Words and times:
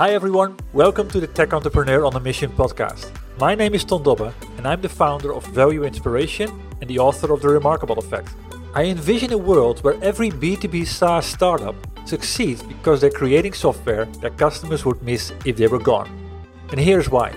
Hi 0.00 0.12
everyone, 0.12 0.56
welcome 0.72 1.10
to 1.10 1.20
the 1.20 1.26
Tech 1.26 1.52
Entrepreneur 1.52 2.06
on 2.06 2.16
a 2.16 2.20
Mission 2.20 2.50
podcast. 2.52 3.10
My 3.38 3.54
name 3.54 3.74
is 3.74 3.84
Ton 3.84 4.02
Dobbe 4.02 4.32
and 4.56 4.66
I'm 4.66 4.80
the 4.80 4.88
founder 4.88 5.34
of 5.34 5.44
Value 5.48 5.84
Inspiration 5.84 6.50
and 6.80 6.88
the 6.88 6.98
author 6.98 7.34
of 7.34 7.42
The 7.42 7.50
Remarkable 7.50 7.98
Effect. 7.98 8.30
I 8.74 8.84
envision 8.84 9.30
a 9.34 9.36
world 9.36 9.84
where 9.84 10.02
every 10.02 10.30
B2B 10.30 10.86
SaaS 10.86 11.26
startup 11.26 11.74
succeeds 12.06 12.62
because 12.62 13.02
they're 13.02 13.10
creating 13.10 13.52
software 13.52 14.06
that 14.22 14.38
customers 14.38 14.86
would 14.86 15.02
miss 15.02 15.34
if 15.44 15.58
they 15.58 15.66
were 15.66 15.78
gone. 15.78 16.08
And 16.70 16.80
here's 16.80 17.10
why. 17.10 17.34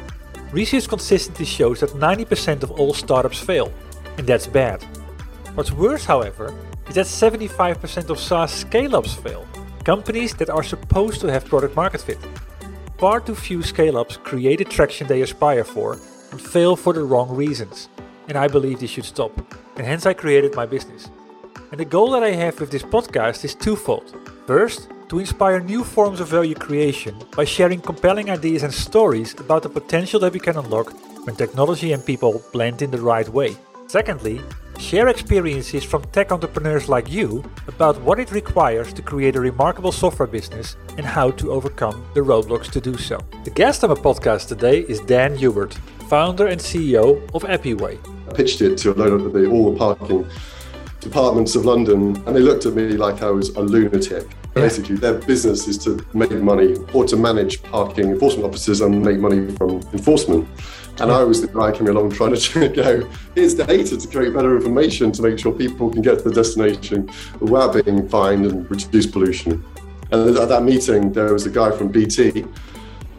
Research 0.54 0.88
consistently 0.88 1.46
shows 1.46 1.82
that 1.82 1.90
90% 1.90 2.64
of 2.64 2.72
all 2.72 2.94
startups 2.94 3.42
fail, 3.42 3.74
and 4.18 4.26
that's 4.26 4.48
bad. 4.48 4.82
What's 5.56 5.74
worse, 5.74 6.06
however, 6.06 6.56
is 6.88 6.96
that 6.96 7.08
75% 7.08 8.10
of 8.10 8.22
SaaS 8.22 8.54
scale 8.54 8.96
ups 8.96 9.16
fail, 9.16 9.46
companies 9.84 10.34
that 10.36 10.50
are 10.50 10.64
supposed 10.64 11.20
to 11.20 11.28
have 11.28 11.44
product 11.44 11.76
market 11.76 12.00
fit 12.00 12.20
far 13.04 13.20
too 13.20 13.36
few 13.36 13.62
scale 13.62 13.98
ups 13.98 14.16
create 14.16 14.60
the 14.60 14.64
traction 14.64 15.06
they 15.08 15.22
aspire 15.22 15.66
for 15.66 16.00
and 16.32 16.40
fail 16.40 16.74
for 16.74 16.94
the 16.94 17.04
wrong 17.04 17.36
reasons. 17.36 17.90
And 18.30 18.38
I 18.38 18.48
believe 18.48 18.80
this 18.80 18.92
should 18.92 19.04
stop. 19.04 19.38
And 19.76 19.86
hence 19.86 20.06
I 20.06 20.14
created 20.14 20.56
my 20.56 20.66
business. 20.66 21.10
And 21.72 21.82
the 21.82 21.84
goal 21.84 22.12
that 22.12 22.24
I 22.24 22.32
have 22.32 22.62
with 22.62 22.72
this 22.72 22.82
podcast 22.82 23.44
is 23.44 23.56
twofold. 23.56 24.16
First, 24.48 24.88
to 25.10 25.20
inspire 25.20 25.60
new 25.60 25.84
forms 25.84 26.22
of 26.22 26.30
value 26.30 26.56
creation 26.56 27.14
by 27.36 27.44
sharing 27.44 27.82
compelling 27.82 28.30
ideas 28.30 28.64
and 28.64 28.74
stories 28.74 29.38
about 29.38 29.64
the 29.64 29.76
potential 29.78 30.22
that 30.22 30.32
we 30.32 30.40
can 30.40 30.56
unlock 30.56 30.94
when 31.26 31.36
technology 31.36 31.92
and 31.92 32.06
people 32.06 32.42
blend 32.54 32.82
in 32.82 32.92
the 32.92 33.02
right 33.02 33.28
way. 33.28 33.58
Secondly, 33.88 34.40
share 34.80 35.08
experiences 35.08 35.84
from 35.84 36.04
tech 36.12 36.32
entrepreneurs 36.32 36.90
like 36.90 37.10
you 37.10 37.44
about 37.68 38.00
what 38.02 38.20
it 38.20 38.32
requires 38.32 38.94
to 38.94 39.02
create 39.02 39.36
a 39.36 39.40
remarkable 39.40 39.92
software 39.92 40.28
business 40.28 40.76
and 40.98 41.06
how 41.06 41.32
to 41.32 41.52
overcome 41.52 42.06
the 42.14 42.20
roadblocks 42.20 42.70
to 42.72 42.82
do 42.82 42.98
so. 42.98 43.20
The 43.44 43.52
guest 43.52 43.84
on 43.84 43.90
my 43.90 43.96
podcast 43.96 44.48
today 44.48 44.82
is 44.82 45.00
Dan 45.02 45.36
Hubert, 45.36 45.74
founder 46.10 46.48
and 46.48 46.60
CEO 46.60 47.24
of 47.34 47.44
AppyWay. 47.44 47.98
I 48.30 48.34
pitched 48.34 48.62
it 48.62 48.78
to 48.80 48.94
a 48.94 48.96
load 48.96 49.22
of 49.22 49.34
the, 49.34 49.50
all 49.50 49.72
the 49.72 49.78
parking 49.78 50.28
departments 51.00 51.56
of 51.56 51.66
London, 51.66 52.16
and 52.26 52.36
they 52.36 52.40
looked 52.40 52.66
at 52.66 52.74
me 52.74 52.90
like 52.98 53.22
I 53.22 53.30
was 53.30 53.50
a 53.50 53.62
lunatic. 53.62 54.28
Basically, 54.54 54.96
their 54.96 55.16
business 55.16 55.68
is 55.68 55.78
to 55.80 56.06
make 56.14 56.32
money 56.32 56.76
or 56.94 57.06
to 57.06 57.18
manage 57.18 57.64
parking 57.64 58.12
enforcement 58.12 58.46
officers 58.46 58.82
and 58.82 59.04
make 59.04 59.20
money 59.20 59.52
from 59.56 59.82
enforcement. 59.94 60.48
And 61.00 61.12
I 61.12 61.24
was 61.24 61.42
the 61.42 61.48
guy 61.48 61.72
coming 61.72 61.96
along 61.96 62.12
trying 62.12 62.36
to 62.36 62.70
go, 62.76 63.10
here's 63.34 63.56
data 63.56 63.98
to 63.98 64.08
create 64.08 64.34
better 64.34 64.56
information 64.56 65.12
to 65.14 65.22
make 65.24 65.40
sure 65.40 65.52
people 65.52 65.90
can 65.90 66.02
get 66.02 66.20
to 66.20 66.30
the 66.30 66.34
destination 66.34 67.10
without 67.40 67.84
being 67.84 68.08
fined 68.08 68.46
and 68.46 68.70
reduce 68.70 69.08
pollution. 69.08 69.64
And 70.12 70.38
at 70.38 70.50
that 70.50 70.64
meeting, 70.64 71.12
there 71.12 71.34
was 71.34 71.48
a 71.48 71.50
guy 71.50 71.72
from 71.72 71.88
BT. 71.88 72.46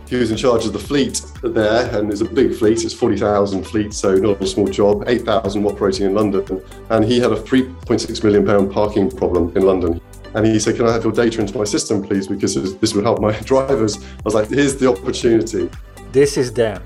He 0.07 0.17
was 0.17 0.31
in 0.31 0.37
charge 0.37 0.65
of 0.67 0.73
the 0.73 0.79
fleet 0.79 1.21
there, 1.43 1.99
and 1.99 2.09
there's 2.09 2.21
a 2.21 2.27
big 2.27 2.55
fleet. 2.55 2.85
It's 2.85 2.95
40,000 2.95 3.65
fleet, 3.65 3.93
so 3.93 4.15
not 4.15 4.41
a 4.41 4.47
small 4.47 4.69
job. 4.69 5.03
8,000 5.09 5.65
operating 5.65 6.06
in 6.06 6.15
London, 6.15 6.62
and 6.91 7.05
he 7.05 7.19
had 7.19 7.33
a 7.33 7.37
3.6 7.37 8.23
million 8.23 8.47
pound 8.47 8.71
parking 8.71 9.11
problem 9.11 9.56
in 9.56 9.65
London. 9.65 10.01
And 10.35 10.47
he 10.47 10.61
said, 10.61 10.77
"Can 10.77 10.87
I 10.87 10.93
have 10.93 11.03
your 11.03 11.12
data 11.12 11.41
into 11.41 11.56
my 11.59 11.65
system, 11.65 12.03
please? 12.03 12.29
Because 12.29 12.55
this 12.79 12.95
would 12.95 13.05
help 13.05 13.21
my 13.21 13.33
drivers." 13.41 13.97
I 13.97 14.23
was 14.25 14.35
like, 14.35 14.49
"Here's 14.49 14.77
the 14.77 14.89
opportunity." 14.89 15.71
This 16.12 16.37
is 16.37 16.53
Dan. 16.53 16.81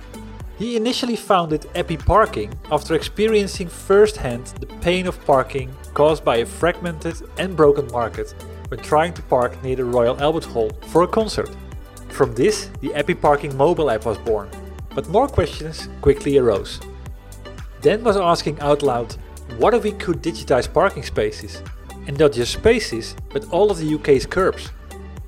He 0.58 0.74
initially 0.74 1.14
founded 1.14 1.62
AppyParking 1.76 2.52
after 2.72 2.96
experiencing 2.96 3.69
firsthand 3.69 4.46
the 4.58 4.66
pain 4.66 5.06
of 5.06 5.24
parking 5.24 5.72
caused 5.94 6.24
by 6.24 6.38
a 6.38 6.46
fragmented 6.46 7.14
and 7.38 7.56
broken 7.56 7.86
market 7.92 8.34
when 8.66 8.80
trying 8.80 9.14
to 9.14 9.22
park 9.22 9.62
near 9.62 9.76
the 9.76 9.84
Royal 9.84 10.20
Albert 10.20 10.46
Hall 10.46 10.72
for 10.88 11.04
a 11.04 11.06
concert. 11.06 11.54
From 12.08 12.34
this, 12.34 12.70
the 12.80 12.88
AppyParking 12.88 13.54
mobile 13.54 13.88
app 13.88 14.04
was 14.04 14.19
born, 14.19 14.50
but 14.96 15.08
more 15.08 15.28
questions 15.28 15.88
quickly 16.00 16.38
arose. 16.38 16.80
Dan 17.80 18.02
was 18.02 18.16
asking 18.16 18.58
out 18.58 18.82
loud 18.82 19.14
what 19.58 19.75
if 19.75 19.84
we 19.84 19.92
could 19.92 20.22
digitize 20.22 20.72
parking 20.72 21.04
spaces? 21.04 21.62
And 22.08 22.19
not 22.19 22.32
just 22.32 22.52
spaces, 22.52 23.14
but 23.30 23.48
all 23.52 23.70
of 23.70 23.78
the 23.78 23.94
UK's 23.94 24.26
curbs. 24.26 24.72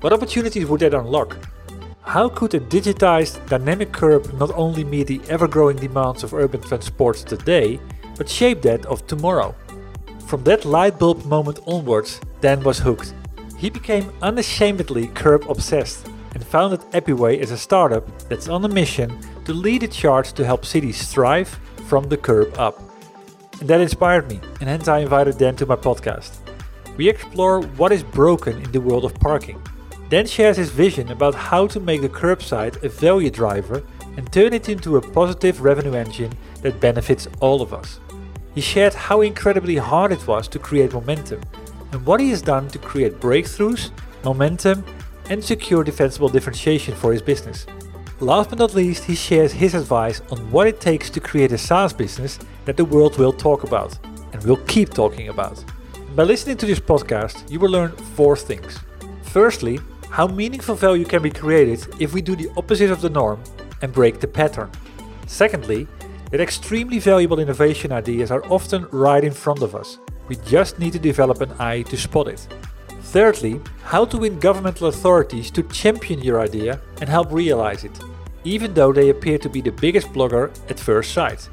What 0.01 0.11
opportunities 0.11 0.65
would 0.65 0.81
that 0.81 0.93
unlock? 0.93 1.37
How 2.03 2.27
could 2.27 2.55
a 2.55 2.59
digitized 2.59 3.47
dynamic 3.47 3.91
curb 3.91 4.33
not 4.33 4.51
only 4.55 4.83
meet 4.83 5.07
the 5.07 5.21
ever 5.29 5.47
growing 5.47 5.77
demands 5.77 6.23
of 6.23 6.33
urban 6.33 6.59
transport 6.59 7.17
today, 7.17 7.79
but 8.17 8.27
shape 8.27 8.61
that 8.63 8.85
of 8.87 9.05
tomorrow? 9.07 9.55
From 10.25 10.43
that 10.43 10.65
light 10.65 10.97
bulb 10.97 11.23
moment 11.25 11.59
onwards, 11.67 12.19
Dan 12.41 12.63
was 12.63 12.79
hooked. 12.79 13.13
He 13.55 13.69
became 13.69 14.11
unashamedly 14.21 15.07
curb 15.07 15.49
obsessed 15.49 16.07
and 16.33 16.43
founded 16.43 16.81
AppyWay 16.91 17.39
as 17.39 17.51
a 17.51 17.57
startup 17.57 18.03
that's 18.27 18.49
on 18.49 18.65
a 18.65 18.67
mission 18.67 19.17
to 19.45 19.53
lead 19.53 19.83
a 19.83 19.87
charge 19.87 20.33
to 20.33 20.45
help 20.45 20.65
cities 20.65 21.07
thrive 21.07 21.59
from 21.87 22.09
the 22.09 22.17
curb 22.17 22.57
up. 22.57 22.81
And 23.59 23.69
that 23.69 23.79
inspired 23.79 24.27
me, 24.27 24.41
and 24.59 24.67
hence 24.67 24.87
I 24.87 24.99
invited 24.99 25.37
Dan 25.37 25.55
to 25.57 25.67
my 25.67 25.75
podcast. 25.75 26.39
We 26.97 27.07
explore 27.07 27.61
what 27.77 27.91
is 27.91 28.03
broken 28.03 28.59
in 28.61 28.71
the 28.71 28.81
world 28.81 29.05
of 29.05 29.13
parking 29.13 29.61
Dan 30.11 30.27
shares 30.27 30.57
his 30.57 30.71
vision 30.71 31.09
about 31.09 31.33
how 31.33 31.67
to 31.67 31.79
make 31.79 32.01
the 32.01 32.09
curbside 32.09 32.83
a 32.83 32.89
value 32.89 33.29
driver 33.29 33.81
and 34.17 34.29
turn 34.29 34.51
it 34.51 34.67
into 34.67 34.97
a 34.97 35.01
positive 35.01 35.61
revenue 35.61 35.93
engine 35.93 36.33
that 36.61 36.81
benefits 36.81 37.29
all 37.39 37.61
of 37.61 37.73
us. 37.73 38.01
He 38.53 38.59
shared 38.59 38.93
how 38.93 39.21
incredibly 39.21 39.77
hard 39.77 40.11
it 40.11 40.27
was 40.27 40.49
to 40.49 40.59
create 40.59 40.91
momentum 40.91 41.39
and 41.93 42.05
what 42.05 42.19
he 42.19 42.29
has 42.31 42.41
done 42.41 42.67
to 42.71 42.77
create 42.77 43.21
breakthroughs, 43.21 43.91
momentum, 44.25 44.83
and 45.29 45.41
secure 45.41 45.81
defensible 45.81 46.27
differentiation 46.27 46.93
for 46.93 47.13
his 47.13 47.21
business. 47.21 47.65
Last 48.19 48.49
but 48.49 48.59
not 48.59 48.75
least, 48.75 49.05
he 49.05 49.15
shares 49.15 49.53
his 49.53 49.75
advice 49.75 50.21
on 50.29 50.51
what 50.51 50.67
it 50.67 50.81
takes 50.81 51.09
to 51.11 51.21
create 51.21 51.53
a 51.53 51.57
SaaS 51.57 51.93
business 51.93 52.37
that 52.65 52.75
the 52.75 52.83
world 52.83 53.17
will 53.17 53.31
talk 53.31 53.63
about 53.63 53.97
and 54.33 54.43
will 54.43 54.61
keep 54.67 54.89
talking 54.89 55.29
about. 55.29 55.63
By 56.17 56.23
listening 56.23 56.57
to 56.57 56.65
this 56.65 56.81
podcast, 56.81 57.49
you 57.49 57.61
will 57.61 57.71
learn 57.71 57.91
four 58.17 58.35
things. 58.35 58.77
Firstly, 59.23 59.79
how 60.11 60.27
meaningful 60.27 60.75
value 60.75 61.05
can 61.05 61.21
be 61.21 61.31
created 61.31 61.87
if 61.99 62.13
we 62.13 62.21
do 62.21 62.35
the 62.35 62.51
opposite 62.57 62.91
of 62.91 62.99
the 62.99 63.09
norm 63.09 63.41
and 63.81 63.93
break 63.93 64.19
the 64.19 64.27
pattern. 64.27 64.69
Secondly, 65.25 65.87
that 66.31 66.41
extremely 66.41 66.99
valuable 66.99 67.39
innovation 67.39 67.93
ideas 67.93 68.29
are 68.29 68.43
often 68.51 68.85
right 68.91 69.23
in 69.23 69.31
front 69.31 69.61
of 69.61 69.73
us. 69.73 69.99
We 70.27 70.35
just 70.35 70.79
need 70.79 70.91
to 70.93 70.99
develop 70.99 71.39
an 71.39 71.53
eye 71.59 71.83
to 71.83 71.95
spot 71.95 72.27
it. 72.27 72.45
Thirdly, 73.03 73.61
how 73.83 74.03
to 74.05 74.17
win 74.17 74.37
governmental 74.37 74.87
authorities 74.87 75.49
to 75.51 75.63
champion 75.63 76.19
your 76.19 76.41
idea 76.41 76.81
and 76.99 77.09
help 77.09 77.31
realize 77.31 77.85
it, 77.85 77.97
even 78.43 78.73
though 78.73 78.91
they 78.91 79.09
appear 79.09 79.37
to 79.37 79.49
be 79.49 79.61
the 79.61 79.71
biggest 79.71 80.09
blogger 80.09 80.51
at 80.69 80.79
first 80.79 81.13
sight. 81.13 81.49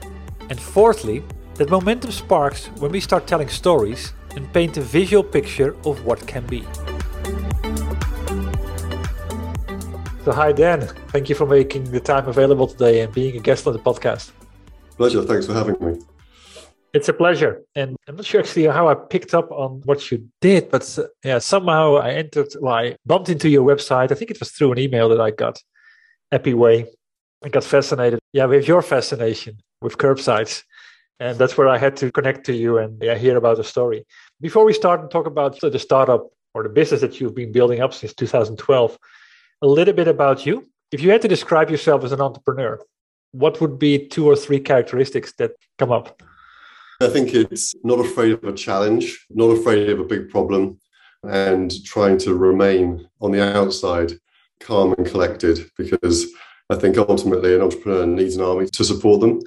And 0.51 0.61
fourthly, 0.61 1.23
that 1.55 1.71
momentum 1.71 2.11
sparks 2.11 2.67
when 2.79 2.91
we 2.91 3.01
start 3.01 3.29
telling 3.29 3.49
stories 3.49 4.15
and 4.35 4.53
paint 4.53 4.77
a 4.77 4.81
visual 4.81 5.23
picture 5.23 5.77
of 5.85 6.05
what 6.05 6.27
can 6.27 6.45
be. 6.47 6.65
So, 10.25 10.33
hi, 10.33 10.53
Dan. 10.53 10.81
Thank 11.09 11.29
you 11.29 11.35
for 11.35 11.47
making 11.47 11.91
the 11.91 12.01
time 12.01 12.27
available 12.27 12.67
today 12.67 13.01
and 13.01 13.13
being 13.15 13.37
a 13.37 13.41
guest 13.41 13.67
on 13.67 13.73
the 13.73 13.79
podcast. 13.79 14.33
Pleasure. 14.97 15.23
Thanks 15.23 15.47
for 15.47 15.55
having 15.55 15.77
me. 15.81 16.01
It's 16.93 17.09
a 17.09 17.13
pleasure. 17.13 17.63
And 17.75 17.97
I'm 18.09 18.17
not 18.17 18.25
sure 18.25 18.41
actually 18.41 18.65
how 18.65 18.89
I 18.89 18.95
picked 18.95 19.33
up 19.33 19.51
on 19.53 19.83
what 19.85 20.11
you 20.11 20.29
did, 20.41 20.71
but 20.71 20.99
uh, 20.99 21.05
yeah, 21.25 21.39
somehow 21.39 21.97
I 21.97 22.11
entered, 22.11 22.49
I 22.67 22.97
bumped 23.07 23.29
into 23.29 23.49
your 23.49 23.65
website. 23.65 24.11
I 24.11 24.15
think 24.15 24.31
it 24.31 24.41
was 24.41 24.51
through 24.51 24.73
an 24.73 24.79
email 24.79 25.09
that 25.11 25.21
I 25.21 25.31
got, 25.31 25.63
AppyWay. 26.33 26.87
I 27.45 27.49
got 27.49 27.63
fascinated. 27.63 28.19
Yeah, 28.33 28.47
with 28.47 28.67
your 28.67 28.83
fascination 28.83 29.59
with 29.81 29.99
curbsides. 29.99 30.65
And 31.21 31.39
that's 31.39 31.57
where 31.57 31.69
I 31.69 31.79
had 31.79 31.97
to 31.99 32.11
connect 32.11 32.45
to 32.47 32.55
you 32.55 32.79
and 32.79 33.01
yeah, 33.03 33.17
hear 33.17 33.37
about 33.37 33.57
the 33.57 33.65
story. 33.65 34.05
Before 34.41 34.65
we 34.65 34.73
start 34.73 35.01
and 35.01 35.11
talk 35.11 35.27
about 35.27 35.61
the 35.61 35.79
startup 35.79 36.29
or 36.55 36.63
the 36.63 36.69
business 36.69 37.01
that 37.01 37.21
you've 37.21 37.35
been 37.35 37.53
building 37.53 37.81
up 37.81 37.93
since 37.93 38.15
2012, 38.15 38.99
a 39.63 39.67
little 39.67 39.95
bit 39.95 40.09
about 40.09 40.47
you. 40.47 40.69
If 40.93 41.03
you 41.03 41.11
had 41.11 41.23
to 41.23 41.29
describe 41.29 41.71
yourself 41.71 42.05
as 42.05 42.13
an 42.13 42.21
entrepreneur, 42.21 42.81
what 43.33 43.61
would 43.61 43.79
be 43.79 44.07
two 44.09 44.27
or 44.27 44.37
three 44.37 44.61
characteristics 44.61 45.33
that 45.39 45.53
come 45.79 45.93
up? 45.93 46.23
I 47.01 47.09
think 47.09 47.35
it's 47.35 47.75
not 47.85 48.01
afraid 48.01 48.33
of 48.33 48.45
a 48.45 48.53
challenge, 48.53 49.27
not 49.31 49.51
afraid 49.51 49.89
of 49.91 50.01
a 50.01 50.05
big 50.05 50.31
problem, 50.31 50.81
and 51.23 51.73
trying 51.85 52.19
to 52.19 52.35
remain 52.35 53.09
on 53.21 53.31
the 53.33 53.43
outside 53.43 54.13
calm 54.61 54.95
and 54.95 55.07
collected 55.07 55.71
because 55.77 56.27
I 56.71 56.77
think 56.77 56.99
ultimately 56.99 57.55
an 57.55 57.63
entrepreneur 57.63 58.05
needs 58.05 58.37
an 58.37 58.43
army 58.43 58.67
to 58.67 58.85
support 58.85 59.21
them, 59.21 59.41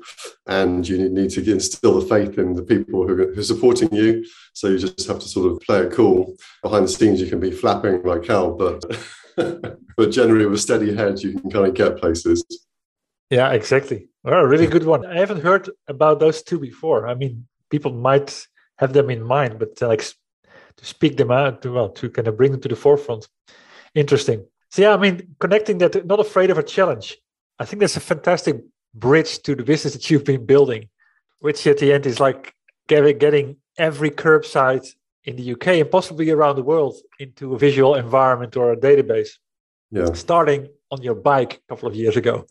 and 0.47 0.87
you 0.87 1.09
need 1.09 1.29
to 1.31 1.51
instill 1.51 1.99
the 1.99 2.07
faith 2.07 2.39
in 2.39 2.55
the 2.55 2.63
people 2.63 3.07
who 3.07 3.37
are, 3.37 3.43
supporting 3.43 3.93
you. 3.93 4.25
So 4.53 4.69
you 4.69 4.79
just 4.79 5.07
have 5.07 5.19
to 5.19 5.27
sort 5.27 5.51
of 5.51 5.59
play 5.61 5.81
it 5.81 5.91
cool. 5.91 6.35
Behind 6.63 6.85
the 6.85 6.89
scenes, 6.89 7.21
you 7.21 7.27
can 7.27 7.39
be 7.39 7.51
flapping 7.51 8.01
like 8.03 8.25
hell, 8.25 8.55
but 8.55 8.83
but 9.97 10.11
generally 10.11 10.45
with 10.45 10.61
steady 10.61 10.95
head, 10.95 11.21
you 11.21 11.39
can 11.39 11.49
kind 11.49 11.67
of 11.67 11.73
get 11.73 11.97
places. 11.97 12.43
Yeah, 13.29 13.51
exactly. 13.51 14.09
Well, 14.23 14.33
a 14.35 14.47
really 14.47 14.67
good 14.67 14.85
one. 14.85 15.05
I 15.05 15.17
haven't 15.17 15.41
heard 15.41 15.69
about 15.87 16.19
those 16.19 16.43
two 16.43 16.59
before. 16.59 17.07
I 17.07 17.15
mean, 17.15 17.47
people 17.69 17.93
might 17.93 18.45
have 18.77 18.93
them 18.93 19.09
in 19.09 19.23
mind, 19.23 19.57
but 19.57 19.81
uh, 19.81 19.87
like 19.87 20.03
to 20.77 20.85
speak 20.85 21.17
them 21.17 21.31
out, 21.31 21.61
to, 21.61 21.71
well, 21.71 21.89
to 21.89 22.09
kind 22.09 22.27
of 22.27 22.37
bring 22.37 22.51
them 22.51 22.61
to 22.61 22.67
the 22.67 22.75
forefront. 22.75 23.27
Interesting. 23.95 24.45
So 24.69 24.81
yeah, 24.81 24.93
I 24.93 24.97
mean, 24.97 25.35
connecting 25.39 25.77
that, 25.79 26.05
not 26.05 26.19
afraid 26.19 26.49
of 26.49 26.57
a 26.57 26.63
challenge. 26.63 27.17
I 27.59 27.65
think 27.65 27.79
that's 27.79 27.97
a 27.97 28.01
fantastic 28.01 28.57
bridge 28.93 29.41
to 29.43 29.55
the 29.55 29.63
business 29.63 29.93
that 29.93 30.09
you've 30.09 30.25
been 30.25 30.45
building, 30.45 30.89
which 31.39 31.65
at 31.67 31.77
the 31.77 31.93
end 31.93 32.05
is 32.05 32.19
like 32.19 32.53
getting 32.87 33.57
every 33.77 34.11
curbside 34.11 34.87
in 35.25 35.35
the 35.35 35.51
UK 35.53 35.67
and 35.67 35.91
possibly 35.91 36.29
around 36.29 36.55
the 36.55 36.63
world 36.63 36.95
into 37.19 37.53
a 37.53 37.57
visual 37.57 37.95
environment 37.95 38.57
or 38.57 38.71
a 38.71 38.77
database. 38.77 39.29
Yeah. 39.91 40.13
Starting 40.13 40.69
on 40.89 41.01
your 41.01 41.15
bike 41.15 41.53
a 41.55 41.73
couple 41.73 41.87
of 41.87 41.95
years 41.95 42.17
ago. 42.17 42.45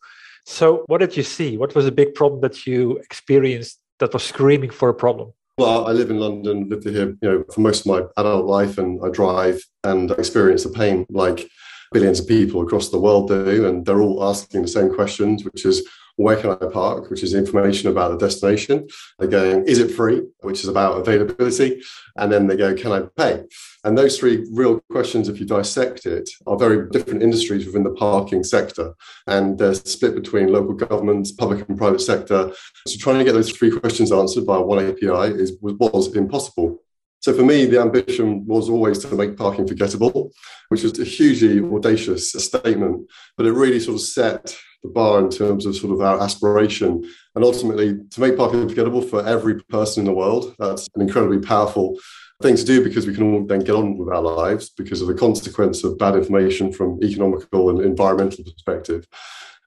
So, 0.46 0.84
what 0.86 0.98
did 0.98 1.16
you 1.16 1.22
see? 1.22 1.56
What 1.56 1.74
was 1.74 1.86
a 1.86 1.92
big 1.92 2.14
problem 2.14 2.40
that 2.42 2.66
you 2.66 2.98
experienced 2.98 3.78
that 3.98 4.12
was 4.12 4.22
screaming 4.22 4.70
for 4.70 4.88
a 4.88 4.94
problem? 4.94 5.32
Well, 5.58 5.86
I 5.86 5.92
live 5.92 6.10
in 6.10 6.18
London, 6.18 6.68
lived 6.68 6.88
here, 6.88 7.16
you 7.20 7.28
know, 7.28 7.44
for 7.52 7.60
most 7.60 7.80
of 7.80 7.86
my 7.86 8.02
adult 8.16 8.46
life, 8.46 8.78
and 8.78 9.00
I 9.04 9.10
drive 9.10 9.62
and 9.84 10.10
experience 10.12 10.64
the 10.64 10.70
pain 10.70 11.06
like 11.10 11.48
billions 11.92 12.20
of 12.20 12.28
people 12.28 12.62
across 12.62 12.88
the 12.88 12.98
world 12.98 13.28
do, 13.28 13.66
and 13.66 13.84
they're 13.84 14.00
all 14.00 14.24
asking 14.24 14.62
the 14.62 14.68
same 14.68 14.94
questions, 14.94 15.44
which 15.44 15.66
is 15.66 15.86
where 16.20 16.36
can 16.36 16.50
I 16.50 16.66
park, 16.70 17.08
which 17.08 17.22
is 17.22 17.32
information 17.32 17.88
about 17.88 18.10
the 18.10 18.18
destination. 18.18 18.86
They're 19.18 19.28
going, 19.28 19.64
is 19.64 19.78
it 19.78 19.90
free, 19.90 20.20
which 20.40 20.60
is 20.60 20.68
about 20.68 20.98
availability, 21.00 21.82
and 22.16 22.30
then 22.30 22.46
they 22.46 22.56
go, 22.56 22.74
can 22.74 22.92
I 22.92 23.02
pay? 23.16 23.44
And 23.84 23.96
those 23.96 24.18
three 24.18 24.46
real 24.52 24.80
questions, 24.92 25.28
if 25.28 25.40
you 25.40 25.46
dissect 25.46 26.04
it, 26.04 26.28
are 26.46 26.58
very 26.58 26.90
different 26.90 27.22
industries 27.22 27.64
within 27.64 27.84
the 27.84 27.92
parking 27.92 28.44
sector, 28.44 28.94
and 29.26 29.58
they're 29.58 29.74
split 29.74 30.14
between 30.14 30.52
local 30.52 30.74
governments, 30.74 31.32
public 31.32 31.66
and 31.66 31.78
private 31.78 32.02
sector. 32.02 32.52
So 32.86 32.98
trying 32.98 33.18
to 33.18 33.24
get 33.24 33.32
those 33.32 33.50
three 33.50 33.70
questions 33.70 34.12
answered 34.12 34.44
by 34.44 34.58
one 34.58 34.84
API 34.84 35.34
is 35.40 35.56
was 35.60 36.14
impossible. 36.14 36.82
So 37.20 37.34
for 37.34 37.42
me, 37.42 37.66
the 37.66 37.80
ambition 37.80 38.46
was 38.46 38.68
always 38.70 38.98
to 39.00 39.14
make 39.14 39.36
parking 39.36 39.66
forgettable, 39.66 40.32
which 40.68 40.82
was 40.82 40.98
a 40.98 41.04
hugely 41.04 41.60
audacious 41.60 42.32
statement, 42.32 43.10
but 43.36 43.46
it 43.46 43.52
really 43.52 43.80
sort 43.80 43.96
of 43.96 44.00
set 44.02 44.56
the 44.82 44.88
bar 44.88 45.20
in 45.20 45.30
terms 45.30 45.66
of 45.66 45.76
sort 45.76 45.92
of 45.92 46.00
our 46.00 46.20
aspiration 46.22 47.04
and 47.34 47.44
ultimately 47.44 47.98
to 48.10 48.20
make 48.20 48.36
parking 48.36 48.68
forgettable 48.68 49.02
for 49.02 49.24
every 49.26 49.62
person 49.64 50.00
in 50.00 50.06
the 50.06 50.12
world. 50.12 50.54
That's 50.58 50.88
an 50.94 51.02
incredibly 51.02 51.38
powerful 51.38 51.98
thing 52.42 52.56
to 52.56 52.64
do 52.64 52.82
because 52.82 53.06
we 53.06 53.14
can 53.14 53.34
all 53.34 53.44
then 53.44 53.60
get 53.60 53.74
on 53.74 53.98
with 53.98 54.08
our 54.08 54.22
lives 54.22 54.70
because 54.70 55.02
of 55.02 55.08
the 55.08 55.14
consequence 55.14 55.84
of 55.84 55.98
bad 55.98 56.16
information 56.16 56.72
from 56.72 56.98
economical 57.02 57.70
and 57.70 57.80
environmental 57.80 58.44
perspective. 58.44 59.06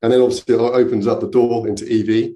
And 0.01 0.11
then 0.11 0.21
obviously 0.21 0.55
it 0.55 0.59
opens 0.59 1.07
up 1.07 1.21
the 1.21 1.29
door 1.29 1.67
into 1.67 1.85
EV, 1.85 2.33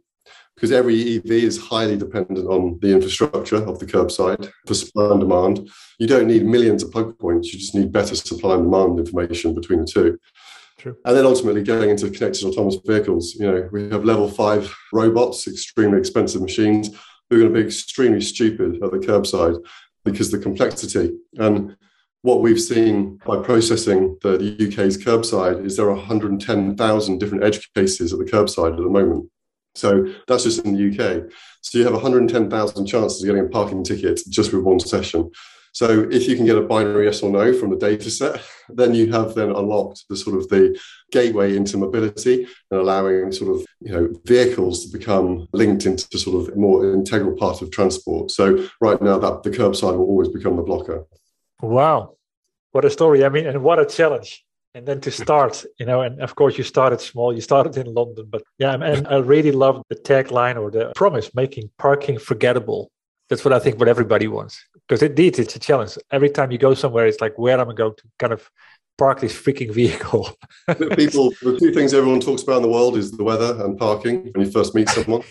because 0.57 0.71
every 0.71 1.18
EV 1.18 1.31
is 1.31 1.59
highly 1.59 1.95
dependent 1.95 2.47
on 2.47 2.80
the 2.81 2.91
infrastructure 2.91 3.57
of 3.57 3.77
the 3.77 3.85
curbside 3.85 4.51
for 4.65 4.73
supply 4.73 5.12
and 5.12 5.19
demand. 5.19 5.69
You 6.00 6.07
don't 6.07 6.25
need 6.25 6.45
millions 6.45 6.81
of 6.81 6.91
plug 6.91 7.18
points, 7.19 7.53
you 7.53 7.59
just 7.59 7.75
need 7.75 7.91
better 7.91 8.15
supply 8.15 8.56
and 8.56 8.63
demand 8.63 8.97
information 8.97 9.53
between 9.53 9.81
the 9.81 9.85
two. 9.85 10.19
And 11.06 11.18
then 11.18 11.25
ultimately 11.25 11.63
going 11.63 11.89
into 11.89 12.10
connected 12.10 12.44
autonomous 12.45 12.78
vehicles, 12.86 13.36
you 13.36 13.50
know, 13.50 13.69
we 13.72 13.89
have 13.89 14.06
level 14.06 14.30
five 14.30 14.74
robots, 14.94 15.48
extremely 15.48 16.00
expensive 16.00 16.42
machines, 16.42 16.89
who 17.30 17.36
are 17.36 17.39
going 17.39 17.54
to 17.54 17.60
be 17.60 17.66
extremely 17.66 18.22
stupid 18.22 18.81
at 18.84 18.92
the 18.92 18.98
curbside 18.98 19.63
because 20.06 20.31
the 20.31 20.39
complexity. 20.39 21.18
And 21.38 21.75
what 22.22 22.42
we've 22.42 22.62
seen 22.62 23.19
by 23.25 23.42
processing 23.42 24.18
the 24.22 24.38
UK's 24.56 24.98
curbside 24.98 25.66
is 25.66 25.78
there 25.78 25.88
are 25.88 25.95
110,000 25.95 27.18
different 27.19 27.44
edge 27.44 27.72
cases 27.74 28.13
at 28.13 28.19
the 28.19 28.25
curbside 28.25 28.72
at 28.72 28.78
the 28.78 28.90
moment. 28.90 29.30
So 29.75 30.12
that's 30.28 30.44
just 30.44 30.66
in 30.66 30.75
the 30.75 30.90
UK. 30.90 31.31
So 31.62 31.78
you 31.78 31.83
have 31.83 31.94
110,000 31.94 32.86
chances 32.86 33.22
of 33.22 33.28
getting 33.28 33.45
a 33.45 33.50
parking 33.50 33.83
ticket 33.83 34.22
just 34.30 34.51
with 34.51 34.63
one 34.63 34.80
session. 34.80 35.30
So 35.74 36.08
if 36.10 36.28
you 36.28 36.36
can 36.36 36.46
get 36.46 36.58
a 36.58 36.62
binary 36.62 37.06
yes 37.06 37.22
or 37.22 37.31
no 37.31 37.54
from 37.54 37.69
the 37.69 37.78
data 37.78 38.10
set, 38.10 38.42
then 38.69 38.94
you 38.94 39.12
have 39.12 39.36
then 39.36 39.50
unlocked 39.50 40.06
the 40.10 40.16
sort 40.16 40.38
of 40.38 40.50
the 40.50 40.80
gateway 41.12 41.56
into 41.56 41.78
mobility 41.78 42.48
and 42.72 42.80
allowing 42.80 43.31
sort 43.31 43.56
of 43.56 43.66
you 43.80 43.92
know 43.92 44.14
vehicles 44.25 44.86
to 44.86 44.98
become 44.98 45.48
linked 45.54 45.86
into 45.86 46.18
sort 46.18 46.50
of 46.50 46.56
more 46.58 46.94
integral 46.94 47.36
part 47.36 47.62
of 47.62 47.72
transport. 47.72 48.31
So 48.31 48.68
right 48.81 49.02
now 49.02 49.18
that 49.19 49.44
the 49.44 49.52
curbside 49.52 49.98
will 49.98 50.06
always 50.06 50.30
become 50.30 50.56
the 50.56 50.64
blocker. 50.64 51.06
Wow. 51.62 52.16
What 52.72 52.86
a 52.86 52.90
story. 52.90 53.24
I 53.24 53.30
mean, 53.30 53.48
and 53.48 53.64
what 53.64 53.80
a 53.80 53.86
challenge 53.86 54.46
and 54.78 54.86
then 54.86 55.02
to 55.02 55.10
start 55.10 55.66
you 55.80 55.86
know 55.86 56.02
and 56.02 56.22
of 56.22 56.36
course 56.36 56.58
you 56.58 56.64
started 56.64 57.02
small 57.02 57.34
you 57.34 57.42
started 57.42 57.75
in 57.78 57.92
london 57.94 58.25
but 58.30 58.44
yeah 58.60 58.74
and 58.74 59.08
i 59.08 59.18
really 59.18 59.52
love 59.52 59.81
the 59.90 59.96
tagline 59.96 60.58
or 60.62 60.69
the 60.69 60.92
promise 60.96 61.34
making 61.34 61.69
parking 61.78 62.19
forgettable 62.19 62.92
that's 63.29 63.44
what 63.44 63.53
i 63.53 63.59
think 63.59 63.79
what 63.79 63.88
everybody 63.88 64.27
wants 64.27 64.63
because 64.88 65.01
indeed 65.03 65.38
it's 65.39 65.56
a 65.56 65.59
challenge 65.59 65.97
every 66.12 66.29
time 66.29 66.51
you 66.51 66.57
go 66.57 66.74
somewhere 66.74 67.07
it's 67.07 67.21
like 67.21 67.38
where 67.38 67.59
am 67.59 67.69
i 67.69 67.74
going 67.74 67.95
to 67.95 68.03
kind 68.19 68.33
of 68.33 68.50
park 68.97 69.19
this 69.19 69.33
freaking 69.33 69.71
vehicle 69.71 70.29
people 70.95 71.29
the 71.41 71.57
two 71.59 71.71
things 71.71 71.94
everyone 71.94 72.19
talks 72.19 72.44
about 72.44 72.57
in 72.57 72.63
the 72.63 72.69
world 72.69 72.97
is 72.97 73.12
the 73.12 73.24
weather 73.24 73.63
and 73.63 73.77
parking 73.77 74.31
when 74.33 74.45
you 74.45 74.51
first 74.51 74.74
meet 74.74 74.89
someone 74.89 75.24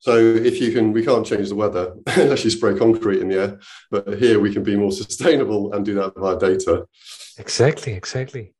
so 0.00 0.16
if 0.16 0.60
you 0.60 0.72
can, 0.72 0.92
we 0.92 1.04
can't 1.04 1.26
change 1.26 1.48
the 1.48 1.54
weather 1.54 1.94
unless 2.06 2.44
you 2.44 2.50
spray 2.50 2.76
concrete 2.78 3.20
in 3.20 3.28
the 3.28 3.40
air. 3.40 3.60
But 3.90 4.18
here 4.18 4.38
we 4.38 4.52
can 4.52 4.62
be 4.62 4.76
more 4.76 4.92
sustainable 4.92 5.72
and 5.72 5.84
do 5.84 5.94
that 5.94 6.14
via 6.16 6.38
data. 6.38 6.86
Exactly, 7.36 7.92
exactly. 7.94 8.54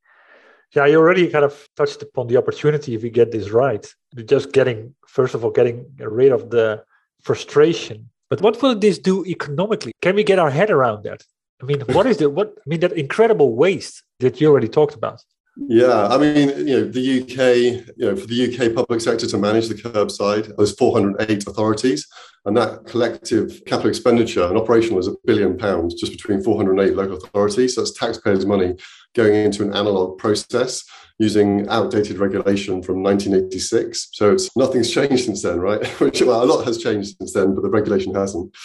Yeah, 0.74 0.86
you 0.86 0.98
already 0.98 1.28
kind 1.28 1.44
of 1.44 1.68
touched 1.76 2.02
upon 2.02 2.26
the 2.26 2.36
opportunity 2.36 2.94
if 2.94 3.02
we 3.02 3.10
get 3.10 3.30
this 3.30 3.50
right. 3.50 3.86
Just 4.26 4.52
getting, 4.52 4.94
first 5.06 5.34
of 5.34 5.44
all, 5.44 5.50
getting 5.50 5.86
rid 5.98 6.32
of 6.32 6.50
the 6.50 6.84
frustration. 7.22 8.10
But 8.30 8.42
what 8.42 8.60
will 8.62 8.78
this 8.78 8.98
do 8.98 9.24
economically? 9.24 9.92
Can 10.02 10.14
we 10.14 10.24
get 10.24 10.38
our 10.38 10.50
head 10.50 10.70
around 10.70 11.04
that? 11.04 11.24
I 11.62 11.64
mean, 11.64 11.80
what 11.88 12.06
is 12.06 12.18
the 12.18 12.30
what? 12.30 12.54
I 12.58 12.68
mean, 12.68 12.80
that 12.80 12.92
incredible 12.92 13.54
waste 13.56 14.02
that 14.20 14.40
you 14.40 14.48
already 14.48 14.68
talked 14.68 14.94
about. 14.94 15.22
Yeah, 15.66 16.06
I 16.06 16.18
mean, 16.18 16.50
you 16.68 16.80
know, 16.80 16.84
the 16.84 17.22
UK, 17.22 17.96
you 17.96 18.06
know, 18.06 18.14
for 18.14 18.26
the 18.28 18.46
UK 18.46 18.74
public 18.74 19.00
sector 19.00 19.26
to 19.26 19.38
manage 19.38 19.66
the 19.66 19.74
curbside, 19.74 20.56
there's 20.56 20.76
408 20.76 21.48
authorities, 21.48 22.06
and 22.48 22.56
that 22.56 22.86
collective 22.86 23.60
capital 23.66 23.90
expenditure 23.90 24.44
and 24.44 24.56
operational 24.56 24.98
is 24.98 25.06
a 25.06 25.14
billion 25.26 25.58
pounds 25.58 25.92
just 25.92 26.12
between 26.12 26.42
408 26.42 26.96
local 26.96 27.18
authorities. 27.18 27.74
So 27.74 27.82
that's 27.82 27.92
taxpayers' 27.92 28.46
money 28.46 28.74
going 29.14 29.34
into 29.34 29.62
an 29.62 29.74
analog 29.74 30.16
process 30.16 30.82
using 31.18 31.68
outdated 31.68 32.16
regulation 32.16 32.82
from 32.82 33.02
1986. 33.02 34.08
So 34.12 34.32
it's 34.32 34.56
nothing's 34.56 34.90
changed 34.90 35.26
since 35.26 35.42
then, 35.42 35.60
right? 35.60 35.86
Which 36.00 36.22
well, 36.22 36.42
a 36.42 36.46
lot 36.46 36.64
has 36.64 36.78
changed 36.78 37.18
since 37.18 37.34
then, 37.34 37.54
but 37.54 37.60
the 37.60 37.68
regulation 37.68 38.14
hasn't. 38.14 38.56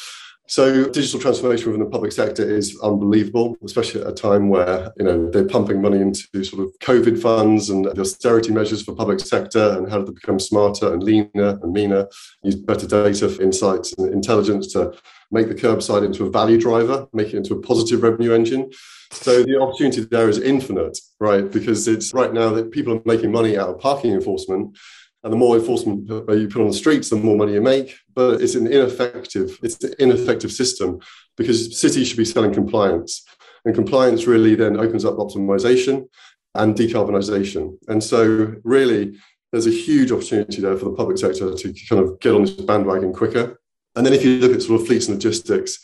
So 0.46 0.90
digital 0.90 1.22
transformation 1.22 1.68
within 1.68 1.86
the 1.86 1.90
public 1.90 2.12
sector 2.12 2.44
is 2.44 2.78
unbelievable, 2.82 3.56
especially 3.64 4.02
at 4.02 4.08
a 4.08 4.12
time 4.12 4.50
where 4.50 4.92
you 4.98 5.06
know 5.06 5.30
they're 5.30 5.48
pumping 5.48 5.82
money 5.82 6.02
into 6.02 6.44
sort 6.44 6.64
of 6.64 6.78
COVID 6.80 7.22
funds 7.22 7.70
and 7.70 7.86
the 7.86 8.02
austerity 8.02 8.52
measures 8.52 8.84
for 8.84 8.94
public 8.94 9.22
sector 9.22 9.76
and 9.78 9.90
how 9.90 10.04
to 10.04 10.12
become 10.12 10.40
smarter 10.40 10.94
and 10.94 11.02
leaner 11.02 11.60
and 11.64 11.72
meaner, 11.72 12.10
use 12.44 12.56
better 12.56 12.86
data 12.86 13.30
for 13.30 13.42
insights 13.42 13.94
and 13.94 14.14
intelligence 14.14 14.74
to 14.74 14.94
make 15.32 15.48
the 15.48 15.56
curbside 15.56 16.06
into 16.06 16.26
a 16.26 16.30
value 16.30 16.60
driver, 16.60 17.08
make 17.14 17.28
it 17.28 17.38
into 17.38 17.54
a 17.54 17.62
positive 17.62 18.04
revenue 18.04 18.34
engine. 18.34 18.70
So 19.12 19.44
the 19.44 19.60
opportunity 19.62 20.04
there 20.04 20.28
is 20.28 20.40
infinite, 20.40 21.00
right? 21.20 21.50
Because 21.50 21.88
it's 21.88 22.14
right 22.14 22.34
now 22.34 22.50
that 22.50 22.72
people 22.72 22.94
are 22.96 23.02
making 23.06 23.32
money 23.32 23.58
out 23.58 23.70
of 23.70 23.80
parking 23.80 24.12
enforcement 24.12 24.78
and 25.24 25.32
the 25.32 25.38
more 25.38 25.56
enforcement 25.56 26.10
you 26.10 26.48
put 26.48 26.62
on 26.62 26.68
the 26.68 26.74
streets, 26.74 27.10
the 27.10 27.16
more 27.16 27.38
money 27.38 27.54
you 27.54 27.62
make. 27.62 27.96
But 28.14 28.42
it's 28.42 28.56
an 28.56 28.68
ineffective, 28.68 29.58
it's 29.64 29.82
an 29.84 29.94
ineffective 30.00 30.52
system 30.52 31.00
because 31.38 31.80
cities 31.80 32.10
should 32.10 32.18
be 32.18 32.26
selling 32.26 32.54
compliance. 32.54 33.24
And 33.66 33.74
compliance 33.74 34.28
really 34.28 34.56
then 34.56 34.78
opens 34.78 35.06
up 35.06 35.16
optimization 35.16 36.10
and 36.56 36.76
decarbonisation. 36.76 37.78
And 37.88 38.04
so 38.04 38.56
really 38.64 39.18
there's 39.52 39.68
a 39.68 39.72
huge 39.72 40.12
opportunity 40.12 40.62
there 40.62 40.78
for 40.78 40.86
the 40.86 40.96
public 40.96 41.18
sector 41.18 41.54
to 41.54 41.74
kind 41.88 42.04
of 42.04 42.20
get 42.20 42.36
on 42.36 42.42
this 42.42 42.52
bandwagon 42.52 43.14
quicker. 43.14 43.60
And 43.96 44.06
then 44.06 44.14
if 44.14 44.26
you 44.26 44.40
look 44.40 44.54
at 44.54 44.62
sort 44.62 44.82
of 44.82 44.88
fleets 44.88 45.08
and 45.08 45.16
logistics, 45.16 45.80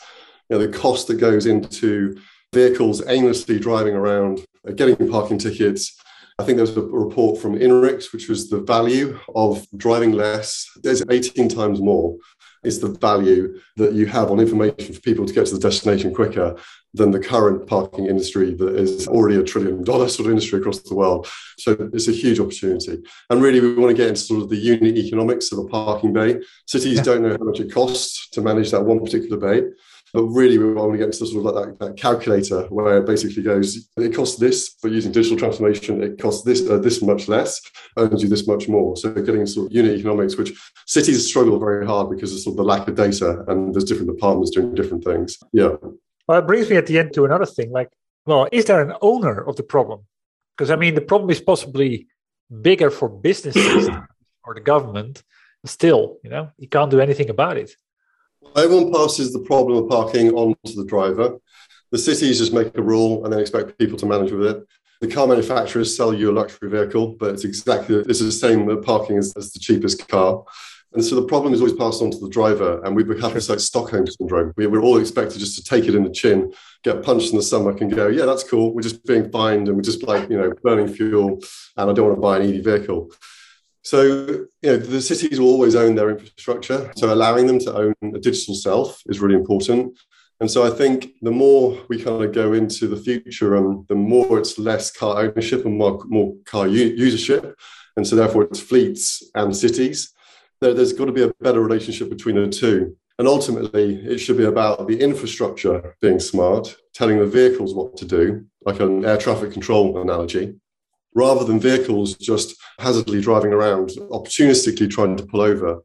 you 0.49 0.57
know, 0.57 0.65
the 0.65 0.77
cost 0.77 1.07
that 1.07 1.15
goes 1.15 1.45
into 1.45 2.19
vehicles 2.53 3.07
aimlessly 3.07 3.59
driving 3.59 3.93
around, 3.93 4.43
uh, 4.67 4.71
getting 4.71 5.09
parking 5.09 5.37
tickets, 5.37 5.97
I 6.39 6.43
think 6.43 6.55
there 6.55 6.65
was 6.65 6.77
a 6.77 6.81
report 6.81 7.41
from 7.41 7.59
INRIX, 7.59 8.13
which 8.13 8.29
was 8.29 8.49
the 8.49 8.61
value 8.61 9.19
of 9.35 9.67
driving 9.75 10.13
less. 10.13 10.69
There's 10.81 11.03
18 11.09 11.49
times 11.49 11.81
more 11.81 12.15
is 12.63 12.79
the 12.79 12.89
value 12.89 13.59
that 13.77 13.93
you 13.93 14.05
have 14.05 14.31
on 14.31 14.39
information 14.39 14.93
for 14.93 15.01
people 15.01 15.25
to 15.25 15.33
get 15.33 15.47
to 15.47 15.53
the 15.53 15.59
destination 15.59 16.13
quicker 16.13 16.55
than 16.93 17.11
the 17.11 17.19
current 17.19 17.67
parking 17.67 18.05
industry 18.07 18.53
that 18.53 18.75
is 18.75 19.07
already 19.07 19.37
a 19.37 19.43
trillion 19.43 19.83
dollar 19.83 20.09
sort 20.09 20.25
of 20.25 20.31
industry 20.31 20.59
across 20.59 20.79
the 20.81 20.95
world. 20.95 21.27
So 21.57 21.89
it's 21.93 22.07
a 22.07 22.13
huge 22.13 22.39
opportunity. 22.39 23.01
And 23.29 23.41
really, 23.41 23.59
we 23.59 23.75
want 23.75 23.95
to 23.95 24.01
get 24.01 24.09
into 24.09 24.21
sort 24.21 24.43
of 24.43 24.49
the 24.49 24.57
unit 24.57 24.97
economics 24.97 25.51
of 25.51 25.59
a 25.59 25.65
parking 25.65 26.13
bay. 26.13 26.39
Cities 26.67 26.97
yeah. 26.97 27.03
don't 27.03 27.21
know 27.21 27.37
how 27.37 27.45
much 27.45 27.59
it 27.59 27.71
costs 27.71 28.29
to 28.29 28.41
manage 28.41 28.71
that 28.71 28.85
one 28.85 28.99
particular 28.99 29.37
bay. 29.37 29.67
But 30.13 30.23
really, 30.23 30.57
we 30.57 30.73
want 30.73 30.91
to 30.91 30.97
get 30.97 31.05
into 31.05 31.25
sort 31.25 31.45
of 31.45 31.53
like 31.53 31.65
that, 31.65 31.79
that, 31.79 31.97
calculator 31.97 32.63
where 32.69 32.97
it 32.97 33.05
basically 33.05 33.43
goes, 33.43 33.89
it 33.97 34.13
costs 34.13 34.37
this, 34.37 34.75
but 34.81 34.91
using 34.91 35.11
digital 35.11 35.37
transformation, 35.37 36.03
it 36.03 36.19
costs 36.19 36.43
this 36.43 36.67
uh, 36.67 36.77
this 36.79 37.01
much 37.01 37.27
less, 37.27 37.61
earns 37.97 38.23
you 38.23 38.29
this 38.29 38.47
much 38.47 38.67
more. 38.67 38.95
So 38.97 39.11
getting 39.13 39.45
sort 39.45 39.67
of 39.67 39.73
unit 39.73 39.97
economics, 39.97 40.37
which 40.37 40.51
cities 40.87 41.27
struggle 41.27 41.59
very 41.59 41.85
hard 41.85 42.09
because 42.09 42.33
of 42.33 42.39
sort 42.39 42.53
of 42.53 42.57
the 42.57 42.63
lack 42.63 42.87
of 42.87 42.95
data 42.95 43.43
and 43.47 43.73
there's 43.73 43.83
different 43.83 44.11
departments 44.11 44.51
doing 44.51 44.73
different 44.73 45.03
things. 45.03 45.37
Yeah. 45.53 45.75
Well, 46.27 46.39
it 46.39 46.47
brings 46.47 46.69
me 46.69 46.77
at 46.77 46.87
the 46.87 46.99
end 46.99 47.13
to 47.13 47.25
another 47.25 47.45
thing. 47.45 47.71
Like, 47.71 47.89
well, 48.25 48.47
is 48.51 48.65
there 48.65 48.81
an 48.81 48.95
owner 49.01 49.47
of 49.47 49.55
the 49.55 49.63
problem? 49.63 50.05
Because 50.55 50.71
I 50.71 50.75
mean, 50.75 50.95
the 50.95 51.01
problem 51.01 51.29
is 51.29 51.41
possibly 51.41 52.07
bigger 52.61 52.89
for 52.89 53.09
businesses 53.09 53.89
or 54.43 54.53
the 54.53 54.61
government. 54.61 55.23
Still, 55.65 56.17
you 56.23 56.29
know, 56.29 56.51
you 56.57 56.69
can't 56.69 56.89
do 56.89 57.01
anything 57.01 57.29
about 57.29 57.57
it. 57.57 57.71
Everyone 58.55 58.91
passes 58.91 59.31
the 59.31 59.39
problem 59.39 59.83
of 59.83 59.89
parking 59.89 60.31
on 60.31 60.55
to 60.65 60.75
the 60.75 60.85
driver. 60.85 61.37
The 61.91 61.97
cities 61.97 62.39
just 62.39 62.53
make 62.53 62.77
a 62.77 62.81
rule 62.81 63.23
and 63.23 63.33
then 63.33 63.39
expect 63.39 63.77
people 63.77 63.97
to 63.97 64.05
manage 64.05 64.31
with 64.31 64.45
it. 64.45 64.67
The 65.01 65.07
car 65.07 65.27
manufacturers 65.27 65.95
sell 65.95 66.13
you 66.13 66.29
a 66.29 66.33
luxury 66.33 66.69
vehicle, 66.69 67.15
but 67.19 67.33
it's 67.33 67.45
exactly 67.45 67.95
it's 67.95 68.19
the 68.19 68.31
same 68.31 68.83
parking 68.83 69.17
as, 69.17 69.33
as 69.37 69.53
the 69.53 69.59
cheapest 69.59 70.07
car. 70.07 70.43
And 70.93 71.05
so 71.05 71.15
the 71.15 71.27
problem 71.27 71.53
is 71.53 71.61
always 71.61 71.75
passed 71.75 72.01
on 72.01 72.09
to 72.11 72.17
the 72.17 72.29
driver, 72.29 72.83
and 72.83 72.95
we 72.95 73.03
have 73.21 73.33
this 73.33 73.47
like 73.47 73.59
Stockholm 73.59 74.07
syndrome. 74.07 74.53
We, 74.57 74.65
we're 74.65 74.81
all 74.81 74.97
expected 74.97 75.39
just 75.39 75.55
to 75.57 75.63
take 75.63 75.87
it 75.87 75.93
in 75.93 76.03
the 76.03 76.09
chin, 76.09 76.51
get 76.83 77.03
punched 77.03 77.29
in 77.29 77.37
the 77.37 77.43
stomach, 77.43 77.79
and 77.81 77.95
go, 77.95 78.07
"Yeah, 78.07 78.25
that's 78.25 78.43
cool. 78.43 78.73
We're 78.73 78.81
just 78.81 79.05
being 79.05 79.29
fined, 79.31 79.67
and 79.67 79.77
we're 79.77 79.83
just 79.83 80.03
like 80.03 80.29
you 80.29 80.37
know 80.37 80.51
burning 80.63 80.87
fuel, 80.87 81.39
and 81.77 81.89
I 81.89 81.93
don't 81.93 82.07
want 82.07 82.17
to 82.17 82.21
buy 82.21 82.39
an 82.39 82.55
EV 82.55 82.63
vehicle." 82.63 83.11
So, 83.81 84.01
you 84.61 84.69
know, 84.69 84.77
the 84.77 85.01
cities 85.01 85.39
will 85.39 85.47
always 85.47 85.75
own 85.75 85.95
their 85.95 86.09
infrastructure. 86.09 86.91
So, 86.97 87.13
allowing 87.13 87.47
them 87.47 87.59
to 87.59 87.75
own 87.75 87.93
a 88.03 88.19
digital 88.19 88.55
self 88.55 89.01
is 89.07 89.19
really 89.19 89.35
important. 89.35 89.97
And 90.41 90.51
so, 90.51 90.65
I 90.65 90.69
think 90.69 91.13
the 91.21 91.31
more 91.31 91.81
we 91.89 92.01
kind 92.01 92.23
of 92.23 92.33
go 92.33 92.53
into 92.53 92.87
the 92.87 92.97
future, 92.97 93.55
and 93.55 93.87
the 93.87 93.95
more 93.95 94.39
it's 94.39 94.59
less 94.59 94.91
car 94.91 95.21
ownership 95.21 95.65
and 95.65 95.77
more, 95.77 96.03
more 96.07 96.35
car 96.45 96.67
u- 96.67 96.95
usership. 96.95 97.53
And 97.95 98.05
so, 98.05 98.15
therefore, 98.15 98.43
it's 98.43 98.59
fleets 98.59 99.23
and 99.35 99.55
cities. 99.55 100.13
There, 100.61 100.73
there's 100.73 100.93
got 100.93 101.05
to 101.05 101.13
be 101.13 101.23
a 101.23 101.33
better 101.39 101.61
relationship 101.61 102.09
between 102.09 102.35
the 102.35 102.49
two. 102.49 102.97
And 103.17 103.27
ultimately, 103.27 103.95
it 103.95 104.19
should 104.19 104.37
be 104.37 104.45
about 104.45 104.87
the 104.87 104.99
infrastructure 104.99 105.95
being 106.01 106.19
smart, 106.19 106.75
telling 106.93 107.19
the 107.19 107.25
vehicles 107.25 107.73
what 107.73 107.97
to 107.97 108.05
do, 108.05 108.45
like 108.65 108.79
an 108.79 109.03
air 109.03 109.17
traffic 109.17 109.51
control 109.51 110.01
analogy, 110.01 110.55
rather 111.15 111.43
than 111.43 111.59
vehicles 111.59 112.15
just 112.15 112.55
hazardly 112.79 113.21
driving 113.21 113.53
around, 113.53 113.89
opportunistically 114.11 114.89
trying 114.89 115.17
to 115.17 115.25
pull 115.25 115.41
over, 115.41 115.81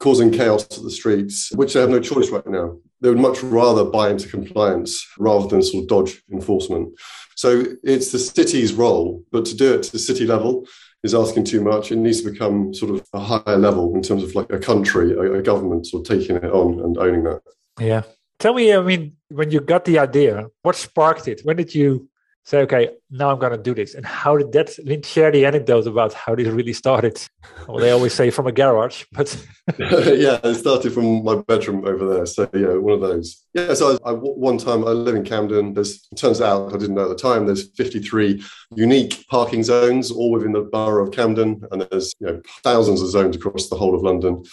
causing 0.00 0.30
chaos 0.30 0.66
to 0.68 0.80
the 0.80 0.90
streets, 0.90 1.50
which 1.54 1.72
they 1.72 1.80
have 1.80 1.90
no 1.90 2.00
choice 2.00 2.30
right 2.30 2.46
now. 2.46 2.76
They 3.00 3.08
would 3.08 3.18
much 3.18 3.42
rather 3.42 3.84
buy 3.84 4.10
into 4.10 4.28
compliance 4.28 5.06
rather 5.18 5.46
than 5.48 5.62
sort 5.62 5.82
of 5.82 5.88
dodge 5.88 6.22
enforcement. 6.32 6.94
So 7.36 7.64
it's 7.82 8.12
the 8.12 8.18
city's 8.18 8.72
role, 8.72 9.24
but 9.30 9.44
to 9.46 9.56
do 9.56 9.74
it 9.74 9.82
to 9.84 9.92
the 9.92 9.98
city 9.98 10.26
level 10.26 10.66
is 11.02 11.14
asking 11.14 11.44
too 11.44 11.60
much. 11.60 11.92
It 11.92 11.96
needs 11.96 12.22
to 12.22 12.30
become 12.30 12.72
sort 12.72 12.94
of 12.94 13.06
a 13.12 13.20
higher 13.20 13.58
level 13.58 13.94
in 13.94 14.02
terms 14.02 14.22
of 14.22 14.34
like 14.34 14.50
a 14.50 14.58
country, 14.58 15.12
a, 15.12 15.34
a 15.34 15.42
government 15.42 15.86
sort 15.86 16.08
of 16.08 16.18
taking 16.18 16.36
it 16.36 16.44
on 16.44 16.80
and 16.80 16.96
owning 16.96 17.24
that. 17.24 17.42
Yeah. 17.78 18.02
Tell 18.38 18.54
me, 18.54 18.72
I 18.74 18.80
mean, 18.80 19.16
when 19.28 19.50
you 19.50 19.60
got 19.60 19.84
the 19.84 19.98
idea, 19.98 20.48
what 20.62 20.76
sparked 20.76 21.28
it? 21.28 21.42
When 21.44 21.56
did 21.56 21.74
you 21.74 22.08
say, 22.44 22.58
okay, 22.58 22.90
now 23.10 23.30
I'm 23.30 23.38
going 23.38 23.52
to 23.52 23.58
do 23.58 23.74
this. 23.74 23.94
And 23.94 24.04
how 24.04 24.36
did 24.36 24.52
that, 24.52 25.04
share 25.04 25.30
the 25.30 25.46
anecdote 25.46 25.86
about 25.86 26.12
how 26.12 26.34
this 26.34 26.48
really 26.48 26.74
started. 26.74 27.20
Well, 27.66 27.78
they 27.78 27.90
always 27.90 28.12
say 28.12 28.30
from 28.30 28.46
a 28.46 28.52
garage, 28.52 29.04
but. 29.12 29.34
yeah, 29.78 30.38
it 30.44 30.54
started 30.56 30.92
from 30.92 31.24
my 31.24 31.36
bedroom 31.36 31.86
over 31.86 32.06
there. 32.06 32.26
So, 32.26 32.48
yeah, 32.52 32.74
one 32.74 32.94
of 32.94 33.00
those. 33.00 33.44
Yeah, 33.54 33.72
so 33.72 33.98
I, 34.04 34.10
I, 34.10 34.12
one 34.12 34.58
time 34.58 34.84
I 34.84 34.90
live 34.90 35.14
in 35.14 35.24
Camden. 35.24 35.72
There's, 35.72 36.06
turns 36.16 36.42
out, 36.42 36.74
I 36.74 36.76
didn't 36.76 36.96
know 36.96 37.10
at 37.10 37.16
the 37.16 37.22
time, 37.22 37.46
there's 37.46 37.70
53 37.70 38.44
unique 38.74 39.24
parking 39.28 39.62
zones 39.62 40.10
all 40.10 40.30
within 40.30 40.52
the 40.52 40.60
borough 40.60 41.06
of 41.06 41.12
Camden. 41.12 41.62
And 41.70 41.86
there's 41.90 42.12
you 42.20 42.26
know, 42.26 42.42
thousands 42.62 43.00
of 43.00 43.08
zones 43.08 43.36
across 43.36 43.68
the 43.68 43.76
whole 43.76 43.94
of 43.94 44.02
London. 44.02 44.44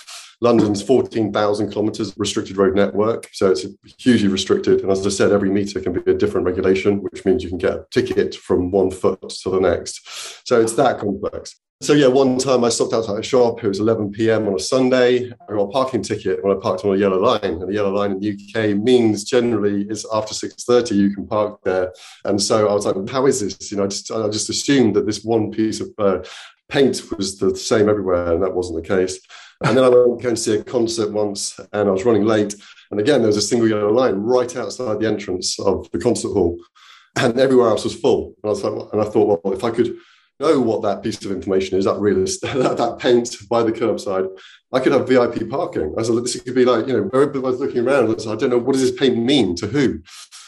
London's 0.41 0.81
14,000 0.81 1.69
kilometres 1.69 2.13
restricted 2.17 2.57
road 2.57 2.75
network, 2.75 3.29
so 3.31 3.51
it's 3.51 3.65
hugely 3.99 4.27
restricted. 4.27 4.81
And 4.81 4.91
as 4.91 5.05
I 5.05 5.09
said, 5.09 5.31
every 5.31 5.51
meter 5.51 5.79
can 5.79 5.93
be 5.93 6.11
a 6.11 6.15
different 6.15 6.47
regulation, 6.47 7.01
which 7.03 7.23
means 7.25 7.43
you 7.43 7.49
can 7.49 7.59
get 7.59 7.73
a 7.73 7.85
ticket 7.91 8.33
from 8.33 8.71
one 8.71 8.89
foot 8.89 9.21
to 9.29 9.49
the 9.51 9.59
next. 9.59 10.47
So 10.47 10.59
it's 10.59 10.73
that 10.73 10.99
complex. 10.99 11.55
So 11.81 11.93
yeah, 11.93 12.07
one 12.07 12.37
time 12.37 12.63
I 12.63 12.69
stopped 12.69 12.93
outside 12.93 13.19
a 13.19 13.23
shop. 13.23 13.63
It 13.63 13.67
was 13.67 13.79
11 13.79 14.11
p.m. 14.11 14.47
on 14.47 14.53
a 14.53 14.59
Sunday. 14.59 15.31
I 15.31 15.53
got 15.53 15.63
a 15.63 15.67
parking 15.67 16.03
ticket 16.03 16.43
when 16.43 16.55
I 16.55 16.59
parked 16.59 16.85
on 16.85 16.93
a 16.93 16.97
yellow 16.97 17.19
line, 17.19 17.39
and 17.43 17.67
the 17.67 17.73
yellow 17.73 17.91
line 17.91 18.11
in 18.11 18.19
the 18.19 18.31
UK 18.31 18.77
means 18.77 19.23
generally 19.23 19.87
is 19.89 20.05
after 20.13 20.35
6:30 20.35 20.91
you 20.95 21.13
can 21.13 21.25
park 21.25 21.59
there. 21.63 21.91
And 22.23 22.39
so 22.39 22.67
I 22.67 22.73
was 22.73 22.85
like, 22.85 23.09
"How 23.09 23.25
is 23.25 23.41
this?" 23.41 23.71
You 23.71 23.77
know, 23.77 23.85
I 23.85 23.87
just 23.87 24.11
I 24.11 24.27
just 24.29 24.49
assumed 24.49 24.95
that 24.95 25.07
this 25.07 25.23
one 25.23 25.49
piece 25.49 25.81
of 25.81 25.89
uh, 25.97 26.19
paint 26.69 27.01
was 27.17 27.39
the 27.39 27.55
same 27.55 27.89
everywhere, 27.89 28.33
and 28.33 28.43
that 28.43 28.53
wasn't 28.53 28.83
the 28.83 28.87
case. 28.87 29.19
And 29.63 29.77
then 29.77 29.83
I 29.83 29.89
went 29.89 30.21
to 30.21 30.35
see 30.35 30.55
a 30.55 30.63
concert 30.63 31.11
once, 31.11 31.59
and 31.71 31.87
I 31.87 31.91
was 31.91 32.03
running 32.03 32.25
late. 32.25 32.55
And 32.89 32.99
again, 32.99 33.21
there 33.21 33.27
was 33.27 33.37
a 33.37 33.41
single 33.41 33.69
yellow 33.69 33.91
line 33.91 34.15
right 34.15 34.55
outside 34.55 34.99
the 34.99 35.07
entrance 35.07 35.59
of 35.59 35.89
the 35.91 35.99
concert 35.99 36.33
hall, 36.33 36.57
and 37.17 37.39
everywhere 37.39 37.69
else 37.69 37.83
was 37.83 37.95
full. 37.95 38.33
And 38.43 38.45
I 38.45 38.47
was 38.49 38.63
like, 38.63 38.93
and 38.93 39.01
I 39.01 39.05
thought, 39.05 39.41
well, 39.43 39.53
if 39.53 39.63
I 39.63 39.69
could 39.69 39.95
know 40.39 40.59
what 40.59 40.81
that 40.81 41.03
piece 41.03 41.23
of 41.23 41.31
information 41.31 41.77
is, 41.77 41.85
that 41.85 41.99
real 41.99 42.15
that, 42.25 42.75
that 42.77 42.97
paint 42.99 43.35
by 43.49 43.61
the 43.63 43.71
curbside, 43.71 44.27
I 44.73 44.79
could 44.79 44.93
have 44.93 45.07
VIP 45.07 45.49
parking. 45.49 45.93
I 45.97 46.01
said, 46.01 46.15
this 46.15 46.41
could 46.41 46.55
be 46.55 46.65
like, 46.65 46.87
you 46.87 46.93
know, 46.93 47.09
everybody 47.13 47.39
was 47.39 47.59
looking 47.59 47.87
around. 47.87 48.09
I, 48.09 48.17
said, 48.17 48.33
I 48.33 48.35
don't 48.35 48.49
know, 48.49 48.57
what 48.57 48.73
does 48.73 48.81
this 48.81 48.99
paint 48.99 49.17
mean 49.17 49.55
to 49.57 49.67
who? 49.67 50.01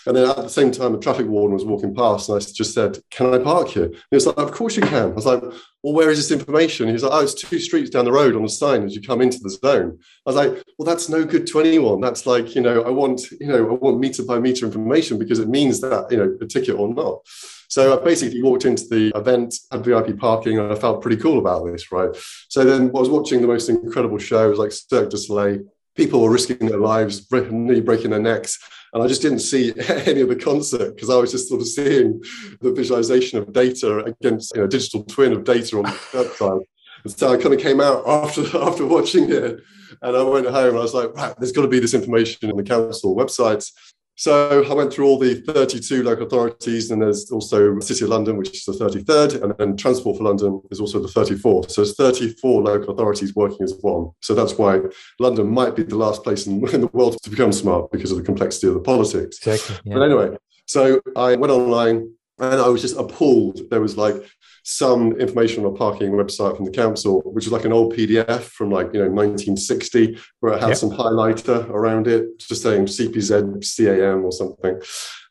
And 0.05 0.15
then 0.15 0.29
at 0.29 0.35
the 0.35 0.49
same 0.49 0.71
time, 0.71 0.93
a 0.93 0.99
traffic 0.99 1.27
warden 1.27 1.53
was 1.53 1.65
walking 1.65 1.95
past, 1.95 2.29
and 2.29 2.35
I 2.35 2.39
just 2.39 2.73
said, 2.73 2.99
"Can 3.09 3.33
I 3.33 3.39
park 3.39 3.69
here?" 3.69 3.85
And 3.85 3.95
he 4.09 4.15
was 4.15 4.25
like, 4.25 4.37
"Of 4.37 4.51
course 4.51 4.75
you 4.75 4.83
can." 4.83 5.11
I 5.11 5.15
was 5.15 5.25
like, 5.25 5.41
"Well, 5.81 5.93
where 5.93 6.09
is 6.09 6.17
this 6.17 6.37
information?" 6.37 6.89
He's 6.89 7.03
like, 7.03 7.13
"Oh, 7.13 7.23
it's 7.23 7.33
two 7.33 7.59
streets 7.59 7.89
down 7.89 8.05
the 8.05 8.11
road 8.11 8.35
on 8.35 8.43
the 8.43 8.49
sign 8.49 8.83
as 8.83 8.95
you 8.95 9.01
come 9.01 9.21
into 9.21 9.39
the 9.39 9.49
zone." 9.49 9.97
I 10.25 10.29
was 10.29 10.35
like, 10.35 10.63
"Well, 10.77 10.85
that's 10.85 11.09
no 11.09 11.23
good 11.23 11.47
to 11.47 11.59
anyone. 11.59 12.01
That's 12.01 12.25
like, 12.25 12.55
you 12.55 12.61
know, 12.61 12.81
I 12.83 12.89
want, 12.89 13.31
you 13.31 13.47
know, 13.47 13.69
I 13.69 13.73
want 13.73 13.99
meter 13.99 14.23
by 14.23 14.39
meter 14.39 14.65
information 14.65 15.17
because 15.17 15.39
it 15.39 15.49
means 15.49 15.79
that, 15.81 16.11
you 16.11 16.17
know, 16.17 16.37
a 16.41 16.45
ticket 16.45 16.75
or 16.77 16.93
not." 16.93 17.21
So 17.69 17.97
I 17.97 18.03
basically 18.03 18.43
walked 18.43 18.65
into 18.65 18.85
the 18.87 19.11
event, 19.15 19.55
had 19.71 19.83
VIP 19.83 20.19
parking, 20.19 20.59
and 20.59 20.71
I 20.71 20.75
felt 20.75 21.01
pretty 21.01 21.17
cool 21.17 21.39
about 21.39 21.65
this, 21.65 21.91
right? 21.91 22.11
So 22.47 22.63
then 22.63 22.91
I 22.95 22.99
was 22.99 23.09
watching 23.09 23.41
the 23.41 23.47
most 23.47 23.67
incredible 23.67 24.19
show. 24.19 24.45
It 24.45 24.49
was 24.49 24.59
like 24.59 24.71
Cirque 24.71 25.09
du 25.09 25.17
Soleil. 25.17 25.61
People 25.95 26.21
were 26.21 26.29
risking 26.29 26.67
their 26.67 26.77
lives, 26.77 27.25
nearly 27.31 27.81
breaking 27.81 28.11
their 28.11 28.19
necks. 28.19 28.59
And 28.93 29.01
I 29.01 29.07
just 29.07 29.21
didn't 29.21 29.39
see 29.39 29.73
any 30.05 30.21
of 30.21 30.29
the 30.29 30.35
concert 30.35 30.95
because 30.95 31.09
I 31.09 31.17
was 31.17 31.31
just 31.31 31.49
sort 31.49 31.61
of 31.61 31.67
seeing 31.67 32.21
the 32.61 32.71
visualization 32.71 33.39
of 33.39 33.51
data 33.51 33.99
against 33.99 34.55
you 34.55 34.61
know, 34.61 34.67
digital 34.67 35.03
twin 35.03 35.33
of 35.33 35.43
data 35.43 35.77
on 35.77 35.83
the 35.83 35.89
website. 35.89 36.63
And 37.03 37.11
so 37.11 37.33
I 37.33 37.37
kind 37.37 37.53
of 37.53 37.59
came 37.59 37.81
out 37.81 38.07
after 38.07 38.41
after 38.61 38.85
watching 38.85 39.29
it, 39.31 39.59
and 40.01 40.17
I 40.17 40.23
went 40.23 40.47
home 40.47 40.69
and 40.69 40.77
I 40.77 40.81
was 40.81 40.93
like, 40.93 41.13
right, 41.15 41.35
there's 41.37 41.51
got 41.51 41.63
to 41.63 41.67
be 41.67 41.79
this 41.79 41.93
information 41.93 42.49
in 42.49 42.55
the 42.55 42.63
council 42.63 43.15
websites. 43.15 43.71
So 44.15 44.63
I 44.63 44.73
went 44.73 44.93
through 44.93 45.07
all 45.07 45.17
the 45.17 45.41
32 45.41 46.03
local 46.03 46.27
authorities, 46.27 46.91
and 46.91 47.01
there's 47.01 47.31
also 47.31 47.79
City 47.79 48.03
of 48.03 48.11
London, 48.11 48.37
which 48.37 48.51
is 48.51 48.65
the 48.65 48.73
33rd, 48.73 49.41
and 49.41 49.55
then 49.57 49.75
Transport 49.75 50.17
for 50.17 50.23
London 50.23 50.61
is 50.69 50.79
also 50.79 50.99
the 50.99 51.07
34th. 51.07 51.71
So 51.71 51.81
it's 51.81 51.95
34 51.95 52.61
local 52.61 52.93
authorities 52.93 53.35
working 53.35 53.63
as 53.63 53.73
one. 53.81 54.11
So 54.21 54.35
that's 54.35 54.57
why 54.57 54.81
London 55.19 55.49
might 55.49 55.75
be 55.75 55.83
the 55.83 55.95
last 55.95 56.23
place 56.23 56.45
in, 56.45 56.67
in 56.73 56.81
the 56.81 56.89
world 56.93 57.17
to 57.23 57.29
become 57.29 57.51
smart 57.51 57.91
because 57.91 58.11
of 58.11 58.17
the 58.17 58.23
complexity 58.23 58.67
of 58.67 58.75
the 58.75 58.81
politics. 58.81 59.37
Exactly. 59.37 59.77
Yeah. 59.85 59.95
But 59.95 60.03
anyway, 60.03 60.37
so 60.67 61.01
I 61.15 61.35
went 61.35 61.51
online 61.51 62.13
and 62.39 62.61
I 62.61 62.67
was 62.67 62.81
just 62.81 62.97
appalled. 62.97 63.61
There 63.69 63.81
was 63.81 63.97
like 63.97 64.15
some 64.63 65.11
information 65.19 65.65
on 65.65 65.73
a 65.73 65.77
parking 65.77 66.11
website 66.11 66.55
from 66.55 66.65
the 66.65 66.71
council, 66.71 67.21
which 67.25 67.45
is 67.45 67.51
like 67.51 67.65
an 67.65 67.73
old 67.73 67.93
PDF 67.93 68.41
from 68.41 68.71
like 68.71 68.87
you 68.93 68.99
know 68.99 69.09
1960, 69.09 70.17
where 70.39 70.53
it 70.53 70.61
had 70.61 70.69
yep. 70.69 70.77
some 70.77 70.89
highlighter 70.89 71.69
around 71.69 72.07
it, 72.07 72.39
just 72.39 72.63
saying 72.63 72.85
CPZ 72.85 73.61
CAM 73.77 74.23
or 74.23 74.31
something. 74.31 74.71
And 74.71 74.81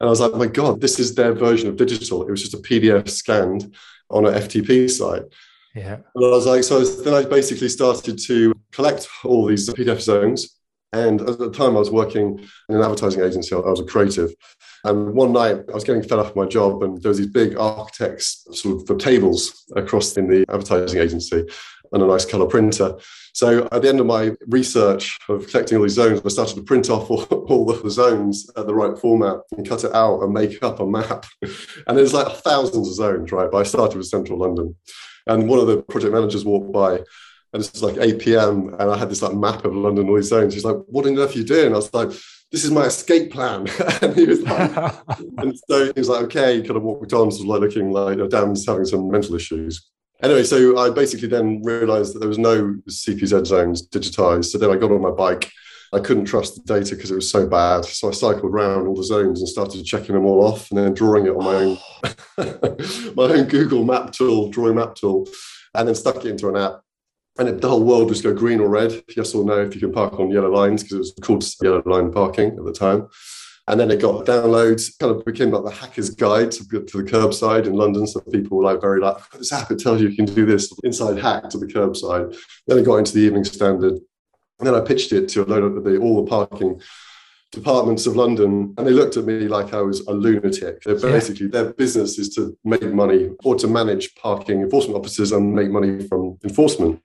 I 0.00 0.06
was 0.06 0.20
like, 0.20 0.34
my 0.34 0.46
God, 0.46 0.80
this 0.80 1.00
is 1.00 1.14
their 1.14 1.32
version 1.32 1.68
of 1.68 1.76
digital. 1.76 2.22
It 2.26 2.30
was 2.30 2.42
just 2.42 2.54
a 2.54 2.58
PDF 2.58 3.08
scanned 3.08 3.74
on 4.10 4.26
an 4.26 4.34
FTP 4.34 4.90
site. 4.90 5.22
Yeah. 5.74 5.94
And 6.14 6.24
I 6.24 6.28
was 6.28 6.46
like, 6.46 6.64
so 6.64 6.84
then 6.84 7.14
I 7.14 7.24
basically 7.24 7.70
started 7.70 8.18
to 8.26 8.54
collect 8.72 9.08
all 9.24 9.46
these 9.46 9.68
PDF 9.70 10.00
zones. 10.00 10.58
And 10.92 11.20
at 11.22 11.38
the 11.38 11.50
time, 11.50 11.76
I 11.76 11.80
was 11.80 11.90
working 11.90 12.38
in 12.68 12.76
an 12.76 12.82
advertising 12.82 13.22
agency. 13.22 13.54
I 13.54 13.58
was 13.58 13.80
a 13.80 13.84
creative. 13.84 14.32
And 14.84 15.14
one 15.14 15.32
night 15.32 15.60
I 15.70 15.72
was 15.72 15.84
getting 15.84 16.02
fed 16.02 16.18
up 16.18 16.26
with 16.26 16.36
my 16.36 16.46
job, 16.46 16.82
and 16.82 17.00
there 17.00 17.08
was 17.08 17.18
these 17.18 17.28
big 17.28 17.56
architects 17.56 18.46
sort 18.52 18.80
of 18.80 18.86
for 18.86 18.96
tables 18.96 19.64
across 19.76 20.16
in 20.16 20.28
the 20.28 20.44
advertising 20.48 21.00
agency. 21.00 21.46
and 21.92 22.02
a 22.02 22.06
nice 22.06 22.24
color 22.24 22.46
printer. 22.46 22.96
So 23.34 23.68
at 23.70 23.82
the 23.82 23.88
end 23.88 24.00
of 24.00 24.06
my 24.06 24.32
research 24.48 25.18
of 25.28 25.46
collecting 25.48 25.78
all 25.78 25.84
these 25.84 25.92
zones, 25.92 26.20
I 26.24 26.28
started 26.28 26.56
to 26.56 26.62
print 26.62 26.90
off 26.90 27.10
all, 27.10 27.24
all 27.24 27.64
the 27.66 27.90
zones 27.90 28.50
at 28.56 28.66
the 28.66 28.74
right 28.74 28.98
format 28.98 29.38
and 29.56 29.68
cut 29.68 29.84
it 29.84 29.94
out 29.94 30.22
and 30.22 30.32
make 30.32 30.62
up 30.62 30.80
a 30.80 30.86
map. 30.86 31.26
and 31.42 31.98
there's 31.98 32.14
like 32.14 32.28
thousands 32.38 32.88
of 32.88 32.94
zones, 32.94 33.32
right? 33.32 33.50
But 33.50 33.58
I 33.58 33.62
started 33.62 33.96
with 33.96 34.06
central 34.06 34.38
London. 34.38 34.74
And 35.26 35.48
one 35.48 35.60
of 35.60 35.66
the 35.66 35.82
project 35.82 36.12
managers 36.12 36.44
walked 36.44 36.72
by 36.72 37.00
and 37.52 37.62
it's 37.62 37.82
like 37.82 37.98
8 37.98 38.18
p.m. 38.18 38.74
and 38.78 38.90
I 38.90 38.96
had 38.96 39.10
this 39.10 39.22
like 39.22 39.34
map 39.34 39.64
of 39.64 39.74
London, 39.74 40.06
noise 40.06 40.28
zones. 40.28 40.54
He's 40.54 40.64
like, 40.64 40.76
what 40.86 41.06
on 41.06 41.18
earth 41.18 41.34
are 41.34 41.38
you 41.38 41.44
doing? 41.44 41.72
I 41.72 41.76
was 41.76 41.92
like, 41.92 42.10
this 42.50 42.64
is 42.64 42.70
my 42.70 42.84
escape 42.84 43.30
plan. 43.30 43.66
and 44.02 44.14
he 44.14 44.24
was 44.24 44.42
like, 44.42 44.94
and 45.38 45.58
so 45.68 45.84
he 45.86 45.92
was 45.96 46.08
like, 46.08 46.24
okay, 46.24 46.62
kind 46.62 46.76
of 46.76 46.82
walked 46.82 47.12
on, 47.12 47.30
sort 47.30 47.42
of 47.42 47.48
like 47.48 47.60
looking 47.60 47.90
like, 47.90 48.18
Dan's 48.30 48.66
having 48.66 48.86
some 48.86 49.10
mental 49.10 49.34
issues. 49.34 49.90
Anyway, 50.22 50.44
so 50.44 50.78
I 50.78 50.90
basically 50.90 51.28
then 51.28 51.62
realized 51.62 52.14
that 52.14 52.20
there 52.20 52.28
was 52.28 52.38
no 52.38 52.76
CPZ 52.88 53.46
zones 53.46 53.86
digitized. 53.88 54.46
So 54.46 54.58
then 54.58 54.70
I 54.70 54.76
got 54.76 54.92
on 54.92 55.02
my 55.02 55.10
bike. 55.10 55.50
I 55.92 55.98
couldn't 55.98 56.24
trust 56.24 56.54
the 56.54 56.62
data 56.62 56.94
because 56.94 57.10
it 57.10 57.16
was 57.16 57.30
so 57.30 57.46
bad. 57.46 57.84
So 57.84 58.08
I 58.08 58.12
cycled 58.12 58.50
around 58.50 58.86
all 58.86 58.94
the 58.94 59.04
zones 59.04 59.40
and 59.40 59.48
started 59.48 59.84
checking 59.84 60.14
them 60.14 60.24
all 60.24 60.46
off 60.46 60.70
and 60.70 60.78
then 60.78 60.94
drawing 60.94 61.26
it 61.26 61.36
on 61.36 61.44
my 61.44 61.54
own 61.54 61.76
my 63.14 63.24
own 63.24 63.44
Google 63.46 63.84
map 63.84 64.12
tool, 64.12 64.48
drawing 64.48 64.76
map 64.76 64.94
tool, 64.94 65.28
and 65.74 65.86
then 65.86 65.94
stuck 65.94 66.16
it 66.16 66.26
into 66.26 66.48
an 66.48 66.56
app 66.56 66.80
and 67.38 67.60
the 67.60 67.68
whole 67.68 67.82
world 67.82 68.10
was 68.10 68.20
go 68.20 68.34
green 68.34 68.60
or 68.60 68.68
red, 68.68 69.02
yes 69.16 69.34
or 69.34 69.44
no, 69.44 69.62
if 69.62 69.74
you 69.74 69.80
can 69.80 69.92
park 69.92 70.18
on 70.20 70.30
yellow 70.30 70.50
lines, 70.50 70.82
because 70.82 70.94
it 70.94 70.98
was 70.98 71.14
called 71.22 71.44
yellow 71.62 71.82
line 71.86 72.12
parking 72.12 72.48
at 72.48 72.64
the 72.64 72.72
time. 72.72 73.08
And 73.68 73.78
then 73.78 73.90
it 73.90 74.00
got 74.00 74.26
downloads, 74.26 74.98
kind 74.98 75.14
of 75.14 75.24
became 75.24 75.50
like 75.50 75.64
the 75.64 75.70
hacker's 75.70 76.10
guide 76.10 76.50
to, 76.50 76.64
to 76.68 77.02
the 77.02 77.10
curbside 77.10 77.66
in 77.66 77.74
London. 77.74 78.06
So 78.06 78.20
people 78.20 78.58
were 78.58 78.64
like 78.64 78.80
very 78.80 79.00
like, 79.00 79.16
oh, 79.16 79.38
this 79.38 79.52
app, 79.52 79.70
it 79.70 79.78
tells 79.78 80.00
you 80.00 80.08
you 80.08 80.16
can 80.16 80.26
do 80.26 80.44
this 80.44 80.72
inside 80.82 81.18
hack 81.18 81.48
to 81.50 81.58
the 81.58 81.66
curbside. 81.66 82.36
Then 82.66 82.78
it 82.78 82.84
got 82.84 82.96
into 82.96 83.14
the 83.14 83.20
Evening 83.20 83.44
Standard. 83.44 83.94
And 84.58 84.66
then 84.66 84.74
I 84.74 84.80
pitched 84.80 85.12
it 85.12 85.28
to 85.30 85.44
a 85.44 85.46
load 85.46 85.62
of 85.62 85.84
the, 85.84 85.96
all 85.98 86.22
the 86.22 86.28
parking 86.28 86.80
departments 87.52 88.06
of 88.06 88.16
London, 88.16 88.74
and 88.76 88.86
they 88.86 88.90
looked 88.90 89.16
at 89.16 89.26
me 89.26 89.46
like 89.46 89.74
I 89.74 89.82
was 89.82 90.00
a 90.00 90.12
lunatic. 90.12 90.82
They're 90.82 90.98
basically, 90.98 91.46
yeah. 91.46 91.52
their 91.52 91.72
business 91.74 92.18
is 92.18 92.34
to 92.34 92.56
make 92.64 92.82
money 92.82 93.30
or 93.44 93.54
to 93.56 93.68
manage 93.68 94.14
parking 94.16 94.62
enforcement 94.62 94.98
officers 94.98 95.32
and 95.32 95.54
make 95.54 95.70
money 95.70 96.06
from 96.08 96.38
enforcement. 96.42 97.00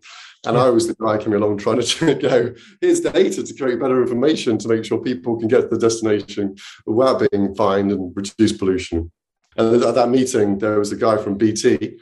And 0.46 0.56
yeah. 0.56 0.63
I 0.63 0.70
was 0.70 0.88
the 0.88 0.96
guy 0.96 1.18
coming 1.18 1.42
along 1.42 1.58
trying 1.58 1.82
to 1.82 2.16
go, 2.22 2.54
here's 2.80 3.01
data 3.01 3.44
to 3.44 3.54
create 3.54 3.80
better 3.80 4.01
information 4.01 4.58
to 4.60 4.68
make 4.70 4.86
sure 4.86 5.00
people 5.00 5.38
can 5.38 5.50
get 5.50 5.62
to 5.62 5.68
the 5.68 5.77
destination 5.77 6.56
without 6.86 7.30
being 7.30 7.54
fined 7.54 7.92
and 7.92 8.16
reduce 8.16 8.54
pollution. 8.54 9.12
And 9.58 9.84
at 9.84 9.96
that 9.96 10.10
meeting, 10.10 10.60
there 10.60 10.80
was 10.80 10.92
a 10.92 10.96
guy 10.96 11.18
from 11.18 11.38
BT 11.38 11.98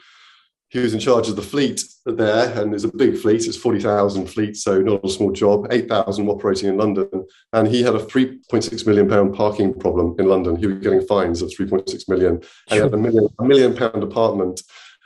he 0.70 0.80
was 0.80 0.94
in 0.94 1.00
charge 1.00 1.30
of 1.30 1.36
the 1.36 1.42
fleet 1.42 1.84
there, 2.06 2.60
and 2.60 2.74
it's 2.74 2.84
a 2.84 2.96
big 2.96 3.18
fleet. 3.18 3.46
It's 3.46 3.58
forty 3.58 3.80
thousand 3.80 4.28
fleet, 4.28 4.58
so 4.58 4.82
not 4.82 5.06
a 5.06 5.10
small 5.10 5.32
job. 5.32 5.68
Eight 5.72 5.88
thousand 5.88 6.28
operating 6.28 6.70
in 6.70 6.78
London, 6.78 7.10
and 7.54 7.68
he 7.68 7.84
had 7.84 7.96
a 7.96 8.00
three 8.00 8.40
point 8.50 8.64
six 8.64 8.86
million 8.86 9.08
pound 9.08 9.36
parking 9.36 9.74
problem 9.74 10.16
in 10.20 10.28
London. 10.28 10.56
He 10.56 10.68
was 10.68 10.80
getting 10.80 11.06
fines 11.06 11.42
of 11.42 11.52
three 11.56 11.68
point 11.68 11.90
six 11.90 12.08
million, 12.08 12.36
and 12.36 12.44
he 12.70 12.78
had 12.78 12.94
a 12.94 12.98
million 12.98 13.28
a 13.40 13.44
million 13.44 13.76
pound 13.76 14.04
apartment 14.04 14.62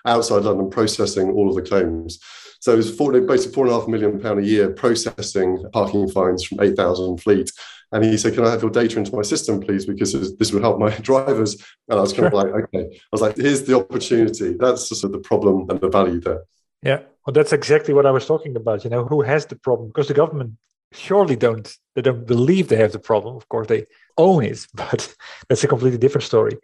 outside 0.05 0.43
London 0.43 0.69
processing 0.69 1.29
all 1.31 1.49
of 1.49 1.55
the 1.55 1.61
claims. 1.61 2.19
So 2.61 2.73
it 2.73 2.77
was 2.77 2.95
four, 2.95 3.13
basically 3.21 3.53
four 3.53 3.65
and 3.65 3.73
a 3.73 3.79
half 3.79 3.87
million 3.87 4.19
pound 4.19 4.39
a 4.39 4.45
year 4.45 4.69
processing 4.71 5.63
parking 5.71 6.09
fines 6.09 6.43
from 6.43 6.59
eight 6.61 6.75
thousand 6.75 7.21
fleet. 7.21 7.51
And 7.91 8.03
he 8.03 8.17
said, 8.17 8.33
Can 8.33 8.45
I 8.45 8.51
have 8.51 8.61
your 8.61 8.71
data 8.71 8.99
into 8.99 9.15
my 9.15 9.23
system, 9.23 9.59
please? 9.59 9.85
Because 9.85 10.37
this 10.37 10.51
would 10.51 10.61
help 10.63 10.79
my 10.79 10.89
drivers. 11.09 11.55
And 11.87 11.97
I 11.99 12.01
was 12.01 12.13
kind 12.13 12.27
of 12.27 12.33
like, 12.33 12.47
Okay. 12.47 12.85
I 12.91 13.09
was 13.11 13.21
like, 13.21 13.35
Here's 13.35 13.63
the 13.63 13.77
opportunity. 13.77 14.53
That's 14.53 14.87
sort 14.87 15.03
of 15.03 15.11
the 15.11 15.19
problem 15.19 15.69
and 15.69 15.79
the 15.79 15.89
value 15.89 16.19
there. 16.19 16.43
Yeah. 16.83 17.01
Well, 17.25 17.33
that's 17.33 17.53
exactly 17.53 17.93
what 17.93 18.05
I 18.05 18.11
was 18.11 18.25
talking 18.25 18.55
about. 18.55 18.83
You 18.83 18.89
know, 18.89 19.05
who 19.05 19.21
has 19.21 19.45
the 19.45 19.55
problem? 19.55 19.89
Because 19.89 20.07
the 20.07 20.13
government 20.13 20.53
surely 20.91 21.35
don't 21.35 21.75
they 21.95 22.01
don't 22.01 22.25
believe 22.25 22.67
they 22.67 22.75
have 22.77 22.91
the 22.91 22.99
problem. 22.99 23.35
Of 23.35 23.47
course, 23.49 23.67
they 23.67 23.85
own 24.17 24.43
it, 24.43 24.65
but 24.73 25.15
that's 25.47 25.63
a 25.63 25.67
completely 25.67 25.99
different 25.99 26.25
story. 26.25 26.57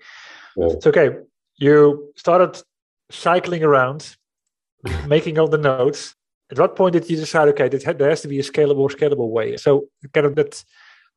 Yeah. 0.55 0.69
So 0.81 0.89
okay, 0.89 1.17
you 1.57 2.11
started 2.15 2.61
cycling 3.11 3.63
around, 3.63 4.15
making 5.07 5.37
all 5.39 5.47
the 5.47 5.57
notes. 5.57 6.15
At 6.51 6.59
what 6.59 6.75
point 6.75 6.93
did 6.93 7.09
you 7.09 7.17
decide? 7.17 7.47
Okay, 7.49 7.69
there 7.69 8.09
has 8.09 8.21
to 8.21 8.27
be 8.27 8.39
a 8.39 8.43
scalable, 8.43 8.89
scalable 8.91 9.29
way. 9.29 9.57
So 9.57 9.85
kind 10.13 10.27
of 10.27 10.35
that 10.35 10.63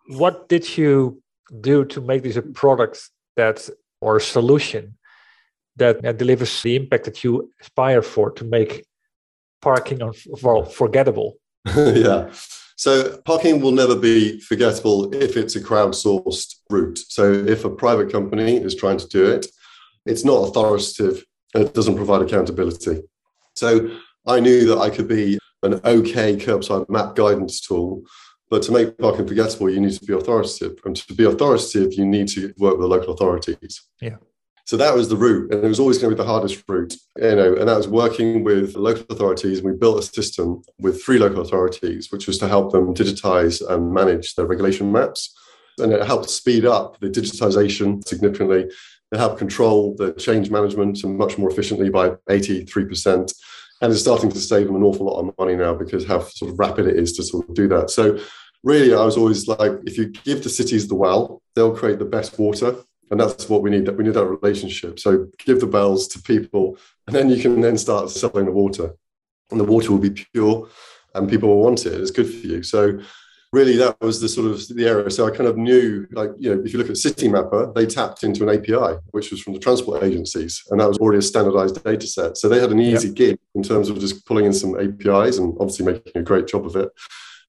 what 0.08 0.48
did 0.48 0.76
you 0.76 1.22
do 1.60 1.84
to 1.84 2.00
make 2.00 2.22
this 2.22 2.36
a 2.36 2.42
product 2.42 3.10
that 3.36 3.68
or 4.00 4.16
a 4.16 4.20
solution 4.20 4.96
that 5.76 6.04
uh, 6.04 6.12
delivers 6.12 6.62
the 6.62 6.76
impact 6.76 7.04
that 7.04 7.22
you 7.22 7.52
aspire 7.60 8.02
for 8.02 8.30
to 8.32 8.44
make 8.44 8.84
parking 9.62 10.02
on, 10.02 10.12
well, 10.42 10.64
forgettable? 10.64 11.38
yeah. 11.76 12.30
So 12.76 13.18
parking 13.24 13.60
will 13.60 13.72
never 13.72 13.96
be 13.96 14.40
forgettable 14.40 15.12
if 15.14 15.36
it's 15.36 15.56
a 15.56 15.60
crowdsourced 15.60 16.54
route. 16.70 16.98
So 17.08 17.32
if 17.32 17.64
a 17.64 17.70
private 17.70 18.10
company 18.10 18.56
is 18.56 18.74
trying 18.74 18.98
to 18.98 19.08
do 19.08 19.26
it, 19.26 19.46
it's 20.06 20.24
not 20.24 20.48
authoritative 20.48 21.24
and 21.54 21.64
it 21.64 21.74
doesn't 21.74 21.96
provide 21.96 22.22
accountability. 22.22 23.02
So 23.56 23.90
I 24.26 24.40
knew 24.40 24.66
that 24.66 24.78
I 24.78 24.90
could 24.90 25.08
be 25.08 25.38
an 25.62 25.80
okay 25.84 26.36
curbside 26.36 26.88
map 26.88 27.16
guidance 27.16 27.60
tool 27.60 28.02
but 28.50 28.62
to 28.62 28.72
make 28.72 28.98
parking 28.98 29.26
forgettable, 29.26 29.70
you 29.70 29.80
need 29.80 29.92
to 29.92 30.04
be 30.04 30.14
authoritative. 30.14 30.78
And 30.84 30.96
to 30.96 31.14
be 31.14 31.24
authoritative, 31.24 31.94
you 31.94 32.06
need 32.06 32.28
to 32.28 32.52
work 32.58 32.78
with 32.78 32.82
the 32.82 32.86
local 32.86 33.14
authorities. 33.14 33.82
Yeah. 34.00 34.16
So 34.64 34.76
that 34.76 34.94
was 34.94 35.08
the 35.08 35.16
route, 35.16 35.50
and 35.50 35.64
it 35.64 35.68
was 35.68 35.80
always 35.80 35.96
going 35.96 36.10
to 36.10 36.16
be 36.16 36.22
the 36.22 36.28
hardest 36.28 36.62
route, 36.68 36.94
you 37.16 37.36
know. 37.36 37.54
And 37.56 37.68
that 37.70 37.76
was 37.76 37.88
working 37.88 38.44
with 38.44 38.76
local 38.76 39.06
authorities, 39.08 39.60
and 39.60 39.66
we 39.66 39.74
built 39.74 39.98
a 39.98 40.02
system 40.02 40.62
with 40.78 41.02
three 41.02 41.18
local 41.18 41.40
authorities, 41.40 42.12
which 42.12 42.26
was 42.26 42.36
to 42.38 42.48
help 42.48 42.72
them 42.72 42.92
digitize 42.92 43.66
and 43.66 43.94
manage 43.94 44.34
their 44.34 44.44
regulation 44.44 44.92
maps, 44.92 45.34
and 45.78 45.90
it 45.90 46.04
helped 46.04 46.28
speed 46.28 46.66
up 46.66 47.00
the 47.00 47.08
digitization 47.08 48.06
significantly. 48.06 48.66
It 49.10 49.16
helped 49.16 49.38
control 49.38 49.94
the 49.96 50.12
change 50.12 50.50
management 50.50 51.02
and 51.02 51.16
much 51.16 51.38
more 51.38 51.50
efficiently 51.50 51.88
by 51.88 52.16
eighty 52.28 52.66
three 52.66 52.84
percent, 52.84 53.32
and 53.80 53.92
it's 53.92 54.00
starting 54.00 54.30
to 54.30 54.38
save 54.38 54.66
them 54.66 54.76
an 54.76 54.82
awful 54.82 55.06
lot 55.06 55.20
of 55.20 55.34
money 55.38 55.56
now 55.56 55.74
because 55.74 56.06
how 56.06 56.20
sort 56.20 56.50
of 56.50 56.58
rapid 56.58 56.86
it 56.86 56.96
is 56.96 57.12
to 57.12 57.22
sort 57.22 57.48
of 57.48 57.54
do 57.54 57.68
that. 57.68 57.90
So 57.90 58.18
really, 58.64 58.94
I 58.94 59.04
was 59.04 59.16
always 59.16 59.46
like, 59.46 59.72
if 59.86 59.96
you 59.96 60.06
give 60.08 60.42
the 60.42 60.50
cities 60.50 60.88
the 60.88 60.94
well, 60.94 61.42
they'll 61.54 61.76
create 61.76 61.98
the 61.98 62.04
best 62.04 62.38
water. 62.38 62.76
And 63.10 63.18
that's 63.18 63.48
what 63.48 63.62
we 63.62 63.70
need. 63.70 63.86
That 63.86 63.96
we 63.96 64.04
need 64.04 64.14
that 64.14 64.26
relationship. 64.26 65.00
So 65.00 65.28
give 65.38 65.60
the 65.60 65.66
bells 65.66 66.08
to 66.08 66.20
people, 66.20 66.76
and 67.06 67.16
then 67.16 67.30
you 67.30 67.40
can 67.40 67.60
then 67.62 67.78
start 67.78 68.10
selling 68.10 68.44
the 68.44 68.52
water, 68.52 68.94
and 69.50 69.58
the 69.58 69.64
water 69.64 69.92
will 69.92 69.98
be 69.98 70.10
pure, 70.10 70.68
and 71.14 71.26
people 71.26 71.48
will 71.48 71.62
want 71.62 71.86
it. 71.86 71.98
It's 71.98 72.10
good 72.10 72.26
for 72.28 72.46
you. 72.46 72.62
So 72.62 73.00
really 73.52 73.76
that 73.76 74.00
was 74.00 74.20
the 74.20 74.28
sort 74.28 74.50
of 74.50 74.68
the 74.68 74.86
area. 74.86 75.10
So 75.10 75.26
I 75.26 75.30
kind 75.30 75.48
of 75.48 75.56
knew, 75.56 76.06
like, 76.12 76.30
you 76.38 76.54
know, 76.54 76.62
if 76.62 76.72
you 76.72 76.78
look 76.78 76.90
at 76.90 76.96
Citymapper, 76.96 77.74
they 77.74 77.86
tapped 77.86 78.22
into 78.22 78.46
an 78.46 78.56
API, 78.56 78.98
which 79.12 79.30
was 79.30 79.40
from 79.40 79.54
the 79.54 79.58
transport 79.58 80.02
agencies, 80.02 80.62
and 80.70 80.80
that 80.80 80.88
was 80.88 80.98
already 80.98 81.18
a 81.18 81.22
standardized 81.22 81.82
data 81.82 82.06
set. 82.06 82.36
So 82.36 82.48
they 82.48 82.60
had 82.60 82.70
an 82.70 82.80
easy 82.80 83.08
yep. 83.08 83.16
gig 83.16 83.38
in 83.54 83.62
terms 83.62 83.88
of 83.88 83.98
just 83.98 84.26
pulling 84.26 84.44
in 84.44 84.52
some 84.52 84.78
APIs 84.78 85.38
and 85.38 85.56
obviously 85.60 85.86
making 85.86 86.12
a 86.14 86.22
great 86.22 86.46
job 86.46 86.66
of 86.66 86.76
it. 86.76 86.90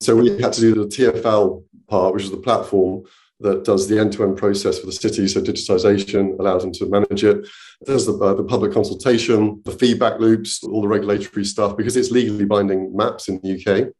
So 0.00 0.16
we 0.16 0.40
had 0.40 0.54
to 0.54 0.60
do 0.60 0.74
the 0.74 0.86
TFL 0.86 1.62
part, 1.88 2.14
which 2.14 2.24
is 2.24 2.30
the 2.30 2.38
platform 2.38 3.04
that 3.40 3.64
does 3.64 3.88
the 3.88 3.98
end-to-end 3.98 4.36
process 4.36 4.78
for 4.78 4.86
the 4.86 4.92
city. 4.92 5.26
So 5.26 5.40
digitization 5.40 6.38
allows 6.38 6.62
them 6.62 6.72
to 6.72 6.86
manage 6.86 7.24
it. 7.24 7.48
There's 7.80 8.06
the, 8.06 8.12
uh, 8.18 8.34
the 8.34 8.44
public 8.44 8.72
consultation, 8.72 9.62
the 9.64 9.72
feedback 9.72 10.20
loops, 10.20 10.62
all 10.62 10.82
the 10.82 10.88
regulatory 10.88 11.44
stuff, 11.44 11.76
because 11.76 11.96
it's 11.96 12.10
legally 12.10 12.44
binding 12.44 12.94
maps 12.94 13.28
in 13.28 13.40
the 13.42 13.54
UK. 13.54 13.92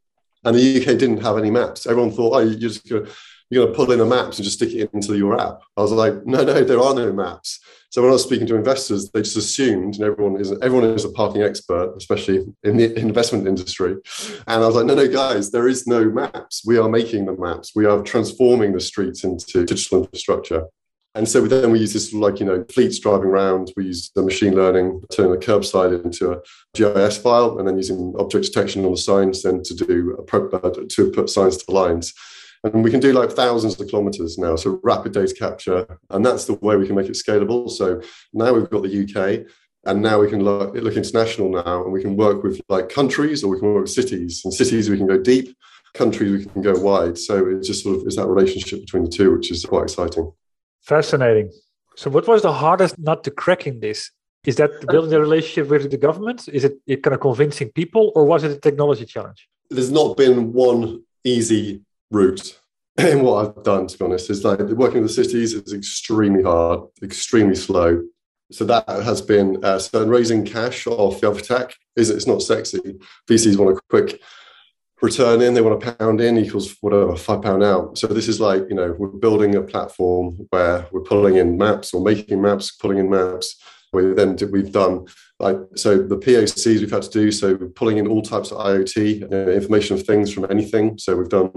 And 0.44 0.56
the 0.56 0.80
UK 0.80 0.98
didn't 0.98 1.22
have 1.22 1.36
any 1.36 1.50
maps. 1.50 1.86
Everyone 1.86 2.10
thought, 2.10 2.34
oh, 2.34 2.38
you're 2.40 2.58
just 2.58 2.88
going 2.88 3.04
to 3.04 3.12
you're 3.50 3.64
going 3.64 3.74
to 3.74 3.76
pull 3.76 3.92
in 3.92 4.00
a 4.00 4.06
maps 4.06 4.38
and 4.38 4.44
just 4.44 4.58
stick 4.58 4.72
it 4.72 4.90
into 4.94 5.16
your 5.16 5.38
app. 5.38 5.60
I 5.76 5.82
was 5.82 5.90
like, 5.90 6.24
no, 6.24 6.44
no, 6.44 6.62
there 6.62 6.80
are 6.80 6.94
no 6.94 7.12
maps. 7.12 7.58
So 7.90 8.00
when 8.00 8.10
I 8.10 8.12
was 8.12 8.22
speaking 8.22 8.46
to 8.46 8.54
investors, 8.54 9.10
they 9.10 9.22
just 9.22 9.36
assumed, 9.36 9.96
and 9.96 10.04
everyone 10.04 10.40
is 10.40 10.52
everyone 10.62 10.84
is 10.90 11.04
a 11.04 11.10
parking 11.10 11.42
expert, 11.42 11.92
especially 11.96 12.46
in 12.62 12.76
the 12.76 12.96
investment 12.96 13.48
industry. 13.48 13.96
And 14.46 14.62
I 14.62 14.66
was 14.66 14.76
like, 14.76 14.86
no, 14.86 14.94
no, 14.94 15.08
guys, 15.08 15.50
there 15.50 15.66
is 15.66 15.88
no 15.88 16.04
maps. 16.08 16.62
We 16.64 16.78
are 16.78 16.88
making 16.88 17.26
the 17.26 17.36
maps. 17.36 17.72
We 17.74 17.86
are 17.86 18.00
transforming 18.02 18.72
the 18.72 18.80
streets 18.80 19.24
into 19.24 19.64
digital 19.64 20.04
infrastructure. 20.04 20.66
And 21.14 21.28
so 21.28 21.40
then 21.40 21.72
we 21.72 21.80
use 21.80 21.92
this 21.92 22.12
like, 22.12 22.38
you 22.38 22.46
know, 22.46 22.64
fleets 22.72 23.00
driving 23.00 23.30
around. 23.30 23.72
We 23.76 23.86
use 23.86 24.10
the 24.14 24.22
machine 24.22 24.54
learning, 24.54 25.02
turning 25.12 25.32
the 25.32 25.38
curbside 25.38 26.04
into 26.04 26.32
a 26.32 26.40
GIS 26.74 27.18
file, 27.18 27.58
and 27.58 27.66
then 27.66 27.76
using 27.76 28.14
object 28.18 28.44
detection 28.44 28.84
on 28.84 28.92
the 28.92 28.96
signs 28.96 29.42
then 29.42 29.62
to 29.64 29.74
do 29.74 30.16
uh, 30.32 30.70
to 30.88 31.10
put 31.10 31.28
signs 31.28 31.56
to 31.56 31.72
lines. 31.72 32.14
And 32.62 32.84
we 32.84 32.90
can 32.90 33.00
do 33.00 33.12
like 33.12 33.32
thousands 33.32 33.80
of 33.80 33.88
kilometers 33.88 34.38
now. 34.38 34.54
So 34.54 34.78
rapid 34.84 35.12
data 35.12 35.34
capture. 35.34 35.98
And 36.10 36.24
that's 36.24 36.44
the 36.44 36.54
way 36.54 36.76
we 36.76 36.86
can 36.86 36.94
make 36.94 37.08
it 37.08 37.12
scalable. 37.12 37.70
So 37.70 38.02
now 38.32 38.52
we've 38.52 38.70
got 38.70 38.82
the 38.82 39.02
UK 39.02 39.50
and 39.84 40.02
now 40.02 40.20
we 40.20 40.28
can 40.28 40.44
look, 40.44 40.74
look 40.74 40.96
international 40.96 41.50
now 41.50 41.82
and 41.82 41.92
we 41.92 42.02
can 42.02 42.16
work 42.16 42.42
with 42.42 42.60
like 42.68 42.88
countries 42.88 43.42
or 43.42 43.48
we 43.48 43.58
can 43.58 43.72
work 43.72 43.82
with 43.82 43.90
cities 43.90 44.42
and 44.44 44.52
cities 44.52 44.90
we 44.90 44.98
can 44.98 45.06
go 45.06 45.18
deep 45.18 45.56
countries 45.94 46.46
we 46.46 46.52
can 46.52 46.62
go 46.62 46.78
wide 46.78 47.16
so 47.18 47.48
it's 47.48 47.66
just 47.66 47.82
sort 47.82 47.96
of 47.96 48.06
is 48.06 48.16
that 48.16 48.28
relationship 48.28 48.80
between 48.80 49.04
the 49.04 49.10
two 49.10 49.34
which 49.34 49.50
is 49.50 49.64
quite 49.64 49.84
exciting 49.84 50.30
Fascinating. 50.90 51.52
So, 51.94 52.10
what 52.10 52.26
was 52.26 52.42
the 52.42 52.52
hardest 52.52 52.98
nut 52.98 53.22
to 53.22 53.30
crack 53.30 53.64
in 53.64 53.78
this? 53.78 54.10
Is 54.44 54.56
that 54.56 54.70
building 54.88 55.10
the 55.10 55.20
relationship 55.20 55.70
with 55.70 55.88
the 55.88 55.96
government? 55.96 56.48
Is 56.48 56.64
it, 56.64 56.78
it 56.84 57.04
kind 57.04 57.14
of 57.14 57.20
convincing 57.20 57.68
people, 57.70 58.10
or 58.16 58.24
was 58.24 58.42
it 58.42 58.50
a 58.50 58.58
technology 58.58 59.04
challenge? 59.04 59.48
There's 59.70 59.92
not 59.92 60.16
been 60.16 60.52
one 60.52 61.04
easy 61.22 61.82
route 62.10 62.58
in 62.98 63.22
what 63.22 63.36
I've 63.40 63.62
done, 63.62 63.86
to 63.86 63.96
be 63.96 64.04
honest. 64.04 64.30
It's 64.30 64.42
like 64.42 64.58
working 64.58 65.02
with 65.02 65.14
the 65.14 65.24
cities 65.24 65.54
is 65.54 65.72
extremely 65.72 66.42
hard, 66.42 66.80
extremely 67.04 67.54
slow. 67.54 68.02
So 68.50 68.64
that 68.64 68.88
has 68.88 69.22
been 69.22 69.64
uh, 69.64 69.78
so 69.78 70.04
raising 70.04 70.44
cash 70.44 70.88
off 70.88 71.20
the 71.20 71.30
attack 71.30 71.76
is 71.94 72.10
it's 72.10 72.26
not 72.26 72.42
sexy. 72.42 72.98
VCs 73.28 73.56
want 73.56 73.78
a 73.78 73.80
quick 73.88 74.20
return 75.02 75.40
in, 75.40 75.54
they 75.54 75.62
want 75.62 75.82
a 75.82 75.94
pound 75.94 76.20
in 76.20 76.38
equals 76.38 76.76
whatever, 76.80 77.16
five 77.16 77.42
pound 77.42 77.62
out. 77.62 77.98
So 77.98 78.06
this 78.06 78.28
is 78.28 78.40
like, 78.40 78.64
you 78.68 78.74
know, 78.74 78.94
we're 78.98 79.08
building 79.08 79.54
a 79.54 79.62
platform 79.62 80.46
where 80.50 80.86
we're 80.92 81.02
pulling 81.02 81.36
in 81.36 81.56
maps 81.56 81.94
or 81.94 82.02
making 82.02 82.40
maps, 82.40 82.72
pulling 82.72 82.98
in 82.98 83.10
maps. 83.10 83.56
We 83.92 84.14
then 84.14 84.38
we've 84.52 84.70
done 84.70 85.06
like 85.40 85.56
so 85.74 85.98
the 86.00 86.16
POCs 86.16 86.78
we've 86.78 86.92
had 86.92 87.02
to 87.02 87.10
do 87.10 87.32
so 87.32 87.56
pulling 87.74 87.98
in 87.98 88.06
all 88.06 88.22
types 88.22 88.52
of 88.52 88.58
IoT 88.58 89.32
uh, 89.32 89.50
information 89.50 89.96
of 89.96 90.06
things 90.06 90.32
from 90.32 90.46
anything. 90.48 90.96
So 90.96 91.16
we've 91.16 91.28
done 91.28 91.50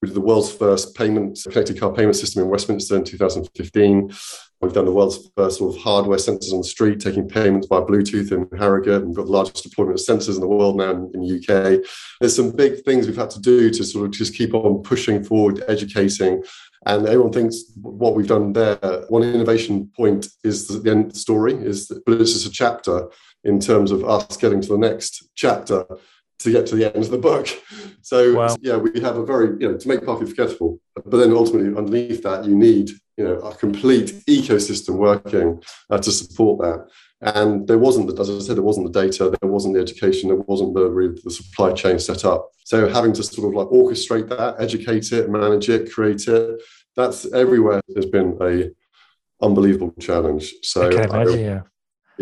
we 0.00 0.06
did 0.06 0.14
the 0.14 0.20
world's 0.20 0.52
first 0.52 0.94
payment 0.94 1.40
connected 1.42 1.80
car 1.80 1.92
payment 1.92 2.14
system 2.14 2.44
in 2.44 2.48
Westminster 2.48 2.94
in 2.94 3.02
2015. 3.02 4.12
We've 4.60 4.72
done 4.74 4.84
the 4.84 4.92
world's 4.92 5.30
first 5.34 5.58
sort 5.58 5.74
of 5.74 5.80
hardware 5.80 6.18
sensors 6.18 6.52
on 6.52 6.58
the 6.58 6.64
street, 6.64 7.00
taking 7.00 7.26
payments 7.26 7.66
by 7.66 7.80
Bluetooth 7.80 8.30
in 8.30 8.46
Harrogate. 8.58 9.06
We've 9.06 9.16
got 9.16 9.24
the 9.24 9.32
largest 9.32 9.64
deployment 9.64 9.98
of 9.98 10.04
sensors 10.04 10.34
in 10.34 10.40
the 10.40 10.46
world 10.46 10.76
now 10.76 10.90
in, 10.90 11.10
in 11.14 11.20
the 11.22 11.36
UK. 11.38 11.82
There's 12.20 12.36
some 12.36 12.50
big 12.50 12.84
things 12.84 13.06
we've 13.06 13.16
had 13.16 13.30
to 13.30 13.40
do 13.40 13.70
to 13.70 13.84
sort 13.84 14.04
of 14.04 14.10
just 14.10 14.34
keep 14.34 14.52
on 14.52 14.82
pushing 14.82 15.24
forward, 15.24 15.64
educating. 15.66 16.44
And 16.84 17.06
everyone 17.06 17.32
thinks 17.32 17.62
what 17.80 18.14
we've 18.14 18.26
done 18.26 18.52
there, 18.52 18.76
one 19.08 19.22
innovation 19.22 19.90
point 19.96 20.28
is 20.44 20.68
the 20.68 20.90
end 20.90 21.16
story, 21.16 21.54
is 21.54 21.90
but 22.04 22.20
it's 22.20 22.34
just 22.34 22.46
a 22.46 22.50
chapter 22.50 23.08
in 23.44 23.60
terms 23.60 23.90
of 23.90 24.04
us 24.04 24.36
getting 24.36 24.60
to 24.60 24.68
the 24.68 24.78
next 24.78 25.30
chapter 25.36 25.86
to 26.40 26.52
get 26.52 26.66
to 26.66 26.76
the 26.76 26.94
end 26.94 27.04
of 27.04 27.10
the 27.10 27.18
book. 27.18 27.48
So 28.02 28.34
wow. 28.34 28.56
yeah, 28.60 28.76
we 28.76 29.00
have 29.00 29.16
a 29.16 29.24
very, 29.24 29.58
you 29.60 29.70
know, 29.70 29.78
to 29.78 29.88
make 29.88 30.04
parking 30.04 30.26
forgettable, 30.26 30.80
but 30.94 31.16
then 31.16 31.32
ultimately 31.32 31.68
underneath 31.68 32.22
that, 32.22 32.44
you 32.44 32.54
need 32.54 32.90
you 33.20 33.26
know 33.28 33.38
a 33.50 33.54
complete 33.54 34.08
ecosystem 34.26 34.94
working 34.96 35.62
uh, 35.90 35.98
to 35.98 36.10
support 36.10 36.56
that. 36.64 36.88
And 37.36 37.68
there 37.68 37.82
wasn't 37.86 38.06
the, 38.06 38.14
as 38.22 38.30
i 38.30 38.38
said 38.38 38.56
there 38.56 38.70
wasn't 38.70 38.86
the 38.90 38.98
data 39.02 39.22
there 39.38 39.50
wasn't 39.56 39.74
the 39.74 39.80
education 39.86 40.30
there 40.30 40.44
wasn't 40.52 40.72
the, 40.74 40.84
the 41.22 41.30
supply 41.30 41.70
chain 41.80 41.98
set 41.98 42.24
up. 42.24 42.40
So 42.64 42.88
having 42.88 43.12
to 43.12 43.22
sort 43.22 43.48
of 43.48 43.52
like 43.58 43.68
orchestrate 43.78 44.28
that 44.30 44.56
educate 44.66 45.12
it 45.12 45.28
manage 45.28 45.68
it 45.68 45.92
create 45.92 46.26
it 46.28 46.62
that's 46.96 47.20
everywhere 47.42 47.80
has 47.94 48.06
been 48.06 48.30
a 48.50 48.52
unbelievable 49.46 49.94
challenge. 50.08 50.44
So 50.62 50.78
i 50.86 50.90
can 50.94 51.04
imagine 51.10 51.40
I, 51.40 51.48
yeah. 51.50 51.62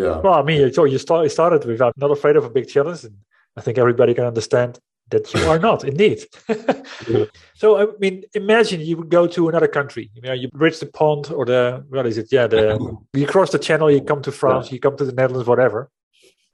Yeah. 0.03 0.17
Well 0.23 0.37
i 0.41 0.43
mean 0.49 0.73
so 0.73 0.83
you 0.83 0.97
start, 0.97 1.31
started 1.31 1.61
without 1.65 1.93
not 2.03 2.11
afraid 2.17 2.35
of 2.35 2.43
a 2.49 2.51
big 2.57 2.67
challenge 2.67 3.05
and 3.05 3.15
i 3.57 3.61
think 3.61 3.77
everybody 3.77 4.13
can 4.13 4.25
understand 4.33 4.71
that 5.11 5.33
you 5.33 5.43
are 5.49 5.59
not 5.59 5.83
indeed. 5.83 6.19
So 7.55 7.67
i 7.77 7.87
mean 7.99 8.23
imagine 8.33 8.79
you 8.79 8.95
would 8.97 9.09
go 9.09 9.27
to 9.27 9.49
another 9.49 9.67
country. 9.67 10.09
You 10.15 10.21
know 10.21 10.33
you 10.33 10.47
bridge 10.49 10.79
the 10.79 10.85
pond 10.85 11.29
or 11.31 11.45
the 11.45 11.83
what 11.89 12.05
is 12.05 12.17
it? 12.17 12.31
Yeah 12.31 12.47
the 12.47 12.61
you 13.13 13.27
cross 13.27 13.51
the 13.51 13.59
channel 13.59 13.91
you 13.91 14.01
come 14.01 14.21
to 14.21 14.31
france 14.31 14.67
yeah. 14.67 14.75
you 14.75 14.79
come 14.79 14.95
to 14.97 15.05
the 15.05 15.11
netherlands 15.11 15.47
whatever. 15.47 15.89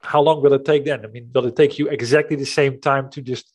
How 0.01 0.21
long 0.21 0.41
will 0.41 0.53
it 0.53 0.65
take 0.65 0.83
then? 0.85 1.05
I 1.05 1.07
mean 1.07 1.29
will 1.33 1.45
it 1.45 1.55
take 1.55 1.77
you 1.79 1.87
exactly 1.89 2.35
the 2.35 2.51
same 2.59 2.81
time 2.81 3.09
to 3.11 3.21
just 3.21 3.45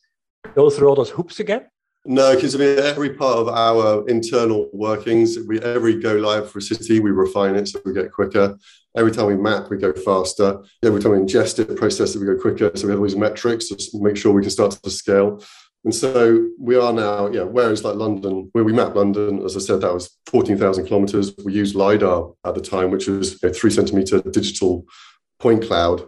go 0.55 0.69
through 0.69 0.87
all 0.89 0.95
those 0.95 1.09
hoops 1.09 1.39
again 1.39 1.63
no, 2.05 2.33
because 2.33 2.55
I 2.55 2.57
mean, 2.57 2.79
every 2.79 3.11
part 3.11 3.37
of 3.37 3.47
our 3.47 4.07
internal 4.07 4.69
workings, 4.73 5.37
we 5.47 5.59
every 5.61 5.99
go 5.99 6.15
live 6.15 6.49
for 6.49 6.57
a 6.57 6.61
city, 6.61 6.99
we 6.99 7.11
refine 7.11 7.55
it 7.55 7.67
so 7.67 7.79
we 7.85 7.93
get 7.93 8.11
quicker. 8.11 8.57
Every 8.97 9.11
time 9.11 9.27
we 9.27 9.37
map, 9.37 9.69
we 9.69 9.77
go 9.77 9.93
faster. 9.93 10.63
Every 10.83 11.01
time 11.01 11.11
we 11.11 11.19
ingest 11.19 11.59
it, 11.59 11.77
process 11.77 12.15
it, 12.15 12.19
we 12.19 12.25
go 12.25 12.37
quicker. 12.37 12.71
So 12.75 12.87
we 12.87 12.91
have 12.91 12.99
all 12.99 13.05
these 13.05 13.15
metrics 13.15 13.69
to 13.69 13.77
make 14.01 14.17
sure 14.17 14.33
we 14.33 14.41
can 14.41 14.49
start 14.49 14.71
to 14.71 14.89
scale. 14.89 15.43
And 15.83 15.93
so 15.93 16.47
we 16.59 16.75
are 16.75 16.91
now, 16.91 17.31
yeah, 17.31 17.43
whereas 17.43 17.83
like 17.83 17.95
London, 17.95 18.49
where 18.51 18.63
we 18.63 18.73
mapped 18.73 18.95
London, 18.95 19.43
as 19.43 19.55
I 19.55 19.59
said, 19.59 19.81
that 19.81 19.93
was 19.93 20.17
14,000 20.27 20.85
kilometers. 20.85 21.33
We 21.43 21.53
used 21.53 21.75
LiDAR 21.75 22.31
at 22.45 22.55
the 22.55 22.61
time, 22.61 22.91
which 22.91 23.07
was 23.07 23.41
a 23.43 23.51
three 23.51 23.71
centimeter 23.71 24.21
digital 24.21 24.85
point 25.39 25.63
cloud 25.63 26.03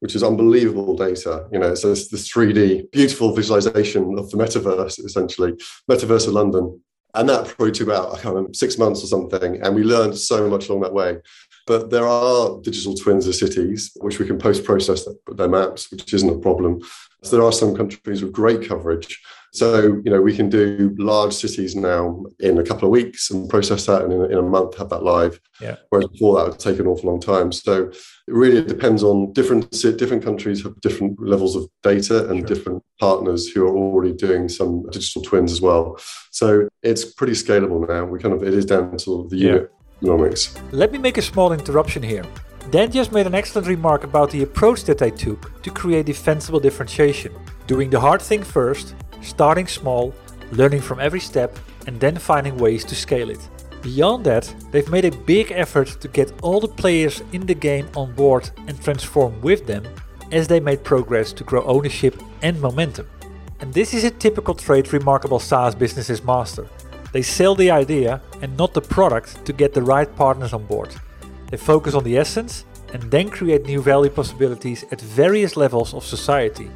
which 0.00 0.14
is 0.14 0.22
unbelievable 0.22 0.96
data. 0.96 1.46
You 1.52 1.58
know, 1.58 1.72
it's 1.72 1.82
this 1.82 2.08
3D, 2.08 2.90
beautiful 2.90 3.34
visualization 3.34 4.18
of 4.18 4.30
the 4.30 4.36
metaverse, 4.36 5.04
essentially, 5.04 5.52
metaverse 5.90 6.26
of 6.26 6.34
London. 6.34 6.80
And 7.14 7.28
that 7.28 7.46
probably 7.46 7.72
took 7.72 7.88
about, 7.88 8.10
I 8.10 8.20
can't 8.20 8.34
remember, 8.34 8.52
six 8.52 8.78
months 8.78 9.02
or 9.02 9.06
something. 9.06 9.60
And 9.62 9.74
we 9.74 9.82
learned 9.82 10.16
so 10.16 10.48
much 10.48 10.68
along 10.68 10.82
that 10.82 10.92
way. 10.92 11.18
But 11.66 11.90
there 11.90 12.06
are 12.06 12.60
digital 12.60 12.94
twins 12.94 13.26
of 13.26 13.34
cities, 13.34 13.90
which 14.00 14.18
we 14.18 14.26
can 14.26 14.38
post 14.38 14.64
process 14.64 15.06
their 15.34 15.48
maps, 15.48 15.90
which 15.90 16.14
isn't 16.14 16.30
a 16.30 16.38
problem. 16.38 16.80
So 17.22 17.36
there 17.36 17.44
are 17.44 17.52
some 17.52 17.74
countries 17.74 18.22
with 18.22 18.32
great 18.32 18.68
coverage. 18.68 19.20
So, 19.52 20.00
you 20.04 20.10
know, 20.10 20.20
we 20.20 20.36
can 20.36 20.48
do 20.48 20.94
large 20.98 21.32
cities 21.32 21.74
now 21.74 22.24
in 22.40 22.58
a 22.58 22.64
couple 22.64 22.84
of 22.84 22.90
weeks 22.90 23.30
and 23.30 23.48
process 23.48 23.86
that 23.86 24.02
and 24.02 24.12
in, 24.12 24.32
in 24.32 24.38
a 24.38 24.42
month 24.42 24.76
have 24.76 24.90
that 24.90 25.02
live. 25.02 25.40
Yeah. 25.60 25.76
Whereas 25.88 26.08
before 26.08 26.36
that 26.36 26.48
would 26.48 26.58
take 26.58 26.78
an 26.78 26.86
awful 26.86 27.10
long 27.10 27.20
time. 27.20 27.50
So 27.52 27.88
it 27.88 27.96
really 28.26 28.62
depends 28.62 29.02
on 29.02 29.32
different 29.32 29.70
different 29.70 30.22
countries 30.22 30.62
have 30.62 30.80
different 30.80 31.20
levels 31.20 31.56
of 31.56 31.68
data 31.82 32.28
and 32.28 32.40
sure. 32.40 32.46
different 32.46 32.82
partners 33.00 33.48
who 33.48 33.66
are 33.66 33.76
already 33.76 34.12
doing 34.12 34.48
some 34.48 34.88
digital 34.90 35.22
twins 35.22 35.52
as 35.52 35.60
well. 35.60 35.98
So 36.30 36.68
it's 36.82 37.04
pretty 37.04 37.32
scalable 37.32 37.88
now. 37.88 38.04
We 38.04 38.18
kind 38.18 38.34
of 38.34 38.42
it 38.42 38.54
is 38.54 38.66
down 38.66 38.96
to 38.98 39.28
the 39.30 39.36
unit 39.36 39.72
yeah. 39.72 40.08
economics. 40.08 40.54
Let 40.72 40.92
me 40.92 40.98
make 40.98 41.16
a 41.16 41.22
small 41.22 41.52
interruption 41.52 42.02
here. 42.02 42.24
Dan 42.70 42.90
just 42.90 43.12
made 43.12 43.26
an 43.26 43.34
excellent 43.34 43.66
remark 43.66 44.04
about 44.04 44.30
the 44.30 44.42
approach 44.42 44.84
that 44.84 44.98
they 44.98 45.10
took 45.10 45.62
to 45.62 45.70
create 45.70 46.04
defensible 46.04 46.60
differentiation. 46.60 47.32
Doing 47.66 47.88
the 47.88 47.98
hard 47.98 48.20
thing 48.20 48.42
first, 48.42 48.94
starting 49.22 49.66
small, 49.66 50.14
learning 50.52 50.80
from 50.80 51.00
every 51.00 51.20
step, 51.20 51.58
and 51.86 51.98
then 52.00 52.16
finding 52.16 52.56
ways 52.58 52.84
to 52.84 52.94
scale 52.94 53.30
it. 53.30 53.48
Beyond 53.82 54.24
that, 54.26 54.52
they've 54.70 54.90
made 54.90 55.04
a 55.04 55.16
big 55.24 55.52
effort 55.52 55.88
to 56.00 56.08
get 56.08 56.32
all 56.42 56.60
the 56.60 56.68
players 56.68 57.22
in 57.32 57.46
the 57.46 57.54
game 57.54 57.88
on 57.96 58.12
board 58.14 58.50
and 58.66 58.82
transform 58.82 59.40
with 59.40 59.66
them 59.66 59.84
as 60.32 60.48
they 60.48 60.60
made 60.60 60.84
progress 60.84 61.32
to 61.32 61.44
grow 61.44 61.62
ownership 61.64 62.20
and 62.42 62.60
momentum. 62.60 63.06
And 63.60 63.72
this 63.72 63.94
is 63.94 64.04
a 64.04 64.10
typical 64.10 64.54
trait 64.54 64.92
remarkable 64.92 65.38
SaaS 65.38 65.74
businesses 65.74 66.22
master. 66.22 66.68
They 67.12 67.22
sell 67.22 67.54
the 67.54 67.70
idea 67.70 68.20
and 68.42 68.56
not 68.56 68.74
the 68.74 68.80
product 68.80 69.44
to 69.46 69.52
get 69.52 69.72
the 69.72 69.82
right 69.82 70.14
partners 70.16 70.52
on 70.52 70.66
board. 70.66 70.94
They 71.50 71.56
focus 71.56 71.94
on 71.94 72.04
the 72.04 72.18
essence 72.18 72.64
and 72.92 73.02
then 73.10 73.30
create 73.30 73.64
new 73.64 73.80
value 73.80 74.10
possibilities 74.10 74.84
at 74.90 75.00
various 75.00 75.56
levels 75.56 75.94
of 75.94 76.04
society. 76.04 76.70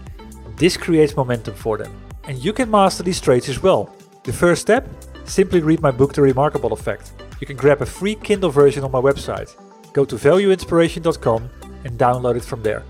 This 0.57 0.77
creates 0.77 1.17
momentum 1.17 1.55
for 1.55 1.79
them. 1.79 1.93
And 2.25 2.43
you 2.43 2.53
can 2.53 2.71
master 2.71 3.03
these 3.03 3.21
traits 3.21 3.49
as 3.49 3.63
well. 3.63 3.95
The 4.23 4.33
first 4.33 4.63
step? 4.63 4.89
Simply 5.25 5.61
read 5.61 5.83
my 5.83 5.91
book 5.91 6.15
The 6.15 6.23
Remarkable 6.23 6.73
Effect. 6.73 7.13
You 7.41 7.47
can 7.47 7.57
grab 7.57 7.83
a 7.83 7.87
free 7.87 8.15
Kindle 8.15 8.51
version 8.51 8.85
on 8.85 8.93
my 8.93 9.01
website. 9.01 9.51
Go 9.93 10.05
to 10.05 10.15
valueinspiration.com 10.15 11.51
and 11.85 11.99
download 11.99 12.37
it 12.37 12.45
from 12.45 12.63
there. 12.63 12.85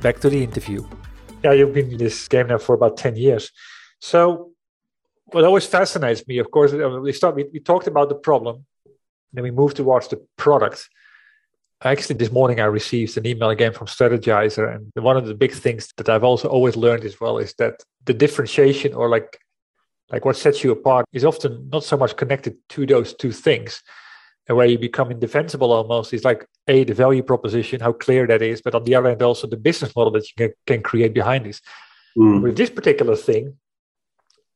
Back 0.00 0.18
to 0.20 0.28
the 0.28 0.42
interview. 0.42 0.84
Yeah, 1.44 1.52
you've 1.52 1.72
been 1.72 1.92
in 1.92 1.98
this 1.98 2.26
game 2.26 2.48
now 2.48 2.58
for 2.58 2.74
about 2.74 2.96
10 2.96 3.16
years. 3.16 3.52
So, 4.00 4.50
what 5.26 5.44
always 5.44 5.66
fascinates 5.66 6.26
me, 6.26 6.38
of 6.38 6.50
course, 6.50 6.72
uh, 6.72 7.00
we, 7.00 7.12
start, 7.12 7.36
we, 7.36 7.46
we 7.52 7.60
talked 7.60 7.86
about 7.86 8.08
the 8.08 8.16
problem, 8.16 8.66
then 9.32 9.44
we 9.44 9.50
moved 9.52 9.76
towards 9.76 10.08
the 10.08 10.24
product 10.36 10.88
actually 11.84 12.16
this 12.16 12.32
morning 12.32 12.60
i 12.60 12.64
received 12.64 13.16
an 13.16 13.26
email 13.26 13.50
again 13.50 13.72
from 13.72 13.86
Strategyzer 13.86 14.74
and 14.74 15.04
one 15.04 15.16
of 15.16 15.26
the 15.26 15.34
big 15.34 15.52
things 15.52 15.88
that 15.96 16.08
i've 16.08 16.24
also 16.24 16.48
always 16.48 16.76
learned 16.76 17.04
as 17.04 17.20
well 17.20 17.38
is 17.38 17.54
that 17.58 17.82
the 18.04 18.14
differentiation 18.14 18.94
or 18.94 19.08
like 19.08 19.38
like 20.12 20.26
what 20.26 20.36
sets 20.36 20.62
you 20.62 20.70
apart 20.70 21.06
is 21.12 21.24
often 21.24 21.68
not 21.72 21.82
so 21.82 21.96
much 21.96 22.16
connected 22.16 22.56
to 22.68 22.86
those 22.86 23.14
two 23.14 23.32
things. 23.32 23.82
And 24.48 24.56
where 24.56 24.66
you 24.66 24.78
become 24.78 25.10
indefensible 25.10 25.72
almost 25.72 26.12
is 26.12 26.24
like 26.24 26.46
a 26.68 26.84
the 26.84 26.94
value 26.94 27.22
proposition 27.22 27.80
how 27.80 27.92
clear 27.92 28.26
that 28.26 28.42
is 28.42 28.60
but 28.60 28.74
on 28.74 28.84
the 28.84 28.94
other 28.96 29.08
hand 29.08 29.22
also 29.22 29.46
the 29.46 29.56
business 29.56 29.94
model 29.94 30.12
that 30.12 30.24
you 30.28 30.34
can, 30.36 30.52
can 30.66 30.82
create 30.82 31.14
behind 31.14 31.46
this. 31.46 31.60
Mm. 32.18 32.42
with 32.42 32.56
this 32.56 32.68
particular 32.68 33.16
thing 33.16 33.56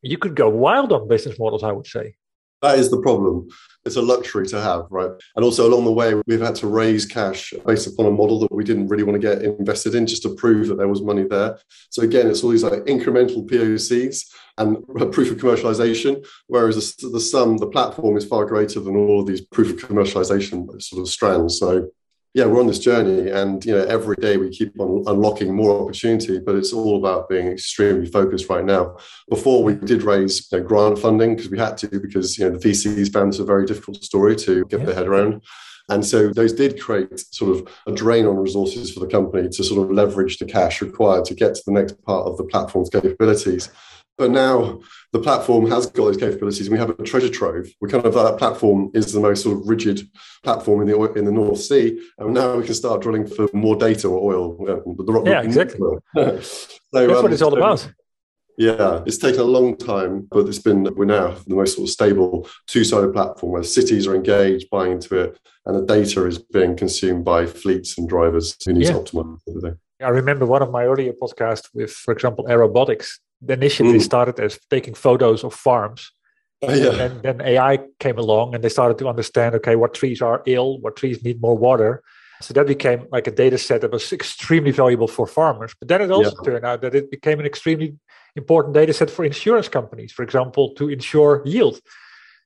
you 0.03 0.19
could 0.19 0.35
go 0.35 0.49
wild 0.51 0.93
on 0.93 1.09
business 1.09 1.39
models 1.39 1.63
i 1.63 1.73
would 1.73 1.87
say 1.87 2.15
that 2.63 2.79
is 2.79 2.91
the 2.91 3.01
problem. 3.01 3.49
It's 3.85 3.97
a 3.97 4.03
luxury 4.03 4.47
to 4.49 4.61
have, 4.61 4.87
right? 4.91 5.11
And 5.37 5.45
also 5.45 5.69
along 5.69 5.85
the 5.85 5.93
way, 5.93 6.15
we've 6.27 6.41
had 6.41 6.57
to 6.57 6.67
raise 6.67 7.07
cash 7.07 7.53
based 7.65 7.87
upon 7.87 8.07
a 8.07 8.11
model 8.11 8.41
that 8.41 8.53
we 8.53 8.65
didn't 8.65 8.89
really 8.89 9.05
want 9.05 9.21
to 9.21 9.27
get 9.27 9.43
invested 9.43 9.95
in 9.95 10.07
just 10.07 10.23
to 10.23 10.35
prove 10.35 10.69
that 10.69 10.77
there 10.77 10.89
was 10.89 11.03
money 11.03 11.25
there. 11.25 11.59
So 11.91 12.03
again, 12.03 12.29
it's 12.29 12.43
all 12.43 12.51
these 12.51 12.65
like 12.65 12.85
incremental 12.85 13.49
POCs 13.49 14.25
and 14.59 14.85
proof 15.13 15.31
of 15.31 15.37
commercialization, 15.37 16.27
whereas 16.47 16.97
the, 16.97 17.21
sum, 17.21 17.59
the 17.59 17.69
platform 17.69 18.17
is 18.17 18.25
far 18.25 18.47
greater 18.47 18.81
than 18.81 18.97
all 18.97 19.21
of 19.21 19.27
these 19.27 19.43
proof 19.43 19.71
of 19.71 19.89
commercialization 19.89 20.67
sort 20.83 21.03
of 21.03 21.09
strands. 21.09 21.59
So 21.59 21.89
yeah, 22.37 22.45
we're 22.45 22.61
on 22.61 22.67
this 22.67 22.79
journey, 22.79 23.31
and 23.31 23.65
you 23.65 23.73
know, 23.73 23.85
every 23.85 24.15
day 24.17 24.37
we 24.37 24.51
keep 24.51 24.79
on 24.79 25.05
unlocking 25.07 25.57
more 25.57 25.81
opportunity. 25.81 26.39
But 26.39 26.57
it's 26.57 26.71
all 26.71 26.99
about 26.99 27.31
being 27.31 27.47
extremely 27.47 28.05
focused 28.05 28.51
right 28.51 28.63
now. 28.63 28.99
Before 29.31 29.65
we 29.65 29.75
did 29.75 30.03
raise 30.03 30.53
you 30.53 30.59
know, 30.59 30.65
grant 30.65 30.99
funding 30.99 31.35
because 31.35 31.51
we 31.51 31.59
had 31.59 31.79
to, 31.79 31.89
because 31.99 32.37
you 32.37 32.45
know 32.45 32.59
the 32.59 32.69
VCs 32.69 33.11
found 33.11 33.33
this 33.33 33.41
a 33.41 33.45
very 33.45 33.65
difficult 33.65 34.05
story 34.05 34.37
to 34.37 34.67
get 34.67 34.81
yeah. 34.81 34.85
their 34.87 34.95
head 34.95 35.07
around. 35.07 35.41
And 35.89 36.05
so 36.05 36.29
those 36.29 36.53
did 36.53 36.79
create 36.79 37.19
sort 37.35 37.57
of 37.57 37.73
a 37.87 37.93
drain 37.93 38.27
on 38.27 38.37
resources 38.37 38.93
for 38.93 39.01
the 39.01 39.07
company 39.07 39.49
to 39.49 39.65
sort 39.65 39.83
of 39.83 39.91
leverage 39.91 40.37
the 40.37 40.45
cash 40.45 40.83
required 40.83 41.25
to 41.27 41.35
get 41.35 41.55
to 41.55 41.63
the 41.65 41.73
next 41.73 42.03
part 42.05 42.27
of 42.27 42.37
the 42.37 42.45
platform's 42.45 42.91
capabilities. 42.91 43.71
But 44.19 44.31
now 44.31 44.81
the 45.13 45.19
platform 45.19 45.71
has 45.71 45.87
got 45.87 46.07
those 46.07 46.17
capabilities, 46.17 46.67
and 46.67 46.73
we 46.73 46.79
have 46.79 46.91
a 46.91 47.03
treasure 47.03 47.29
trove. 47.29 47.69
We 47.81 47.91
kind 47.91 48.05
of 48.05 48.15
that 48.15 48.39
platform 48.39 48.91
is 48.95 49.13
the 49.13 49.21
most 49.21 49.43
sort 49.43 49.59
of 49.59 49.69
rigid 49.69 50.09
platform 50.43 50.81
in 50.81 50.89
the 50.89 51.13
in 51.13 51.25
the 51.27 51.33
North 51.33 51.61
Sea, 51.61 52.01
and 52.19 52.33
now 52.33 52.57
we 52.57 52.65
can 52.65 52.75
start 52.75 53.03
drilling 53.03 53.27
for 53.27 53.49
more 53.53 53.77
data 53.77 54.09
or 54.09 54.35
oil. 54.35 54.57
The 54.57 55.13
rock 55.13 55.27
yeah, 55.27 55.43
exactly. 55.43 55.79
so, 56.15 56.41
That's 56.93 57.13
um, 57.13 57.23
what 57.23 57.33
it's 57.33 57.43
all 57.43 57.57
about. 57.57 57.87
Yeah, 58.59 59.03
it's 59.05 59.19
taken 59.19 59.41
a 59.41 59.45
long 59.45 59.77
time, 59.77 60.27
but 60.31 60.47
it's 60.47 60.59
been 60.59 60.85
we're 60.95 61.05
now 61.05 61.35
the 61.47 61.55
most 61.55 61.77
sort 61.77 61.89
of 61.89 61.93
stable 61.93 62.49
two-sided 62.67 63.13
platform 63.13 63.53
where 63.53 63.63
cities 63.63 64.07
are 64.07 64.15
engaged, 64.15 64.71
buying 64.71 64.93
into 64.93 65.19
it, 65.19 65.39
and 65.67 65.77
the 65.77 65.85
data 65.85 66.25
is 66.27 66.39
being 66.39 66.75
consumed 66.75 67.25
by 67.25 67.45
fleets 67.45 67.99
and 67.99 68.09
drivers 68.09 68.57
who 68.65 68.73
need 68.73 68.85
yeah. 68.85 68.93
to 68.93 68.99
optimize 68.99 69.41
everything. 69.47 69.79
I 70.03 70.09
remember 70.09 70.47
one 70.47 70.63
of 70.63 70.71
my 70.71 70.85
earlier 70.85 71.13
podcasts 71.13 71.69
with, 71.75 71.91
for 71.91 72.13
example, 72.13 72.45
Aerobotics. 72.45 73.19
The 73.43 73.55
initially 73.55 73.99
mm. 73.99 74.03
started 74.03 74.41
as 74.41 74.59
taking 74.71 74.95
photos 74.95 75.45
of 75.45 75.55
farms. 75.55 76.13
Oh, 76.63 76.73
yeah. 76.73 77.03
And 77.03 77.23
then 77.23 77.41
AI 77.43 77.81
came 78.01 78.19
along 78.19 78.55
and 78.55 78.65
they 78.65 78.71
started 78.71 78.99
to 78.99 79.09
understand 79.09 79.55
okay, 79.57 79.77
what 79.77 79.95
trees 79.95 80.23
are 80.23 80.43
ill, 80.47 80.81
what 80.81 80.97
trees 80.97 81.23
need 81.23 81.41
more 81.41 81.57
water. 81.57 82.03
So 82.41 82.55
that 82.55 82.67
became 82.67 83.07
like 83.11 83.27
a 83.27 83.31
data 83.31 83.59
set 83.59 83.81
that 83.81 83.93
was 83.93 84.13
extremely 84.13 84.71
valuable 84.71 85.09
for 85.09 85.27
farmers. 85.27 85.75
But 85.79 85.89
then 85.89 86.03
it 86.03 86.11
also 86.11 86.35
yeah. 86.37 86.51
turned 86.51 86.65
out 86.65 86.83
that 86.83 86.95
it 86.95 87.11
became 87.11 87.41
an 87.41 87.47
extremely 87.47 87.97
important 88.37 88.75
data 88.75 88.93
set 88.93 89.11
for 89.11 89.25
insurance 89.25 89.69
companies, 89.69 90.13
for 90.13 90.23
example, 90.23 90.75
to 90.75 90.89
ensure 90.89 91.43
yield. 91.47 91.81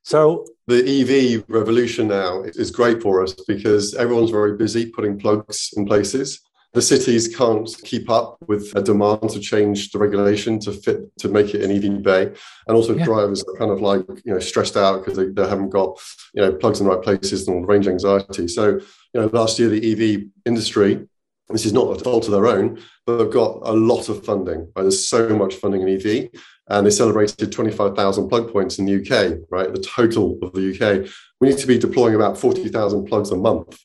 So 0.03 0.45
the 0.67 0.81
EV 0.81 1.43
revolution 1.47 2.07
now 2.07 2.43
is 2.43 2.71
great 2.71 3.01
for 3.01 3.21
us 3.21 3.33
because 3.47 3.93
everyone's 3.93 4.31
very 4.31 4.57
busy 4.57 4.89
putting 4.89 5.19
plugs 5.19 5.71
in 5.75 5.85
places. 5.85 6.41
The 6.73 6.81
cities 6.81 7.35
can't 7.35 7.69
keep 7.83 8.09
up 8.09 8.37
with 8.47 8.71
a 8.75 8.81
demand 8.81 9.29
to 9.31 9.39
change 9.39 9.91
the 9.91 9.99
regulation 9.99 10.57
to 10.61 10.71
fit 10.71 11.01
to 11.17 11.27
make 11.27 11.53
it 11.53 11.63
an 11.63 11.71
EV 11.71 12.01
bay, 12.01 12.33
and 12.67 12.77
also 12.77 12.95
yeah. 12.95 13.03
drivers 13.03 13.43
are 13.43 13.57
kind 13.57 13.71
of 13.71 13.81
like 13.81 14.05
you 14.23 14.33
know 14.33 14.39
stressed 14.39 14.77
out 14.77 14.99
because 15.03 15.17
they, 15.17 15.25
they 15.25 15.47
haven't 15.47 15.69
got 15.69 15.99
you 16.33 16.41
know 16.41 16.53
plugs 16.53 16.79
in 16.79 16.87
the 16.87 16.95
right 16.95 17.03
places 17.03 17.47
and 17.47 17.57
all 17.57 17.65
range 17.65 17.87
anxiety. 17.87 18.47
So 18.47 18.79
you 19.13 19.21
know 19.21 19.29
last 19.33 19.59
year 19.59 19.67
the 19.67 19.91
EV 19.91 20.23
industry 20.45 21.07
this 21.51 21.65
is 21.65 21.73
not 21.73 21.95
a 21.95 22.03
fault 22.03 22.25
of 22.25 22.31
their 22.31 22.47
own, 22.47 22.79
but 23.05 23.17
they've 23.17 23.31
got 23.31 23.59
a 23.63 23.73
lot 23.73 24.09
of 24.09 24.25
funding. 24.25 24.71
Right? 24.75 24.83
There's 24.83 25.07
so 25.07 25.29
much 25.29 25.55
funding 25.55 25.81
in 25.81 25.89
EV, 25.89 26.29
and 26.67 26.85
they 26.85 26.91
celebrated 26.91 27.51
25,000 27.51 28.29
plug 28.29 28.51
points 28.51 28.79
in 28.79 28.85
the 28.85 28.95
UK, 28.95 29.39
right? 29.49 29.71
The 29.71 29.81
total 29.81 30.37
of 30.41 30.53
the 30.53 30.71
UK. 30.71 31.09
We 31.39 31.49
need 31.49 31.57
to 31.59 31.67
be 31.67 31.77
deploying 31.77 32.15
about 32.15 32.37
40,000 32.37 33.05
plugs 33.05 33.31
a 33.31 33.35
month. 33.35 33.77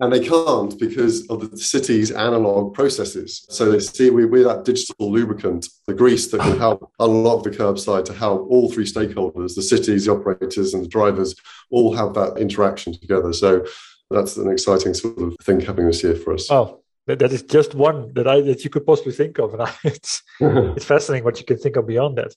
And 0.00 0.12
they 0.12 0.26
can't 0.26 0.76
because 0.78 1.26
of 1.28 1.50
the 1.50 1.56
city's 1.56 2.10
analog 2.10 2.74
processes. 2.74 3.46
So 3.48 3.70
they 3.70 3.78
see 3.78 4.10
we, 4.10 4.24
we're 4.24 4.42
that 4.44 4.64
digital 4.64 5.12
lubricant, 5.12 5.68
the 5.86 5.94
grease 5.94 6.26
that 6.32 6.40
can 6.40 6.58
help 6.58 6.90
unlock 6.98 7.44
the 7.44 7.50
curbside 7.50 8.04
to 8.06 8.12
help 8.12 8.46
all 8.50 8.72
three 8.72 8.86
stakeholders, 8.86 9.54
the 9.54 9.62
cities, 9.62 10.06
the 10.06 10.12
operators, 10.12 10.74
and 10.74 10.84
the 10.84 10.88
drivers, 10.88 11.36
all 11.70 11.94
have 11.94 12.14
that 12.14 12.38
interaction 12.38 12.92
together. 12.92 13.32
So 13.32 13.64
that's 14.10 14.36
an 14.36 14.50
exciting 14.50 14.94
sort 14.94 15.18
of 15.18 15.36
thing 15.42 15.60
happening 15.60 15.86
this 15.86 16.02
year 16.02 16.16
for 16.16 16.34
us. 16.34 16.50
Oh, 16.50 16.82
that, 17.06 17.22
is 17.32 17.42
just 17.42 17.74
one 17.74 18.12
that 18.14 18.26
I 18.26 18.40
that 18.40 18.64
you 18.64 18.70
could 18.70 18.86
possibly 18.86 19.12
think 19.12 19.38
of, 19.38 19.52
and 19.52 19.62
I, 19.68 19.74
it's 19.84 20.22
it's 20.40 20.84
fascinating 20.84 21.24
what 21.24 21.38
you 21.38 21.44
can 21.44 21.58
think 21.58 21.76
of 21.76 21.86
beyond 21.86 22.18
that. 22.18 22.34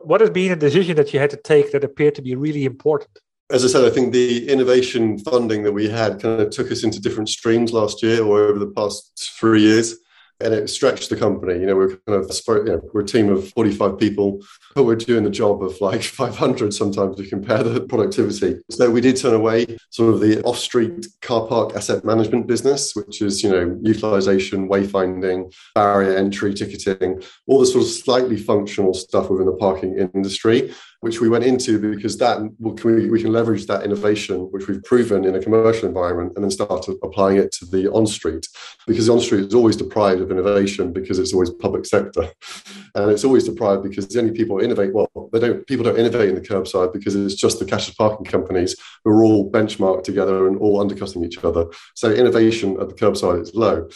What 0.00 0.20
has 0.20 0.30
been 0.30 0.52
a 0.52 0.56
decision 0.56 0.96
that 0.96 1.12
you 1.12 1.20
had 1.20 1.30
to 1.30 1.36
take 1.36 1.72
that 1.72 1.84
appeared 1.84 2.14
to 2.16 2.22
be 2.22 2.34
really 2.34 2.64
important? 2.64 3.18
As 3.50 3.64
I 3.64 3.68
said, 3.68 3.84
I 3.84 3.90
think 3.90 4.12
the 4.12 4.48
innovation 4.48 5.18
funding 5.18 5.64
that 5.64 5.72
we 5.72 5.88
had 5.88 6.22
kind 6.22 6.40
of 6.40 6.50
took 6.50 6.70
us 6.70 6.84
into 6.84 7.00
different 7.00 7.28
streams 7.28 7.72
last 7.72 8.00
year 8.00 8.22
or 8.22 8.44
over 8.44 8.60
the 8.60 8.70
past 8.70 9.32
three 9.38 9.62
years 9.62 9.96
and 10.40 10.54
it 10.54 10.70
stretched 10.70 11.10
the 11.10 11.16
company. 11.16 11.60
You 11.60 11.66
know, 11.66 11.76
we're 11.76 11.96
kind 11.96 12.24
of 12.24 12.30
you 12.46 12.64
know, 12.64 12.90
we're 12.92 13.02
a 13.02 13.06
team 13.06 13.28
of 13.28 13.48
45 13.50 13.98
people, 13.98 14.40
but 14.74 14.84
we're 14.84 14.96
doing 14.96 15.24
the 15.24 15.30
job 15.30 15.62
of 15.62 15.80
like 15.80 16.02
500 16.20 16.72
sometimes 16.72 17.16
to 17.16 17.26
compare 17.26 17.62
the 17.62 17.80
productivity. 17.80 18.60
So 18.70 18.90
we 18.90 19.00
did 19.00 19.16
turn 19.16 19.34
away 19.34 19.78
sort 19.90 20.14
of 20.14 20.20
the 20.20 20.40
off-street 20.42 21.06
car 21.20 21.46
park 21.46 21.76
asset 21.76 22.04
management 22.04 22.46
business, 22.46 22.94
which 22.94 23.22
is 23.22 23.42
you 23.42 23.50
know 23.50 23.78
utilization, 23.82 24.68
wayfinding, 24.68 25.52
barrier 25.74 26.16
entry, 26.16 26.54
ticketing, 26.54 27.22
all 27.46 27.60
the 27.60 27.66
sort 27.66 27.84
of 27.84 27.90
slightly 27.90 28.36
functional 28.36 28.94
stuff 28.94 29.28
within 29.28 29.46
the 29.46 29.56
parking 29.56 29.98
industry 30.14 30.72
which 31.00 31.20
we 31.20 31.28
went 31.28 31.44
into 31.44 31.78
because 31.78 32.18
that 32.18 32.40
we, 32.58 33.08
we 33.08 33.22
can 33.22 33.32
leverage 33.32 33.66
that 33.66 33.84
innovation, 33.84 34.40
which 34.52 34.68
we've 34.68 34.84
proven 34.84 35.24
in 35.24 35.34
a 35.34 35.42
commercial 35.42 35.88
environment, 35.88 36.32
and 36.34 36.44
then 36.44 36.50
start 36.50 36.86
applying 37.02 37.38
it 37.38 37.52
to 37.52 37.64
the 37.66 37.90
on 37.92 38.06
street. 38.06 38.46
Because 38.86 39.06
the 39.06 39.12
on 39.12 39.20
street 39.20 39.46
is 39.46 39.54
always 39.54 39.76
deprived 39.76 40.20
of 40.20 40.30
innovation 40.30 40.92
because 40.92 41.18
it's 41.18 41.32
always 41.32 41.50
public 41.50 41.86
sector, 41.86 42.30
and 42.94 43.10
it's 43.10 43.24
always 43.24 43.44
deprived 43.44 43.82
because 43.82 44.08
the 44.08 44.20
only 44.20 44.32
people 44.32 44.60
innovate. 44.60 44.92
Well, 44.92 45.08
they 45.32 45.40
don't. 45.40 45.66
People 45.66 45.84
don't 45.84 45.98
innovate 45.98 46.28
in 46.28 46.34
the 46.34 46.40
curbside 46.40 46.92
because 46.92 47.16
it's 47.16 47.34
just 47.34 47.58
the 47.58 47.64
cashless 47.64 47.96
parking 47.96 48.26
companies 48.26 48.76
who 49.04 49.10
are 49.10 49.24
all 49.24 49.50
benchmarked 49.50 50.04
together 50.04 50.48
and 50.48 50.58
all 50.58 50.80
undercutting 50.80 51.24
each 51.24 51.42
other. 51.42 51.66
So 51.94 52.10
innovation 52.10 52.78
at 52.80 52.88
the 52.88 52.94
curbside 52.94 53.42
is 53.42 53.54
low 53.54 53.88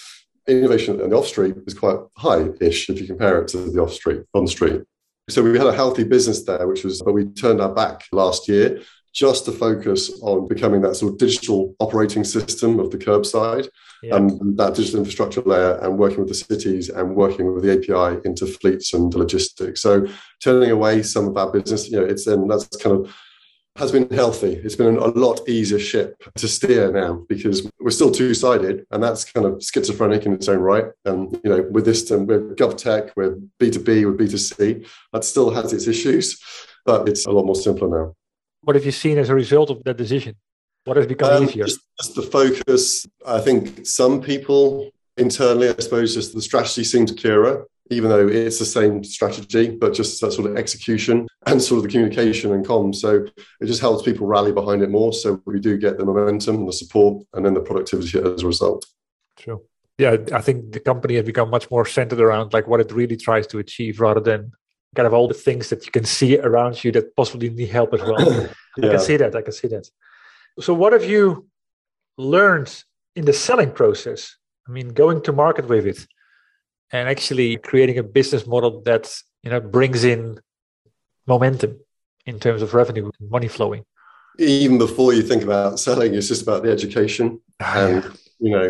innovation 0.47 1.01
in 1.01 1.11
the 1.11 1.17
off 1.17 1.27
street 1.27 1.55
is 1.67 1.75
quite 1.75 1.97
high-ish 2.19 2.91
if 2.91 3.01
you 3.01 3.07
compare 3.07 3.41
it 3.41 3.49
to 3.49 3.71
the 3.71 3.81
off 3.81 3.93
street 3.93 4.23
on 4.35 4.47
street. 4.47 4.83
So 5.29 5.43
we 5.43 5.57
had 5.57 5.67
a 5.67 5.73
healthy 5.73 6.05
business 6.05 6.45
there, 6.45 6.67
which 6.69 6.85
was, 6.85 7.01
but 7.01 7.13
we 7.13 7.25
turned 7.27 7.61
our 7.61 7.73
back 7.73 8.07
last 8.13 8.49
year 8.49 8.83
just 9.15 9.45
to 9.45 9.53
focus 9.53 10.21
on 10.23 10.49
becoming 10.49 10.83
that 10.83 10.97
sort 10.97 11.13
of 11.13 11.19
digital 11.19 11.75
operating 11.79 12.25
system 12.25 12.81
of 12.81 12.91
the 12.91 12.99
curbside 12.99 13.69
yeah. 14.03 14.17
and 14.17 14.57
that 14.59 14.75
digital 14.75 14.99
infrastructure 14.99 15.41
layer 15.43 15.79
and 15.83 15.97
working 15.97 16.19
with 16.19 16.29
the 16.29 16.35
cities 16.35 16.91
and 16.91 17.15
working 17.15 17.55
with 17.55 17.63
the 17.63 17.73
API 17.73 18.21
into 18.25 18.47
fleets 18.47 18.93
and 18.93 19.15
logistics. 19.15 19.81
So 19.81 20.07
turning 20.43 20.73
away 20.73 21.03
some 21.03 21.29
of 21.29 21.37
our 21.37 21.51
business, 21.51 21.89
you 21.89 22.01
know, 22.01 22.05
it's 22.05 22.25
then 22.25 22.49
that's 22.49 22.67
kind 22.77 22.97
of 22.97 23.17
has 23.77 23.91
been 23.91 24.09
healthy. 24.11 24.53
It's 24.53 24.77
been 24.77 24.97
a 24.97 25.07
lot 25.07 25.49
easier 25.49 25.79
ship 25.79 26.23
to 26.37 26.47
steer 26.47 26.93
now 26.93 27.25
because 27.29 27.69
we're 27.81 27.91
still 27.91 28.13
two-sided, 28.13 28.87
and 28.91 29.03
that's 29.03 29.25
kind 29.25 29.47
of 29.47 29.63
schizophrenic 29.63 30.27
in 30.27 30.33
its 30.33 30.49
own 30.49 30.59
right. 30.59 30.87
And 31.05 31.39
you 31.43 31.51
know, 31.51 31.63
with 31.71 31.85
this, 31.85 32.11
um, 32.13 32.27
we're 32.27 32.55
GovTech, 32.55 33.11
we're 33.17 33.37
B2B, 33.61 34.05
we're 34.05 34.17
B2C. 34.17 34.87
That 35.13 35.25
still 35.25 35.51
has 35.51 35.73
its 35.73 35.89
issues, 35.89 36.41
but 36.87 37.09
it's 37.09 37.27
a 37.27 37.31
lot 37.33 37.47
more 37.47 37.57
simpler 37.57 37.89
now. 37.89 38.15
What 38.63 38.77
have 38.77 38.85
you 38.85 38.93
seen 38.93 39.19
as 39.19 39.29
a 39.29 39.35
result 39.35 39.71
of 39.71 39.83
that 39.85 39.97
decision? 39.97 40.37
What 40.85 40.97
has 40.97 41.07
become 41.07 41.33
um, 41.33 41.45
easier? 41.45 41.65
Just, 41.65 41.81
just 42.01 42.15
the 42.15 42.23
focus. 42.23 43.07
I 43.27 43.41
think 43.41 43.87
some 43.87 44.23
people 44.23 44.91
internally, 45.17 45.69
I 45.69 45.75
suppose, 45.79 46.15
just 46.15 46.35
the 46.35 46.43
strategy 46.43 46.85
seems 46.85 47.11
clearer 47.13 47.67
even 47.91 48.09
though 48.09 48.27
it's 48.27 48.59
the 48.59 48.65
same 48.65 49.05
strategy, 49.05 49.71
but 49.71 49.93
just 49.93 50.21
that 50.21 50.33
sort 50.33 50.51
of 50.51 50.57
execution 50.57 51.27
and 51.47 51.61
sort 51.61 51.79
of 51.79 51.83
the 51.85 51.91
communication 51.91 52.53
and 52.53 52.65
comms. 52.65 52.97
So 52.97 53.27
it 53.61 53.67
just 53.67 53.81
helps 53.81 54.03
people 54.03 54.27
rally 54.27 54.53
behind 54.53 54.83
it 54.83 54.91
more. 54.91 55.13
So 55.13 55.43
we 55.45 55.61
do 55.61 55.77
get 55.77 55.99
the 55.99 56.05
momentum 56.05 56.57
and 56.57 56.69
the 56.69 56.73
support 56.73 57.25
and 57.35 57.45
then 57.45 57.55
the 57.55 57.61
productivity 57.61 58.19
as 58.19 58.43
a 58.43 58.47
result. 58.47 58.87
True. 59.37 59.63
Yeah, 59.99 60.17
I 60.33 60.41
think 60.41 60.73
the 60.73 60.81
company 60.81 61.17
has 61.17 61.25
become 61.25 61.51
much 61.51 61.71
more 61.71 61.85
centered 61.85 62.21
around 62.21 62.53
like 62.53 62.67
what 62.67 62.81
it 62.81 62.91
really 62.91 63.17
tries 63.17 63.47
to 63.49 63.59
achieve 63.59 64.01
rather 64.01 64.21
than 64.21 64.53
kind 64.97 65.07
of 65.07 65.15
all 65.15 65.29
the 65.29 65.35
things 65.35 65.69
that 65.71 65.85
you 65.85 65.93
can 65.93 66.05
see 66.05 66.39
around 66.39 66.83
you 66.83 66.91
that 66.93 67.15
possibly 67.17 67.51
need 67.51 67.69
help 67.69 67.93
as 67.95 68.01
well. 68.01 68.43
yeah. 68.43 68.49
I 68.89 68.89
can 68.89 68.99
see 69.01 69.17
that. 69.19 69.37
I 69.37 69.43
can 69.43 69.53
see 69.53 69.69
that. 69.69 69.89
So 70.61 70.73
what 70.73 70.93
have 70.93 71.05
you 71.05 71.49
learned 72.17 72.83
in 73.15 73.25
the 73.25 73.33
selling 73.33 73.73
process? 73.73 74.37
I 74.67 74.73
mean, 74.73 74.89
going 74.89 75.21
to 75.23 75.33
market 75.33 75.69
with 75.69 75.87
it 75.87 76.07
and 76.95 77.09
actually 77.09 77.57
creating 77.57 77.99
a 77.99 78.03
business 78.05 78.47
model 78.47 78.81
that 78.83 79.13
you 79.43 79.51
know 79.51 79.61
brings 79.61 80.05
in 80.05 80.39
momentum 81.27 81.81
in 82.25 82.39
terms 82.39 82.63
of 82.63 82.73
revenue 82.73 83.11
and 83.19 83.31
money 83.31 83.49
flowing. 83.49 83.85
Even 84.39 84.79
before 84.79 85.13
you 85.13 85.23
think 85.23 85.43
about 85.43 85.79
selling 85.79 86.15
it's 86.15 86.29
just 86.29 86.43
about 86.43 86.63
the 86.63 86.71
education. 86.71 87.41
Ah, 87.61 87.79
and 87.79 88.19
you 88.39 88.51
know 88.51 88.69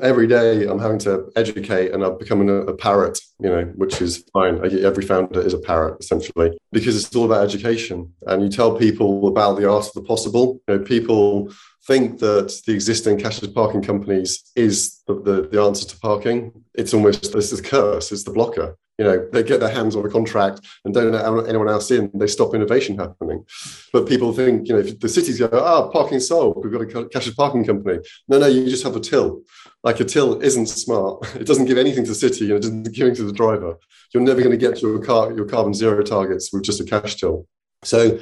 every 0.00 0.26
day 0.26 0.66
i'm 0.66 0.80
having 0.80 0.98
to 0.98 1.30
educate 1.36 1.92
and 1.92 2.02
i'm 2.02 2.18
becoming 2.18 2.48
a, 2.50 2.58
a 2.72 2.76
parrot 2.76 3.20
you 3.38 3.48
know 3.48 3.64
which 3.76 4.00
is 4.00 4.24
fine. 4.32 4.54
Every 4.90 5.04
founder 5.04 5.40
is 5.40 5.54
a 5.54 5.58
parrot 5.58 6.00
essentially 6.00 6.50
because 6.72 6.96
it's 6.96 7.14
all 7.14 7.26
about 7.26 7.44
education. 7.44 8.14
And 8.26 8.42
you 8.42 8.48
tell 8.48 8.76
people 8.76 9.28
about 9.28 9.58
the 9.58 9.68
art 9.70 9.86
of 9.88 9.92
the 9.92 10.02
possible. 10.02 10.60
You 10.66 10.78
know 10.78 10.84
people 10.84 11.52
think 11.86 12.20
that 12.20 12.60
the 12.66 12.72
existing 12.72 13.18
cashless 13.18 13.52
parking 13.52 13.82
companies 13.82 14.50
is 14.54 15.02
the, 15.06 15.14
the, 15.14 15.48
the, 15.50 15.60
answer 15.60 15.86
to 15.88 15.98
parking. 15.98 16.52
It's 16.74 16.94
almost 16.94 17.32
this 17.32 17.52
is 17.52 17.60
a 17.60 17.62
curse, 17.62 18.12
it's 18.12 18.24
the 18.24 18.30
blocker. 18.30 18.76
You 18.98 19.06
know, 19.06 19.28
they 19.32 19.42
get 19.42 19.58
their 19.58 19.70
hands 19.70 19.96
on 19.96 20.04
a 20.04 20.10
contract 20.10 20.60
and 20.84 20.94
don't 20.94 21.12
let 21.12 21.48
anyone 21.48 21.68
else 21.68 21.90
in, 21.90 22.10
they 22.14 22.26
stop 22.26 22.54
innovation 22.54 22.98
happening. 22.98 23.44
But 23.92 24.06
people 24.06 24.32
think, 24.32 24.68
you 24.68 24.74
know, 24.74 24.80
if 24.80 25.00
the 25.00 25.08
cities 25.08 25.40
go, 25.40 25.48
ah, 25.52 25.84
oh, 25.84 25.90
parking 25.90 26.20
solved, 26.20 26.62
we've 26.62 26.72
got 26.72 26.82
a 26.82 27.08
cashless 27.08 27.34
parking 27.34 27.64
company. 27.64 27.98
No, 28.28 28.38
no, 28.38 28.46
you 28.46 28.68
just 28.68 28.84
have 28.84 28.94
a 28.94 29.00
till. 29.00 29.42
Like 29.82 29.98
a 29.98 30.04
till 30.04 30.40
isn't 30.40 30.66
smart. 30.66 31.26
It 31.42 31.46
doesn't 31.46 31.64
give 31.64 31.78
anything 31.78 32.04
to 32.04 32.10
the 32.10 32.14
city, 32.14 32.46
know, 32.46 32.56
it 32.56 32.62
doesn't 32.62 32.84
give 32.92 33.06
anything 33.06 33.26
to 33.26 33.32
the 33.32 33.32
driver. 33.32 33.76
You're 34.12 34.22
never 34.22 34.40
going 34.40 34.52
to 34.52 34.56
get 34.56 34.76
to 34.76 34.86
your 34.86 35.02
car, 35.02 35.32
your 35.32 35.46
carbon 35.46 35.74
zero 35.74 36.02
targets 36.02 36.52
with 36.52 36.62
just 36.62 36.80
a 36.80 36.84
cash 36.84 37.16
till. 37.16 37.48
So 37.82 38.20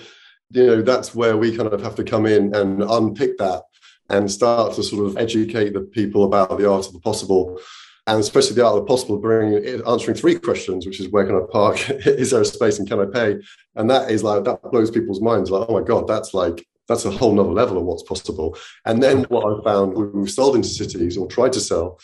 you 0.50 0.66
know 0.66 0.82
that's 0.82 1.14
where 1.14 1.36
we 1.36 1.56
kind 1.56 1.72
of 1.72 1.82
have 1.82 1.94
to 1.96 2.04
come 2.04 2.26
in 2.26 2.54
and 2.54 2.82
unpick 2.82 3.38
that 3.38 3.62
and 4.08 4.30
start 4.30 4.74
to 4.74 4.82
sort 4.82 5.06
of 5.06 5.16
educate 5.16 5.72
the 5.72 5.80
people 5.80 6.24
about 6.24 6.58
the 6.58 6.70
art 6.70 6.86
of 6.86 6.92
the 6.92 7.00
possible. 7.00 7.60
And 8.06 8.18
especially 8.18 8.56
the 8.56 8.66
art 8.66 8.76
of 8.76 8.80
the 8.80 8.86
possible 8.86 9.18
bringing 9.18 9.82
answering 9.86 10.16
three 10.16 10.36
questions 10.36 10.84
which 10.84 10.98
is 10.98 11.10
where 11.10 11.24
can 11.24 11.36
i 11.36 11.40
park 11.52 11.78
is 11.90 12.32
there 12.32 12.40
a 12.40 12.44
space 12.44 12.78
and 12.78 12.88
can 12.88 13.00
i 13.00 13.06
pay? 13.06 13.38
And 13.76 13.88
that 13.88 14.10
is 14.10 14.24
like 14.24 14.44
that 14.44 14.62
blows 14.70 14.90
people's 14.90 15.20
minds 15.20 15.50
like 15.50 15.68
oh 15.68 15.78
my 15.78 15.86
god 15.86 16.08
that's 16.08 16.34
like 16.34 16.66
that's 16.88 17.04
a 17.04 17.10
whole 17.10 17.32
nother 17.32 17.50
level 17.50 17.78
of 17.78 17.84
what's 17.84 18.02
possible. 18.02 18.56
And 18.84 19.00
then 19.00 19.24
what 19.24 19.44
i 19.46 19.62
found 19.62 19.94
when 19.94 20.12
we've 20.12 20.30
sold 20.30 20.56
into 20.56 20.68
cities 20.68 21.16
or 21.16 21.28
tried 21.28 21.52
to 21.52 21.60
sell 21.60 22.00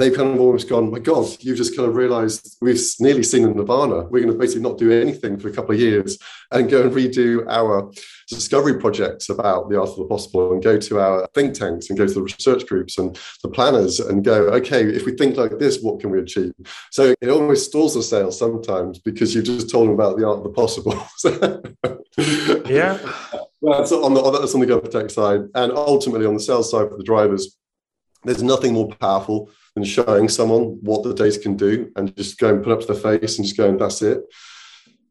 they've 0.00 0.16
kind 0.16 0.30
of 0.30 0.40
almost 0.40 0.68
gone, 0.68 0.90
my 0.90 0.98
God, 0.98 1.26
you've 1.40 1.58
just 1.58 1.76
kind 1.76 1.86
of 1.86 1.94
realized 1.94 2.56
we've 2.62 2.80
nearly 3.00 3.22
seen 3.22 3.44
a 3.44 3.52
nirvana. 3.52 4.04
We're 4.04 4.22
going 4.22 4.32
to 4.32 4.38
basically 4.38 4.62
not 4.62 4.78
do 4.78 4.90
anything 4.90 5.38
for 5.38 5.48
a 5.48 5.52
couple 5.52 5.74
of 5.74 5.80
years 5.80 6.18
and 6.50 6.70
go 6.70 6.82
and 6.82 6.92
redo 6.92 7.46
our 7.48 7.92
discovery 8.28 8.80
projects 8.80 9.28
about 9.28 9.68
the 9.68 9.78
art 9.78 9.90
of 9.90 9.96
the 9.96 10.04
possible 10.06 10.52
and 10.52 10.62
go 10.62 10.78
to 10.78 10.98
our 10.98 11.28
think 11.34 11.54
tanks 11.54 11.90
and 11.90 11.98
go 11.98 12.06
to 12.06 12.14
the 12.14 12.22
research 12.22 12.66
groups 12.66 12.96
and 12.96 13.20
the 13.42 13.48
planners 13.50 14.00
and 14.00 14.24
go, 14.24 14.44
okay, 14.48 14.82
if 14.82 15.04
we 15.04 15.12
think 15.12 15.36
like 15.36 15.58
this, 15.58 15.82
what 15.82 16.00
can 16.00 16.10
we 16.10 16.18
achieve? 16.18 16.52
So 16.90 17.14
it 17.20 17.28
almost 17.28 17.66
stalls 17.66 17.94
the 17.94 18.02
sales 18.02 18.38
sometimes 18.38 18.98
because 18.98 19.34
you've 19.34 19.44
just 19.44 19.68
told 19.68 19.88
them 19.88 19.94
about 19.94 20.16
the 20.16 20.26
art 20.26 20.38
of 20.38 20.44
the 20.44 20.50
possible. 20.50 20.94
yeah. 22.70 22.98
Well, 23.60 23.78
That's 23.78 23.92
on 23.92 24.14
the 24.14 24.30
that's 24.30 24.54
on 24.54 24.60
the 24.60 24.66
GovTech 24.66 25.10
side, 25.10 25.42
and 25.54 25.72
ultimately 25.72 26.24
on 26.24 26.32
the 26.32 26.40
sales 26.40 26.70
side 26.70 26.88
for 26.88 26.96
the 26.96 27.04
drivers, 27.04 27.58
there's 28.24 28.42
nothing 28.42 28.72
more 28.72 28.88
powerful 28.88 29.50
than 29.74 29.84
showing 29.84 30.28
someone 30.28 30.78
what 30.82 31.02
the 31.02 31.14
data 31.14 31.38
can 31.38 31.56
do 31.56 31.90
and 31.96 32.14
just 32.16 32.38
go 32.38 32.54
and 32.54 32.62
put 32.62 32.72
up 32.72 32.80
to 32.80 32.86
their 32.86 33.18
face 33.18 33.38
and 33.38 33.46
just 33.46 33.56
go 33.56 33.68
and 33.68 33.80
that's 33.80 34.02
it. 34.02 34.22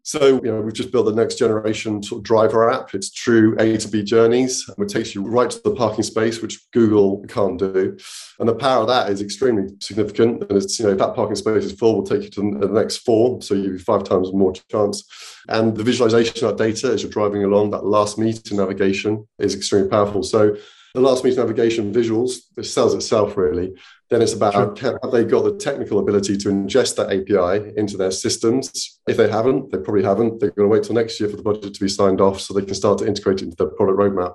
So, 0.02 0.42
you 0.44 0.52
know, 0.52 0.62
we've 0.62 0.74
just 0.74 0.92
built 0.92 1.06
the 1.06 1.14
next 1.14 1.36
generation 1.36 2.02
sort 2.02 2.20
of 2.20 2.24
driver 2.24 2.68
app. 2.72 2.96
It's 2.96 3.12
true 3.12 3.56
A 3.60 3.78
to 3.78 3.88
B 3.88 4.02
journeys. 4.02 4.68
It 4.76 4.90
takes 4.90 5.14
you 5.14 5.22
right 5.22 5.52
to 5.52 5.62
the 5.64 5.76
parking 5.76 6.04
space, 6.04 6.42
which 6.42 6.60
Google 6.72 7.24
can't 7.28 7.60
do. 7.60 7.96
And 8.40 8.50
the 8.50 8.56
power 8.56 8.82
of 8.82 8.88
that 8.88 9.12
is 9.12 9.22
extremely 9.22 9.68
significant. 9.82 10.44
And 10.50 10.58
it's, 10.58 10.80
you 10.80 10.86
know, 10.86 10.94
if 10.94 10.98
that 10.98 11.14
parking 11.14 11.36
space 11.36 11.64
is 11.64 11.74
full, 11.74 11.94
we'll 11.94 12.08
take 12.08 12.24
you 12.24 12.30
to 12.30 12.58
the 12.60 12.70
next 12.70 12.98
four. 12.98 13.40
So 13.44 13.54
you 13.54 13.74
have 13.74 13.82
five 13.84 14.04
times 14.04 14.34
more 14.34 14.54
chance. 14.72 15.04
And 15.48 15.78
the 15.78 15.84
visualization 15.84 16.48
of 16.48 16.58
data 16.58 16.88
as 16.88 17.04
you're 17.04 17.12
driving 17.12 17.44
along, 17.44 17.70
that 17.72 17.86
last 17.86 18.18
meter 18.18 18.56
navigation 18.56 19.28
is 19.38 19.54
extremely 19.54 19.90
powerful. 19.90 20.24
So 20.24 20.56
the 20.96 21.02
last 21.02 21.24
meter 21.24 21.42
navigation 21.42 21.94
visuals, 21.94 22.38
it 22.58 22.64
sells 22.64 22.96
itself 22.96 23.38
really. 23.38 23.76
Then 24.10 24.24
it's 24.24 24.34
about 24.34 24.78
sure. 24.78 24.98
have 25.04 25.12
they 25.12 25.24
got 25.24 25.44
the 25.44 25.56
technical 25.56 26.00
ability 26.00 26.36
to 26.38 26.50
ingest 26.50 26.96
that 26.96 27.12
API 27.12 27.78
into 27.78 27.96
their 27.96 28.10
systems? 28.10 29.00
If 29.08 29.18
they 29.18 29.30
haven't, 29.30 29.72
they 29.72 29.78
probably 29.78 30.04
haven't. 30.04 30.40
They're 30.40 30.50
going 30.50 30.68
to 30.68 30.74
wait 30.74 30.84
till 30.84 30.96
next 30.96 31.20
year 31.20 31.30
for 31.30 31.38
the 31.38 31.44
budget 31.44 31.76
to 31.76 31.80
be 31.80 31.90
signed 31.90 32.20
off 32.20 32.42
so 32.42 32.54
they 32.54 32.66
can 32.66 32.74
start 32.74 32.98
to 33.00 33.08
integrate 33.08 33.42
it 33.42 33.46
into 33.46 33.58
their 33.58 33.68
product 33.68 34.00
roadmap. 34.00 34.34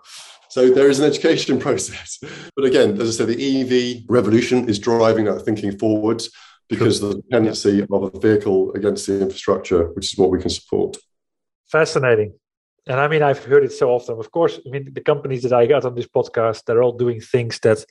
So 0.48 0.70
there 0.70 0.88
is 0.88 1.00
an 1.00 1.06
education 1.06 1.58
process. 1.66 2.20
But 2.54 2.64
again, 2.64 3.00
as 3.00 3.08
I 3.08 3.24
said, 3.24 3.36
the 3.36 3.60
EV 3.60 4.04
revolution 4.08 4.68
is 4.68 4.78
driving 4.78 5.24
that 5.24 5.40
thinking 5.40 5.76
forward 5.76 6.22
because 6.68 7.02
of 7.02 7.10
the 7.10 7.16
dependency 7.16 7.82
of 7.82 8.02
a 8.14 8.18
vehicle 8.18 8.72
against 8.74 9.08
the 9.08 9.20
infrastructure, 9.20 9.88
which 9.94 10.12
is 10.12 10.18
what 10.18 10.30
we 10.30 10.40
can 10.40 10.50
support. 10.50 10.96
Fascinating. 11.66 12.34
And 12.86 13.00
I 13.00 13.08
mean, 13.08 13.22
I've 13.22 13.42
heard 13.44 13.64
it 13.64 13.72
so 13.72 13.90
often. 13.90 14.18
Of 14.18 14.30
course, 14.30 14.60
I 14.64 14.70
mean, 14.70 14.92
the 14.92 15.00
companies 15.00 15.42
that 15.42 15.52
I 15.52 15.66
got 15.66 15.84
on 15.84 15.94
this 15.94 16.06
podcast, 16.06 16.64
they're 16.64 16.82
all 16.82 16.96
doing 16.96 17.20
things 17.20 17.58
that 17.60 17.84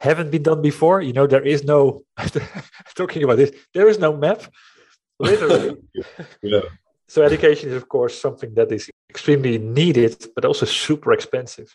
haven't 0.00 0.30
been 0.30 0.42
done 0.42 0.62
before. 0.62 1.00
You 1.02 1.12
know, 1.12 1.26
there 1.26 1.42
is 1.42 1.64
no 1.64 2.04
talking 2.94 3.22
about 3.22 3.36
this. 3.36 3.52
There 3.74 3.88
is 3.88 3.98
no 3.98 4.16
map, 4.16 4.42
literally. 5.18 5.76
yeah. 6.42 6.60
So 7.08 7.22
education 7.22 7.70
is, 7.70 7.74
of 7.74 7.88
course, 7.88 8.20
something 8.20 8.54
that 8.54 8.72
is 8.72 8.88
extremely 9.10 9.58
needed, 9.58 10.26
but 10.34 10.44
also 10.44 10.64
super 10.64 11.12
expensive. 11.12 11.74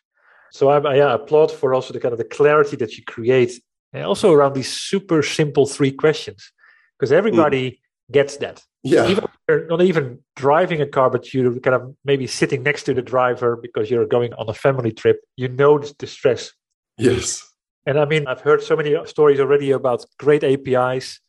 So 0.51 0.69
I, 0.69 0.79
I 0.79 0.95
yeah, 0.95 1.13
applaud 1.13 1.51
for 1.51 1.73
also 1.73 1.93
the 1.93 1.99
kind 1.99 2.13
of 2.13 2.17
the 2.17 2.25
clarity 2.25 2.77
that 2.77 2.97
you 2.97 3.03
create, 3.03 3.61
and 3.93 4.05
also 4.05 4.31
around 4.31 4.53
these 4.53 4.71
super 4.71 5.21
simple 5.21 5.65
three 5.65 5.91
questions, 5.91 6.51
because 6.97 7.11
everybody 7.11 7.71
mm. 7.71 8.13
gets 8.13 8.37
that. 8.37 8.63
Yeah. 8.83 9.07
Even 9.07 9.25
you're 9.49 9.67
not 9.67 9.81
even 9.81 10.19
driving 10.35 10.81
a 10.81 10.87
car, 10.87 11.09
but 11.09 11.33
you're 11.33 11.59
kind 11.59 11.75
of 11.75 11.95
maybe 12.05 12.27
sitting 12.27 12.63
next 12.63 12.83
to 12.83 12.93
the 12.93 13.01
driver 13.01 13.57
because 13.57 13.91
you're 13.91 14.05
going 14.05 14.33
on 14.35 14.47
a 14.47 14.53
family 14.53 14.91
trip. 14.91 15.19
You 15.35 15.49
know 15.49 15.79
the 15.79 16.07
stress. 16.07 16.53
Yes 16.97 17.43
and 17.85 17.99
I 17.99 18.05
mean, 18.05 18.27
I've 18.27 18.41
heard 18.41 18.63
so 18.63 18.75
many 18.75 18.95
stories 19.05 19.39
already 19.39 19.71
about 19.71 20.05
great 20.17 20.43
APIs 20.43 21.19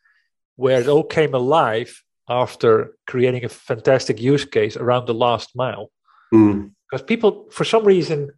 where 0.56 0.80
it 0.80 0.88
all 0.88 1.04
came 1.04 1.34
alive 1.34 2.02
after 2.28 2.96
creating 3.06 3.44
a 3.44 3.48
fantastic 3.48 4.20
use 4.20 4.44
case 4.44 4.76
around 4.76 5.06
the 5.06 5.14
last 5.14 5.54
mile. 5.54 5.90
Mm. 6.32 6.72
Because 6.90 7.04
people, 7.04 7.46
for 7.50 7.64
some 7.64 7.84
reason, 7.84 8.30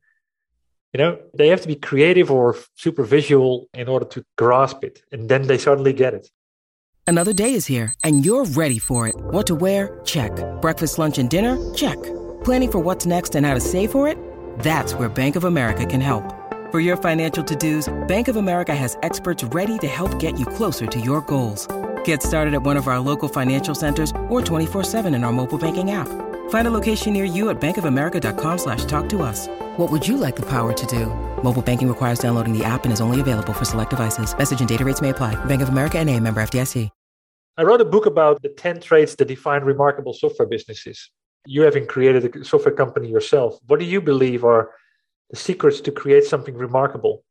you 0.92 0.98
know, 0.98 1.18
they 1.34 1.48
have 1.48 1.60
to 1.60 1.68
be 1.68 1.76
creative 1.76 2.30
or 2.30 2.56
super 2.74 3.04
visual 3.04 3.68
in 3.74 3.88
order 3.88 4.06
to 4.06 4.24
grasp 4.36 4.82
it. 4.82 5.02
And 5.12 5.28
then 5.28 5.46
they 5.46 5.58
suddenly 5.58 5.92
get 5.92 6.14
it. 6.14 6.28
Another 7.06 7.32
day 7.32 7.54
is 7.54 7.66
here 7.66 7.94
and 8.04 8.24
you're 8.24 8.44
ready 8.44 8.78
for 8.78 9.06
it. 9.08 9.14
What 9.16 9.46
to 9.46 9.54
wear? 9.54 10.00
Check. 10.04 10.32
Breakfast, 10.60 10.98
lunch, 10.98 11.18
and 11.18 11.30
dinner? 11.30 11.56
Check. 11.74 12.02
Planning 12.44 12.72
for 12.72 12.78
what's 12.80 13.06
next 13.06 13.34
and 13.34 13.46
how 13.46 13.54
to 13.54 13.60
save 13.60 13.92
for 13.92 14.08
it? 14.08 14.18
That's 14.58 14.94
where 14.94 15.08
Bank 15.08 15.36
of 15.36 15.44
America 15.44 15.86
can 15.86 16.00
help. 16.00 16.37
For 16.70 16.80
your 16.80 16.98
financial 16.98 17.42
to-dos, 17.42 17.88
Bank 18.08 18.28
of 18.28 18.36
America 18.36 18.74
has 18.74 18.98
experts 19.02 19.42
ready 19.42 19.78
to 19.78 19.86
help 19.86 20.18
get 20.20 20.38
you 20.38 20.44
closer 20.44 20.86
to 20.86 21.00
your 21.00 21.22
goals. 21.22 21.66
Get 22.04 22.22
started 22.22 22.52
at 22.52 22.62
one 22.62 22.76
of 22.76 22.88
our 22.88 23.00
local 23.00 23.26
financial 23.26 23.74
centers 23.74 24.10
or 24.28 24.42
24-7 24.42 25.06
in 25.14 25.24
our 25.24 25.32
mobile 25.32 25.56
banking 25.56 25.92
app. 25.92 26.08
Find 26.50 26.68
a 26.68 26.70
location 26.70 27.14
near 27.14 27.24
you 27.24 27.48
at 27.48 27.58
bankofamerica.com 27.58 28.58
slash 28.58 28.84
talk 28.84 29.08
to 29.08 29.22
us. 29.22 29.48
What 29.78 29.90
would 29.90 30.06
you 30.06 30.18
like 30.18 30.36
the 30.36 30.44
power 30.44 30.74
to 30.74 30.86
do? 30.86 31.06
Mobile 31.42 31.62
banking 31.62 31.88
requires 31.88 32.18
downloading 32.18 32.52
the 32.52 32.66
app 32.66 32.84
and 32.84 32.92
is 32.92 33.00
only 33.00 33.22
available 33.22 33.54
for 33.54 33.64
select 33.64 33.90
devices. 33.92 34.36
Message 34.36 34.60
and 34.60 34.68
data 34.68 34.84
rates 34.84 35.00
may 35.00 35.08
apply. 35.08 35.42
Bank 35.46 35.62
of 35.62 35.70
America 35.70 35.98
and 35.98 36.10
a 36.10 36.20
member 36.20 36.42
FDIC. 36.42 36.90
I 37.56 37.62
wrote 37.62 37.80
a 37.80 37.86
book 37.86 38.04
about 38.04 38.42
the 38.42 38.50
10 38.50 38.80
traits 38.80 39.14
that 39.14 39.24
define 39.24 39.62
remarkable 39.62 40.12
software 40.12 40.46
businesses. 40.46 41.10
You 41.46 41.62
having 41.62 41.86
created 41.86 42.36
a 42.36 42.44
software 42.44 42.74
company 42.74 43.08
yourself, 43.08 43.58
what 43.66 43.80
do 43.80 43.86
you 43.86 44.02
believe 44.02 44.44
are 44.44 44.70
the 45.30 45.36
secrets 45.36 45.80
to 45.82 45.92
create 45.92 46.24
something 46.24 46.54
remarkable 46.54 47.24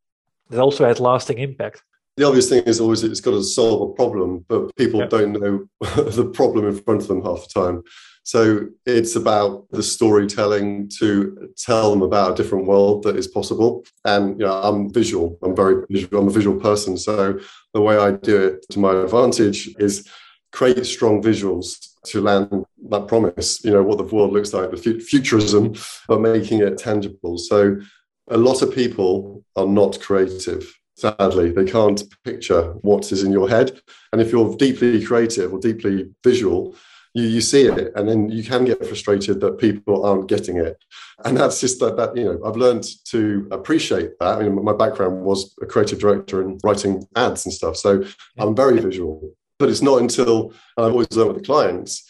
that 0.50 0.60
also 0.60 0.86
has 0.86 1.00
lasting 1.00 1.40
impact. 1.40 1.84
The 2.16 2.26
obvious 2.26 2.50
thing 2.50 2.64
is 2.64 2.80
always 2.80 3.04
it's 3.04 3.22
got 3.22 3.32
to 3.32 3.44
solve 3.44 3.90
a 3.90 3.94
problem, 3.94 4.44
but 4.48 4.76
people 4.76 5.02
yep. 5.02 5.10
don't 5.10 5.34
know 5.34 5.68
the 5.82 6.32
problem 6.34 6.68
in 6.68 6.82
front 6.82 7.02
of 7.02 7.08
them 7.08 7.24
half 7.24 7.48
the 7.48 7.62
time. 7.62 7.84
So 8.24 8.68
it's 8.86 9.16
about 9.16 9.68
the 9.72 9.84
storytelling 9.84 10.90
to 11.00 11.54
tell 11.58 11.92
them 11.92 12.02
about 12.02 12.32
a 12.32 12.36
different 12.36 12.66
world 12.66 13.04
that 13.04 13.16
is 13.16 13.28
possible. 13.28 13.86
And 14.04 14.38
you 14.40 14.46
know, 14.46 14.54
I'm 14.54 14.92
visual. 14.92 15.38
I'm 15.42 15.56
very 15.56 15.86
visual. 15.90 16.22
I'm 16.22 16.28
a 16.28 16.32
visual 16.32 16.60
person. 16.60 16.98
So 16.98 17.40
the 17.74 17.82
way 17.82 17.98
I 17.98 18.12
do 18.12 18.48
it 18.48 18.66
to 18.72 18.80
my 18.80 18.94
advantage 18.94 19.74
is 19.80 20.10
create 20.52 20.86
strong 20.86 21.22
visuals 21.22 21.94
to 22.08 22.22
land 22.22 22.66
that 22.90 23.08
promise, 23.08 23.64
you 23.64 23.72
know, 23.72 23.84
what 23.84 23.98
the 23.98 24.04
world 24.04 24.34
looks 24.34 24.54
like, 24.54 24.72
the 24.72 25.00
futurism, 25.00 25.74
but 26.08 26.22
making 26.22 26.62
it 26.62 26.78
tangible. 26.78 27.38
So 27.38 27.78
a 28.30 28.38
lot 28.38 28.62
of 28.62 28.74
people 28.74 29.44
are 29.56 29.68
not 29.68 30.00
creative. 30.00 30.74
Sadly, 30.96 31.52
they 31.52 31.66
can't 31.66 32.04
picture 32.24 32.74
what 32.82 33.12
is 33.12 33.24
in 33.24 33.32
your 33.32 33.48
head. 33.48 33.80
And 34.12 34.22
if 34.22 34.32
you're 34.32 34.56
deeply 34.56 35.04
creative 35.04 35.54
or 35.54 35.60
deeply 35.60 36.10
visual, 36.24 36.76
you, 37.14 37.24
you 37.24 37.42
see 37.42 37.64
it 37.64 37.92
and 37.96 38.08
then 38.08 38.30
you 38.30 38.44
can 38.44 38.66
get 38.66 38.86
frustrated 38.86 39.40
that 39.42 39.58
people 39.58 40.06
aren't 40.06 40.28
getting 40.28 40.58
it. 40.58 40.78
And 41.26 41.38
that's 41.38 41.60
just 41.60 41.80
that, 41.80 41.98
that, 41.98 42.16
you 42.16 42.26
know, 42.26 42.40
I've 42.46 42.56
learned 42.56 42.86
to 43.06 43.48
appreciate 43.52 44.18
that. 44.20 44.40
I 44.40 44.44
mean, 44.44 44.64
my 44.64 44.74
background 44.74 45.24
was 45.24 45.54
a 45.62 45.66
creative 45.66 46.00
director 46.00 46.42
and 46.42 46.60
writing 46.64 47.08
ads 47.16 47.46
and 47.46 47.54
stuff. 47.54 47.76
So 47.76 48.04
I'm 48.38 48.56
very 48.56 48.80
visual. 48.80 49.34
But 49.60 49.70
it's 49.70 49.82
not 49.82 50.02
until 50.02 50.54
I've 50.78 50.92
always 50.92 51.12
learned 51.12 51.34
with 51.34 51.38
the 51.38 51.46
clients 51.46 52.08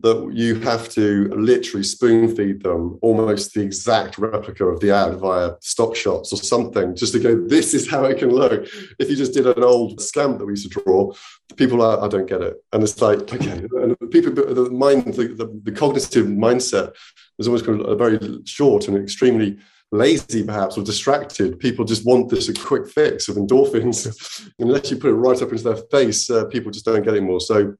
that 0.00 0.30
you 0.32 0.60
have 0.60 0.88
to 0.88 1.28
literally 1.34 1.82
spoon 1.82 2.34
feed 2.34 2.62
them 2.62 2.98
almost 3.02 3.52
the 3.52 3.60
exact 3.60 4.16
replica 4.16 4.64
of 4.64 4.78
the 4.78 4.92
ad 4.92 5.16
via 5.16 5.52
stock 5.60 5.96
shots 5.96 6.32
or 6.32 6.36
something 6.36 6.94
just 6.94 7.12
to 7.12 7.18
go 7.18 7.34
this 7.48 7.74
is 7.74 7.90
how 7.90 8.04
it 8.04 8.18
can 8.18 8.30
look. 8.30 8.68
If 9.00 9.10
you 9.10 9.16
just 9.16 9.34
did 9.34 9.46
an 9.46 9.64
old 9.64 10.00
stamp 10.00 10.38
that 10.38 10.46
we 10.46 10.52
used 10.52 10.70
to 10.70 10.80
draw 10.80 11.12
people 11.56 11.82
are 11.82 12.02
i 12.04 12.08
don't 12.08 12.28
get 12.28 12.42
it. 12.42 12.56
And 12.72 12.82
it's 12.82 13.00
like 13.00 13.20
okay 13.20 13.66
and 13.82 13.96
people 14.10 14.32
the 14.32 14.70
mind 14.70 15.14
the, 15.14 15.28
the, 15.28 15.60
the 15.64 15.72
cognitive 15.72 16.26
mindset 16.26 16.94
is 17.38 17.48
almost 17.48 17.66
kind 17.66 17.80
of 17.80 17.98
very 17.98 18.20
short 18.44 18.86
and 18.86 18.96
extremely 18.96 19.58
lazy 19.90 20.44
perhaps 20.44 20.76
or 20.76 20.84
distracted. 20.84 21.58
People 21.58 21.84
just 21.84 22.04
want 22.04 22.28
this 22.28 22.48
a 22.48 22.54
quick 22.54 22.88
fix 22.88 23.28
of 23.28 23.36
endorphins. 23.36 24.50
Unless 24.58 24.90
you 24.90 24.98
put 24.98 25.10
it 25.10 25.14
right 25.14 25.40
up 25.40 25.50
into 25.50 25.64
their 25.64 25.76
face 25.76 26.28
uh, 26.28 26.44
people 26.46 26.70
just 26.70 26.84
don't 26.84 27.04
get 27.04 27.14
it 27.14 27.22
more. 27.22 27.40
So 27.40 27.74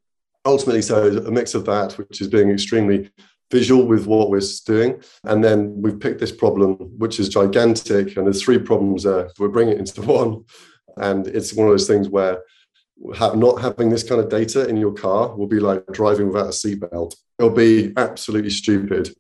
ultimately 0.44 0.82
so 0.82 1.08
a 1.18 1.30
mix 1.30 1.54
of 1.54 1.64
that 1.66 1.98
which 1.98 2.20
is 2.20 2.28
being 2.28 2.50
extremely 2.50 3.10
visual 3.50 3.86
with 3.86 4.06
what 4.06 4.30
we're 4.30 4.40
doing. 4.66 5.02
And 5.24 5.44
then 5.44 5.80
we've 5.80 6.00
picked 6.00 6.20
this 6.20 6.32
problem 6.32 6.74
which 6.98 7.20
is 7.20 7.28
gigantic 7.28 8.16
and 8.16 8.26
there's 8.26 8.42
three 8.42 8.58
problems 8.58 9.02
there. 9.02 9.30
We're 9.38 9.48
bringing 9.48 9.74
it 9.74 9.80
into 9.80 10.02
one 10.02 10.44
and 10.96 11.26
it's 11.26 11.52
one 11.52 11.66
of 11.66 11.72
those 11.72 11.86
things 11.86 12.08
where 12.08 12.42
not 13.00 13.60
having 13.60 13.90
this 13.90 14.02
kind 14.02 14.20
of 14.20 14.28
data 14.28 14.66
in 14.66 14.76
your 14.76 14.92
car 14.92 15.36
will 15.36 15.46
be 15.46 15.60
like 15.60 15.86
driving 15.92 16.28
without 16.28 16.46
a 16.46 16.50
seatbelt. 16.50 17.14
It'll 17.38 17.50
be 17.50 17.92
absolutely 17.96 18.50
stupid 18.50 19.14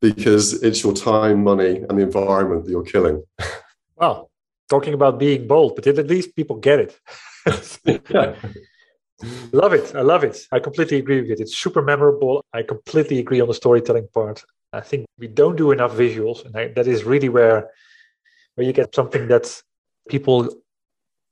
because 0.00 0.62
it's 0.62 0.82
your 0.82 0.92
time, 0.92 1.42
money, 1.42 1.78
and 1.88 1.98
the 1.98 2.02
environment 2.02 2.64
that 2.64 2.70
you're 2.70 2.84
killing. 2.84 3.22
Well, 3.96 4.30
talking 4.68 4.94
about 4.94 5.18
being 5.18 5.46
bold, 5.46 5.74
but 5.74 5.86
at 5.86 6.06
least 6.06 6.36
people 6.36 6.56
get 6.56 6.78
it. 6.78 7.00
yeah. 8.10 8.34
love 9.52 9.72
it. 9.72 9.94
I 9.94 10.02
love 10.02 10.24
it. 10.24 10.38
I 10.52 10.60
completely 10.60 10.98
agree 10.98 11.20
with 11.22 11.30
it. 11.30 11.40
It's 11.40 11.56
super 11.56 11.82
memorable. 11.82 12.44
I 12.52 12.62
completely 12.62 13.18
agree 13.18 13.40
on 13.40 13.48
the 13.48 13.54
storytelling 13.54 14.08
part. 14.14 14.44
I 14.72 14.80
think 14.80 15.06
we 15.18 15.26
don't 15.26 15.56
do 15.56 15.72
enough 15.72 15.92
visuals, 15.92 16.44
and 16.44 16.54
I, 16.56 16.68
that 16.68 16.86
is 16.86 17.04
really 17.04 17.28
where 17.28 17.70
where 18.54 18.66
you 18.66 18.72
get 18.72 18.94
something 18.94 19.28
that 19.28 19.62
people 20.08 20.48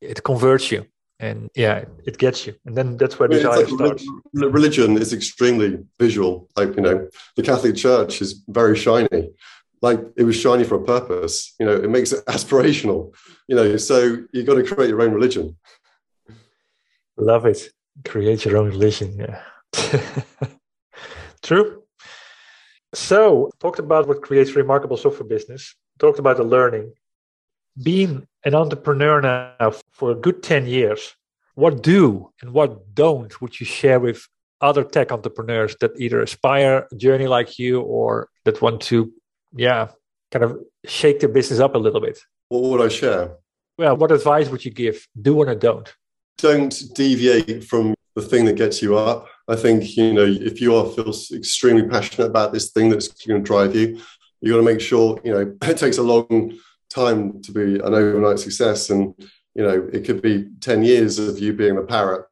it 0.01 0.23
converts 0.23 0.71
you 0.71 0.87
and 1.19 1.51
yeah 1.55 1.85
it 2.05 2.19
gets 2.19 2.47
you. 2.47 2.55
And 2.65 2.77
then 2.77 2.97
that's 2.97 3.19
where 3.19 3.29
desire 3.29 3.61
like 3.61 3.69
starts. 3.69 4.07
religion 4.33 4.99
is 4.99 5.13
extremely 5.13 5.79
visual. 5.99 6.49
Like 6.57 6.77
you 6.77 6.83
know 6.83 7.09
the 7.37 7.43
catholic 7.43 7.77
church 7.77 8.21
is 8.21 8.45
very 8.49 8.77
shiny. 8.77 9.31
Like 9.83 10.01
it 10.17 10.25
was 10.25 10.37
shiny 10.37 10.65
for 10.65 10.77
a 10.77 10.85
purpose. 10.85 11.55
You 11.59 11.67
know 11.67 11.75
it 11.75 11.91
makes 11.91 12.13
it 12.13 12.25
aspirational. 12.27 13.15
You 13.49 13.57
know 13.57 13.77
so 13.77 14.19
you've 14.33 14.47
got 14.47 14.55
to 14.55 14.65
create 14.65 14.91
your 14.91 15.03
own 15.03 15.13
religion. 15.13 15.57
Love 17.17 17.47
it. 17.47 17.71
Create 18.05 18.45
your 18.45 18.59
own 18.59 18.69
religion 18.69 19.17
yeah. 19.19 19.41
True. 21.43 21.83
So 22.93 23.51
talked 23.61 23.79
about 23.79 24.07
what 24.09 24.23
creates 24.23 24.55
remarkable 24.55 24.97
software 24.97 25.29
business 25.29 25.75
talked 25.99 26.19
about 26.19 26.37
the 26.37 26.45
learning. 26.45 26.93
Being 27.83 28.27
an 28.47 28.55
entrepreneur 28.55 29.21
now 29.21 29.73
for 29.91 30.13
a 30.13 30.15
good 30.15 30.41
10 30.41 30.67
years, 30.67 31.17
what 31.57 31.83
do 31.83 32.31
and 32.41 32.53
what 32.53 32.95
don't 32.95 33.41
would 33.41 33.59
you 33.59 33.67
share 33.67 33.99
with 33.99 34.27
other 34.61 34.85
tech 34.85 35.11
entrepreneurs 35.11 35.75
that 35.81 35.91
either 35.99 36.23
aspire 36.23 36.87
a 36.93 36.95
journey 36.95 37.27
like 37.27 37.59
you 37.59 37.81
or 37.81 38.29
that 38.45 38.63
want 38.63 38.81
to, 38.83 39.13
yeah, 39.55 39.89
kind 40.31 40.45
of 40.45 40.59
shake 40.85 41.19
their 41.19 41.29
business 41.29 41.59
up 41.59 41.75
a 41.75 41.79
little 41.79 42.01
bit? 42.01 42.21
What 42.49 42.63
would 42.63 42.81
I 42.81 42.89
share? 42.89 43.37
Well, 43.79 43.97
what 43.97 44.13
advice 44.13 44.49
would 44.49 44.65
you 44.65 44.71
give? 44.71 45.09
Do 45.21 45.39
or 45.39 45.55
don't? 45.57 45.93
Don't 46.39 46.95
deviate 46.95 47.65
from 47.65 47.95
the 48.15 48.23
thing 48.23 48.45
that 48.45 48.55
gets 48.55 48.81
you 48.81 48.97
up. 48.97 49.29
I 49.49 49.57
think, 49.57 49.97
you 49.97 50.15
know, 50.15 50.25
if 50.25 50.61
you 50.61 50.77
are 50.77 50.87
feel 50.87 51.13
extremely 51.35 51.89
passionate 51.89 52.29
about 52.29 52.53
this 52.53 52.71
thing 52.71 52.91
that's 52.91 53.09
going 53.09 53.43
to 53.43 53.45
drive 53.45 53.75
you, 53.75 54.01
you 54.41 54.53
got 54.53 54.59
to 54.59 54.63
make 54.63 54.81
sure, 54.81 55.21
you 55.25 55.33
know, 55.33 55.57
it 55.63 55.77
takes 55.77 55.99
a 55.99 56.03
long 56.03 56.57
time 56.97 57.43
to 57.43 57.53
be 57.53 57.75
an 57.87 57.95
overnight 57.95 58.39
success. 58.39 58.91
And 58.91 59.15
you 59.57 59.63
know 59.63 59.89
it 59.93 60.05
could 60.05 60.23
be 60.23 60.49
10 60.61 60.83
years 60.83 61.19
of 61.19 61.39
you 61.39 61.53
being 61.53 61.77
the 61.77 61.83
parrot. 61.83 62.27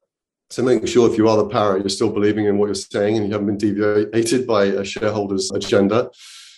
So 0.50 0.62
make 0.62 0.86
sure 0.86 1.10
if 1.10 1.18
you 1.18 1.28
are 1.28 1.38
the 1.38 1.48
parrot 1.48 1.82
you're 1.82 1.98
still 1.98 2.12
believing 2.12 2.46
in 2.46 2.58
what 2.58 2.66
you're 2.66 2.74
saying 2.74 3.16
and 3.16 3.26
you 3.26 3.32
haven't 3.32 3.46
been 3.46 3.58
deviated 3.58 4.46
by 4.46 4.64
a 4.64 4.84
shareholder's 4.84 5.50
agenda. 5.50 6.10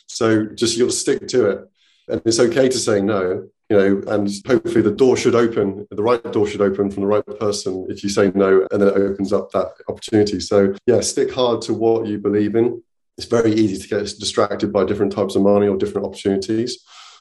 So 0.06 0.46
just 0.46 0.76
you'll 0.76 0.90
stick 0.90 1.26
to 1.28 1.50
it. 1.50 1.60
And 2.08 2.20
it's 2.24 2.40
okay 2.40 2.68
to 2.68 2.78
say 2.78 3.00
no 3.00 3.48
you 3.68 3.76
know 3.76 3.90
and 4.14 4.28
hopefully 4.46 4.82
the 4.82 4.98
door 5.02 5.16
should 5.16 5.34
open 5.34 5.86
the 5.90 6.02
right 6.10 6.32
door 6.32 6.46
should 6.46 6.60
open 6.60 6.88
from 6.88 7.02
the 7.02 7.12
right 7.14 7.26
person 7.40 7.84
if 7.88 8.04
you 8.04 8.08
say 8.08 8.30
no 8.34 8.64
and 8.70 8.80
then 8.80 8.88
it 8.88 8.96
opens 9.08 9.32
up 9.32 9.50
that 9.52 9.68
opportunity. 9.88 10.40
So 10.40 10.74
yeah 10.86 11.00
stick 11.00 11.32
hard 11.32 11.62
to 11.62 11.74
what 11.74 12.06
you 12.06 12.18
believe 12.18 12.54
in. 12.56 12.82
It's 13.18 13.26
very 13.38 13.52
easy 13.52 13.78
to 13.82 13.88
get 13.88 14.04
distracted 14.24 14.72
by 14.72 14.84
different 14.84 15.12
types 15.12 15.36
of 15.36 15.42
money 15.42 15.68
or 15.68 15.76
different 15.76 16.06
opportunities 16.06 16.72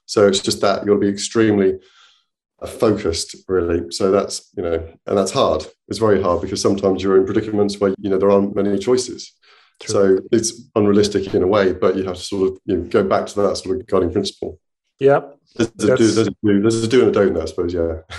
so 0.06 0.28
it's 0.28 0.39
just 0.39 0.62
that 0.62 0.86
you'll 0.86 0.99
be 0.99 1.10
extremely 1.10 1.80
uh, 2.62 2.68
focused, 2.68 3.36
really. 3.47 3.91
So 3.91 4.12
that's 4.12 4.51
you 4.56 4.64
know, 4.64 4.88
and 5.06 5.18
that's 5.18 5.32
hard. 5.32 5.66
It's 5.88 5.99
very 5.99 6.22
hard 6.22 6.41
because 6.41 6.62
sometimes 6.62 7.03
you're 7.03 7.18
in 7.18 7.26
predicaments 7.26 7.80
where 7.80 7.93
you 7.99 8.10
know 8.10 8.18
there 8.18 8.32
aren't 8.32 8.56
many 8.56 8.78
choices. 8.78 9.34
True. 9.82 9.93
So 9.93 10.20
it's 10.32 10.70
unrealistic 10.76 11.34
in 11.34 11.43
a 11.43 11.47
way, 11.47 11.74
but 11.74 11.97
you 11.97 12.06
have 12.06 12.16
to 12.16 12.22
sort 12.22 12.51
of 12.51 12.58
you 12.66 12.78
know, 12.78 12.84
go 12.84 13.03
back 13.03 13.26
to 13.28 13.41
that 13.41 13.58
sort 13.58 13.78
of 13.78 13.88
guiding 13.88 14.12
principle. 14.12 14.60
Yeah, 14.99 15.22
there's 15.56 15.70
a, 15.70 15.97
do, 15.97 16.12
there's, 16.12 16.28
a 16.28 16.32
do, 16.32 16.62
there's 16.62 16.84
a 16.84 16.88
do 16.88 17.01
and 17.01 17.10
a 17.10 17.12
don't 17.12 17.34
there, 17.34 17.43
I 17.43 17.47
suppose. 17.47 17.74
Yeah. 17.74 18.01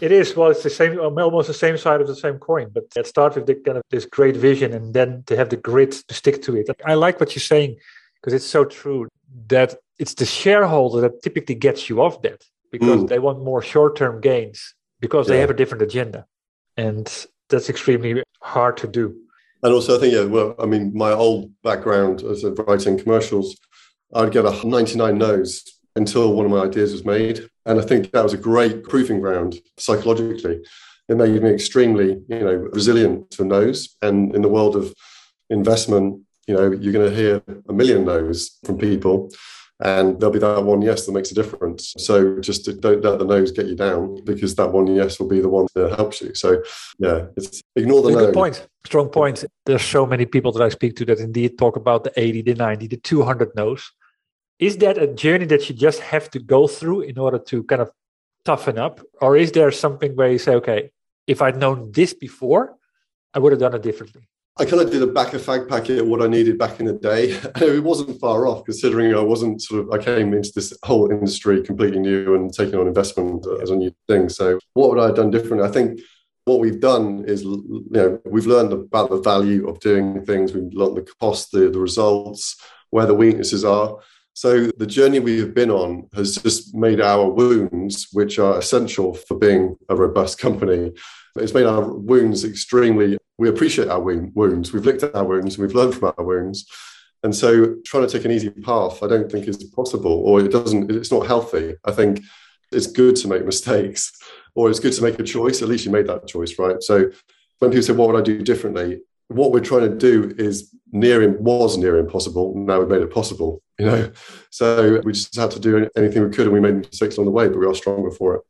It 0.00 0.10
is 0.10 0.34
well. 0.34 0.50
It's 0.50 0.64
the 0.64 0.70
same, 0.70 0.98
almost 0.98 1.46
the 1.46 1.54
same 1.54 1.78
side 1.78 2.00
of 2.00 2.08
the 2.08 2.16
same 2.16 2.38
coin. 2.38 2.68
But 2.74 2.86
it 2.96 3.06
starts 3.06 3.36
with 3.36 3.46
the 3.46 3.54
kind 3.54 3.78
of 3.78 3.84
this 3.90 4.06
great 4.06 4.36
vision, 4.36 4.72
and 4.72 4.92
then 4.92 5.22
to 5.26 5.36
have 5.36 5.50
the 5.50 5.56
grit 5.56 5.92
to 6.08 6.14
stick 6.14 6.42
to 6.42 6.56
it. 6.56 6.68
I 6.84 6.94
like 6.94 7.20
what 7.20 7.36
you're 7.36 7.40
saying 7.40 7.76
because 8.16 8.32
it's 8.32 8.44
so 8.44 8.64
true 8.64 9.06
that 9.46 9.76
it's 9.98 10.14
the 10.14 10.26
shareholder 10.26 11.00
that 11.02 11.22
typically 11.22 11.54
gets 11.54 11.88
you 11.88 12.00
off 12.00 12.22
that 12.22 12.44
because 12.70 13.02
mm. 13.02 13.08
they 13.08 13.18
want 13.18 13.44
more 13.44 13.62
short-term 13.62 14.20
gains 14.20 14.74
because 15.00 15.28
yeah. 15.28 15.34
they 15.34 15.40
have 15.40 15.50
a 15.50 15.54
different 15.54 15.82
agenda. 15.82 16.26
And 16.76 17.26
that's 17.48 17.68
extremely 17.68 18.22
hard 18.42 18.76
to 18.78 18.86
do. 18.86 19.16
And 19.62 19.72
also 19.72 19.96
i 19.96 20.00
think 20.00 20.14
yeah 20.14 20.24
well 20.24 20.54
i 20.60 20.66
mean 20.66 20.92
my 20.94 21.10
old 21.10 21.50
background 21.64 22.22
as 22.22 22.44
a 22.44 22.52
writing 22.52 22.96
commercials 22.96 23.56
i'd 24.14 24.30
get 24.30 24.44
a 24.44 24.52
99 24.64 25.18
no's 25.18 25.64
until 25.96 26.32
one 26.32 26.46
of 26.46 26.52
my 26.52 26.60
ideas 26.60 26.92
was 26.92 27.04
made. 27.04 27.48
And 27.66 27.80
i 27.80 27.82
think 27.82 28.12
that 28.12 28.22
was 28.22 28.34
a 28.34 28.44
great 28.50 28.84
proving 28.84 29.20
ground 29.20 29.56
psychologically. 29.76 30.60
It 31.08 31.16
made 31.16 31.42
me 31.42 31.50
extremely 31.50 32.22
you 32.28 32.44
know 32.46 32.54
resilient 32.78 33.30
to 33.32 33.44
no's. 33.44 33.96
And 34.00 34.34
in 34.34 34.42
the 34.42 34.48
world 34.48 34.76
of 34.76 34.94
investment 35.50 36.22
you 36.46 36.54
know 36.54 36.70
you're 36.70 36.92
going 36.92 37.10
to 37.10 37.16
hear 37.16 37.42
a 37.68 37.72
million 37.72 38.04
no's 38.04 38.58
from 38.64 38.78
people 38.78 39.30
and 39.80 40.18
there'll 40.18 40.32
be 40.32 40.38
that 40.40 40.64
one 40.64 40.82
yes 40.82 41.06
that 41.06 41.12
makes 41.12 41.30
a 41.30 41.34
difference. 41.34 41.94
So 41.98 42.40
just 42.40 42.64
don't 42.80 43.02
let 43.02 43.18
the 43.18 43.24
no's 43.24 43.52
get 43.52 43.66
you 43.66 43.76
down 43.76 44.24
because 44.24 44.54
that 44.56 44.72
one 44.72 44.86
yes 44.88 45.20
will 45.20 45.28
be 45.28 45.40
the 45.40 45.48
one 45.48 45.66
that 45.74 45.94
helps 45.94 46.20
you. 46.20 46.34
So 46.34 46.62
yeah, 46.98 47.26
it's 47.36 47.62
ignore 47.76 48.02
the 48.02 48.10
no. 48.10 48.18
Good 48.26 48.34
point. 48.34 48.66
Strong 48.84 49.10
point. 49.10 49.44
There's 49.66 49.84
so 49.84 50.06
many 50.06 50.26
people 50.26 50.50
that 50.52 50.62
I 50.62 50.68
speak 50.68 50.96
to 50.96 51.04
that 51.06 51.20
indeed 51.20 51.58
talk 51.58 51.76
about 51.76 52.04
the 52.04 52.12
80, 52.16 52.42
the 52.42 52.54
90, 52.54 52.86
the 52.88 52.96
200 52.96 53.54
no's. 53.54 53.92
Is 54.58 54.78
that 54.78 54.98
a 54.98 55.06
journey 55.06 55.44
that 55.46 55.68
you 55.68 55.74
just 55.76 56.00
have 56.00 56.28
to 56.30 56.40
go 56.40 56.66
through 56.66 57.02
in 57.02 57.18
order 57.18 57.38
to 57.38 57.62
kind 57.64 57.82
of 57.82 57.90
toughen 58.44 58.78
up, 58.78 59.00
or 59.20 59.36
is 59.36 59.52
there 59.52 59.70
something 59.70 60.16
where 60.16 60.30
you 60.30 60.38
say, 60.38 60.54
okay, 60.54 60.90
if 61.26 61.40
I'd 61.42 61.56
known 61.56 61.92
this 61.92 62.14
before, 62.14 62.74
I 63.34 63.38
would 63.38 63.52
have 63.52 63.60
done 63.60 63.74
it 63.74 63.82
differently? 63.82 64.28
I 64.60 64.64
kind 64.64 64.82
of 64.82 64.90
did 64.90 65.02
a 65.02 65.06
back 65.06 65.34
of 65.34 65.42
fag 65.42 65.68
packet 65.68 66.04
what 66.04 66.20
I 66.20 66.26
needed 66.26 66.58
back 66.58 66.80
in 66.80 66.86
the 66.86 66.94
day. 66.94 67.30
it 67.56 67.84
wasn't 67.84 68.18
far 68.18 68.48
off 68.48 68.64
considering 68.64 69.14
I 69.14 69.20
wasn't 69.20 69.62
sort 69.62 69.82
of, 69.82 69.90
I 69.92 70.02
came 70.02 70.34
into 70.34 70.50
this 70.52 70.76
whole 70.82 71.12
industry 71.12 71.62
completely 71.62 72.00
new 72.00 72.34
and 72.34 72.52
taking 72.52 72.74
on 72.74 72.88
investment 72.88 73.46
as 73.62 73.70
a 73.70 73.76
new 73.76 73.92
thing. 74.08 74.28
So 74.28 74.58
what 74.74 74.90
would 74.90 74.98
I 74.98 75.06
have 75.06 75.14
done 75.14 75.30
differently? 75.30 75.68
I 75.68 75.70
think 75.70 76.00
what 76.44 76.58
we've 76.58 76.80
done 76.80 77.24
is, 77.28 77.44
you 77.44 77.86
know, 77.90 78.20
we've 78.24 78.46
learned 78.46 78.72
about 78.72 79.10
the 79.10 79.20
value 79.20 79.68
of 79.68 79.78
doing 79.78 80.24
things. 80.24 80.52
We've 80.52 80.72
learned 80.72 80.96
the 80.96 81.06
cost, 81.20 81.52
the, 81.52 81.70
the 81.70 81.78
results, 81.78 82.60
where 82.90 83.06
the 83.06 83.14
weaknesses 83.14 83.64
are. 83.64 83.98
So 84.32 84.66
the 84.76 84.86
journey 84.86 85.20
we 85.20 85.38
have 85.40 85.54
been 85.54 85.70
on 85.70 86.08
has 86.14 86.36
just 86.36 86.74
made 86.74 87.00
our 87.00 87.28
wounds, 87.28 88.08
which 88.12 88.38
are 88.38 88.58
essential 88.58 89.14
for 89.14 89.36
being 89.36 89.76
a 89.88 89.94
robust 89.94 90.38
company, 90.38 90.92
it's 91.42 91.54
made 91.54 91.66
our 91.66 91.82
wounds 91.82 92.44
extremely 92.44 93.18
we 93.38 93.48
appreciate 93.48 93.88
our 93.88 94.00
wounds. 94.00 94.72
We've 94.72 94.84
looked 94.84 95.04
at 95.04 95.14
our 95.14 95.24
wounds 95.24 95.56
and 95.56 95.66
we've 95.66 95.74
learned 95.74 95.94
from 95.94 96.12
our 96.18 96.24
wounds. 96.24 96.66
And 97.22 97.34
so 97.34 97.76
trying 97.84 98.06
to 98.06 98.12
take 98.12 98.24
an 98.24 98.32
easy 98.32 98.50
path, 98.50 99.02
I 99.02 99.06
don't 99.06 99.30
think 99.30 99.46
is 99.46 99.62
possible 99.64 100.12
or 100.12 100.40
it 100.40 100.50
doesn't, 100.50 100.90
it's 100.90 101.12
not 101.12 101.26
healthy. 101.26 101.74
I 101.84 101.92
think 101.92 102.20
it's 102.72 102.88
good 102.88 103.16
to 103.16 103.28
make 103.28 103.44
mistakes 103.44 104.12
or 104.54 104.68
it's 104.68 104.80
good 104.80 104.92
to 104.92 105.02
make 105.02 105.18
a 105.18 105.24
choice. 105.24 105.62
At 105.62 105.68
least 105.68 105.84
you 105.84 105.92
made 105.92 106.08
that 106.08 106.26
choice, 106.26 106.58
right? 106.58 106.82
So 106.82 107.10
when 107.60 107.70
people 107.70 107.82
say, 107.82 107.92
what 107.92 108.08
would 108.08 108.20
I 108.20 108.22
do 108.22 108.42
differently? 108.42 109.02
What 109.28 109.52
we're 109.52 109.60
trying 109.60 109.82
to 109.82 109.96
do 109.96 110.34
is 110.38 110.74
near, 110.90 111.28
was 111.38 111.76
near 111.76 111.98
impossible. 111.98 112.54
Now 112.56 112.80
we've 112.80 112.88
made 112.88 113.02
it 113.02 113.12
possible, 113.12 113.62
you 113.78 113.86
know? 113.86 114.10
So 114.50 115.00
we 115.04 115.12
just 115.12 115.36
had 115.36 115.50
to 115.52 115.60
do 115.60 115.88
anything 115.96 116.24
we 116.24 116.30
could 116.30 116.46
and 116.46 116.52
we 116.52 116.60
made 116.60 116.76
mistakes 116.76 117.16
along 117.16 117.26
the 117.26 117.32
way, 117.32 117.48
but 117.48 117.58
we 117.58 117.66
are 117.66 117.74
stronger 117.74 118.10
for 118.10 118.36
it. 118.36 118.42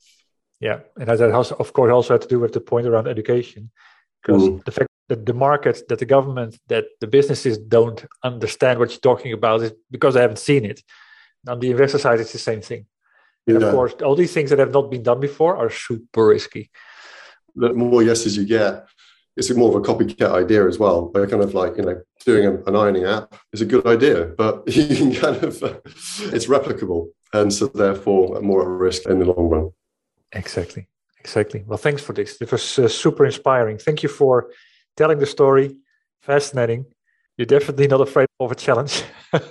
Yeah. 0.61 0.81
And 0.97 1.09
that 1.09 1.33
has, 1.33 1.53
of 1.53 1.73
course, 1.73 1.93
also 1.93 2.15
had 2.15 2.23
to 2.23 2.29
do 2.29 2.41
with 2.41 2.53
the 2.53 2.61
point 2.61 2.87
around 2.87 3.07
education 3.07 3.71
because 4.23 4.43
mm. 4.43 4.65
the 4.65 4.73
fact 4.73 4.89
that 5.09 5.25
the 5.25 5.35
market, 5.35 5.89
that 5.89 5.99
the 5.99 6.05
government, 6.05 6.59
that 6.69 6.87
the 7.01 7.07
businesses 7.07 7.59
don't 7.59 8.05
understand 8.25 8.79
what 8.79 8.91
you're 8.91 9.01
talking 9.01 9.33
about 9.33 9.63
is 9.63 9.73
because 9.91 10.15
they 10.15 10.21
haven't 10.21 10.39
seen 10.39 10.65
it. 10.65 10.83
On 11.47 11.61
the 11.61 11.71
investor 11.71 11.99
side, 11.99 12.21
it's 12.21 12.33
the 12.33 12.39
same 12.39 12.61
thing. 12.61 12.87
Yeah. 13.47 13.55
And 13.55 13.65
of 13.65 13.73
course, 13.73 13.95
all 14.05 14.17
these 14.17 14.35
things 14.35 14.51
that 14.51 14.59
have 14.59 14.73
not 14.73 14.91
been 14.91 15.03
done 15.03 15.21
before 15.21 15.57
are 15.57 15.71
super 15.71 16.27
risky. 16.27 16.71
The 17.55 17.73
more 17.73 18.03
yeses 18.03 18.37
you 18.37 18.45
get, 18.45 18.87
it's 19.37 19.51
more 19.55 19.71
of 19.71 19.77
a 19.77 19.81
copycat 19.81 20.33
idea 20.33 20.67
as 20.67 20.79
well. 20.79 21.11
They're 21.15 21.29
kind 21.29 21.43
of 21.43 21.55
like, 21.55 21.77
you 21.77 21.85
know, 21.85 22.03
doing 22.27 22.63
an 22.67 22.77
ironing 22.77 23.05
app 23.05 23.37
is 23.53 23.63
a 23.63 23.65
good 23.65 23.87
idea, 23.87 24.27
but 24.37 24.65
you 24.77 24.95
can 24.95 25.15
kind 25.15 25.37
of, 25.43 25.63
it's 26.35 26.47
replicable. 26.47 27.09
And 27.33 27.53
so 27.53 27.67
therefore 27.69 28.41
more 28.41 28.63
at 28.63 28.69
risk 28.69 29.07
in 29.07 29.21
the 29.21 29.27
long 29.27 29.49
run. 29.49 29.71
Exactly. 30.33 30.89
Exactly. 31.21 31.65
Well, 31.67 31.79
thanks 31.79 32.03
for 32.03 32.13
this. 32.13 32.41
It 32.41 32.51
was 32.51 32.79
uh, 32.79 32.89
super 32.89 33.27
inspiring. 33.27 33.79
Thank 33.79 34.03
you 34.03 34.09
for 34.09 34.51
telling 34.97 35.19
the 35.19 35.27
story. 35.27 35.77
Fascinating. 36.23 36.87
You're 37.37 37.47
definitely 37.47 37.89
not 37.89 38.01
afraid 38.01 38.29
of 38.41 38.53
a 38.53 38.55
challenge. 38.55 39.03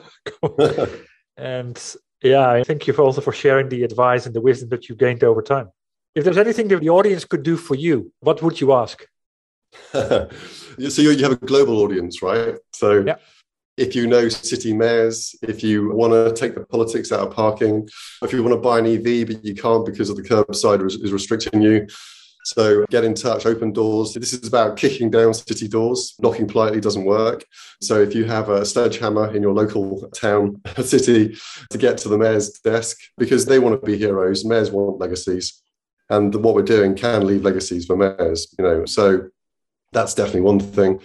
and 1.38 1.96
yeah, 2.22 2.64
thank 2.64 2.88
you 2.88 2.94
also 2.96 3.22
for 3.22 3.32
sharing 3.32 3.70
the 3.70 3.84
advice 3.84 4.26
and 4.26 4.36
the 4.36 4.42
wisdom 4.42 4.70
that 4.70 4.90
you 4.90 4.96
gained 4.96 5.24
over 5.24 5.42
time. 5.42 5.70
If 6.16 6.24
there's 6.24 6.38
anything 6.38 6.68
that 6.70 6.82
the 6.82 6.90
audience 6.90 7.26
could 7.26 7.44
do 7.44 7.58
for 7.58 7.76
you, 7.76 8.12
what 8.20 8.42
would 8.42 8.60
you 8.60 8.74
ask? 8.74 9.06
so 9.92 10.28
you 11.02 11.24
have 11.24 11.32
a 11.32 11.36
global 11.36 11.80
audience, 11.84 12.22
right? 12.22 12.56
So 12.74 13.04
yeah. 13.06 13.18
If 13.78 13.96
you 13.96 14.08
know 14.08 14.28
city 14.28 14.74
mayors, 14.74 15.36
if 15.44 15.64
you 15.64 15.92
want 15.94 16.12
to 16.12 16.34
take 16.34 16.56
the 16.56 16.66
politics 16.66 17.12
out 17.12 17.20
of 17.20 17.34
parking, 17.34 17.88
if 18.24 18.34
you 18.34 18.44
want 18.44 18.56
to 18.56 18.60
buy 18.60 18.80
an 18.80 18.88
EV 18.88 19.28
but 19.28 19.46
you 19.46 19.54
can't 19.54 19.86
because 19.86 20.10
of 20.10 20.18
the 20.18 20.24
curbside 20.24 20.86
is 20.86 21.12
restricting 21.12 21.62
you. 21.62 21.88
So 22.44 22.86
get 22.90 23.04
in 23.04 23.14
touch, 23.14 23.46
open 23.46 23.74
doors. 23.74 24.14
This 24.14 24.32
is 24.32 24.48
about 24.48 24.78
kicking 24.78 25.12
down 25.12 25.34
city 25.34 25.68
doors. 25.68 26.16
Knocking 26.20 26.48
politely 26.48 26.80
doesn't 26.80 27.04
work. 27.04 27.44
So 27.82 28.02
if 28.02 28.16
you 28.16 28.24
have 28.24 28.48
a 28.48 28.66
sledgehammer 28.66 29.36
in 29.36 29.42
your 29.42 29.54
local 29.54 30.10
town, 30.12 30.62
or 30.78 30.84
city, 30.86 31.38
to 31.70 31.78
get 31.78 31.98
to 32.00 32.10
the 32.10 32.18
mayor's 32.18 32.52
desk, 32.52 32.98
because 33.18 33.46
they 33.46 33.60
want 33.60 33.80
to 33.80 33.86
be 33.86 33.98
heroes, 33.98 34.46
mayors 34.46 34.72
want 34.72 34.98
legacies. 34.98 35.62
And 36.10 36.34
what 36.36 36.56
we're 36.56 36.62
doing 36.62 36.96
can 36.96 37.28
leave 37.28 37.44
legacies 37.44 37.86
for 37.86 37.98
mayors, 37.98 38.56
you 38.58 38.64
know. 38.64 38.86
So 38.86 39.28
that's 39.92 40.14
definitely 40.14 40.42
one 40.42 40.62
thing. 40.62 41.02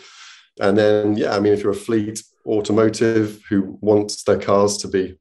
And 0.61 0.79
then, 0.79 1.16
yeah, 1.16 1.35
I 1.35 1.41
mean, 1.41 1.55
if 1.55 1.64
you're 1.64 1.73
a 1.73 1.75
fleet 1.75 2.23
automotive 2.47 3.43
who 3.49 3.78
wants 3.80 4.24
their 4.24 4.38
cars 4.38 4.76
to 4.78 4.88
be 4.88 5.18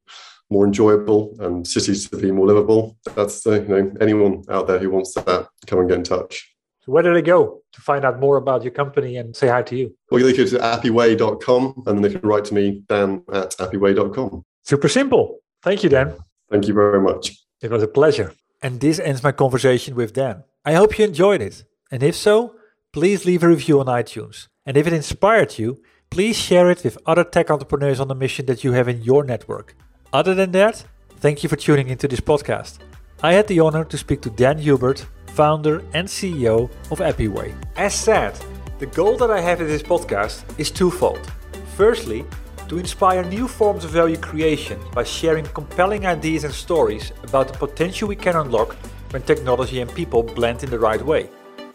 more 0.49 0.65
enjoyable 0.65 1.35
and 1.39 1.65
cities 1.65 2.09
to 2.09 2.17
be 2.17 2.31
more 2.31 2.47
livable, 2.47 2.97
that's 3.15 3.41
the, 3.43 3.61
you 3.61 3.67
know 3.67 3.93
anyone 4.01 4.43
out 4.49 4.67
there 4.67 4.79
who 4.79 4.89
wants 4.89 5.13
that, 5.13 5.47
come 5.67 5.79
and 5.79 5.89
get 5.89 5.97
in 5.97 6.03
touch. 6.03 6.47
So 6.81 6.91
where 6.91 7.03
do 7.03 7.13
they 7.13 7.21
go 7.21 7.61
to 7.73 7.81
find 7.81 8.03
out 8.03 8.19
more 8.19 8.37
about 8.37 8.63
your 8.63 8.71
company 8.71 9.17
and 9.17 9.35
say 9.35 9.47
hi 9.47 9.61
to 9.63 9.75
you? 9.75 9.95
Well, 10.09 10.23
they 10.23 10.33
can 10.33 10.45
go 10.45 10.49
to 10.51 10.57
appyway.com 10.57 11.83
and 11.85 11.97
then 11.97 12.01
they 12.01 12.09
can 12.17 12.27
write 12.27 12.45
to 12.45 12.53
me, 12.53 12.83
Dan 12.87 13.23
at 13.31 13.51
appyway.com. 13.57 14.43
Super 14.63 14.89
simple. 14.89 15.39
Thank 15.61 15.83
you, 15.83 15.89
Dan. 15.89 16.15
Thank 16.49 16.67
you 16.67 16.73
very 16.73 16.99
much. 16.99 17.37
It 17.61 17.69
was 17.69 17.83
a 17.83 17.87
pleasure. 17.87 18.33
And 18.63 18.79
this 18.79 18.99
ends 18.99 19.23
my 19.23 19.31
conversation 19.31 19.95
with 19.95 20.13
Dan. 20.13 20.43
I 20.65 20.73
hope 20.73 20.97
you 20.97 21.05
enjoyed 21.05 21.41
it. 21.41 21.63
And 21.91 22.01
if 22.01 22.15
so, 22.15 22.55
please 22.93 23.25
leave 23.25 23.43
a 23.43 23.47
review 23.47 23.79
on 23.79 23.85
iTunes. 23.85 24.47
And 24.65 24.75
if 24.75 24.87
it 24.87 24.93
inspired 24.93 25.59
you, 25.59 25.81
please 26.11 26.37
share 26.37 26.69
it 26.69 26.83
with 26.83 26.97
other 27.05 27.23
tech 27.23 27.49
entrepreneurs 27.49 28.01
on 28.01 28.09
the 28.09 28.15
mission 28.15 28.45
that 28.45 28.65
you 28.65 28.73
have 28.73 28.89
in 28.89 29.01
your 29.01 29.23
network. 29.23 29.73
Other 30.11 30.35
than 30.35 30.51
that, 30.51 30.83
thank 31.21 31.41
you 31.41 31.47
for 31.47 31.55
tuning 31.55 31.87
into 31.87 32.05
this 32.05 32.19
podcast. 32.19 32.79
I 33.23 33.31
had 33.31 33.47
the 33.47 33.61
honor 33.61 33.85
to 33.85 33.97
speak 33.97 34.21
to 34.23 34.29
Dan 34.29 34.57
Hubert, 34.57 35.05
founder 35.27 35.81
and 35.93 36.05
CEO 36.05 36.69
of 36.91 36.99
Appyway. 36.99 37.55
As 37.77 37.95
said, 37.95 38.37
the 38.79 38.87
goal 38.87 39.15
that 39.19 39.31
I 39.31 39.39
have 39.39 39.61
in 39.61 39.67
this 39.67 39.81
podcast 39.81 40.43
is 40.59 40.69
twofold. 40.69 41.31
Firstly, 41.77 42.25
to 42.67 42.77
inspire 42.77 43.23
new 43.23 43.47
forms 43.47 43.85
of 43.85 43.91
value 43.91 44.17
creation 44.17 44.81
by 44.93 45.05
sharing 45.05 45.45
compelling 45.45 46.05
ideas 46.05 46.43
and 46.43 46.53
stories 46.53 47.13
about 47.23 47.47
the 47.47 47.57
potential 47.57 48.09
we 48.09 48.17
can 48.17 48.35
unlock 48.35 48.75
when 49.11 49.21
technology 49.21 49.79
and 49.79 49.93
people 49.95 50.23
blend 50.23 50.61
in 50.61 50.71
the 50.71 50.79
right 50.79 51.01
way. 51.05 51.29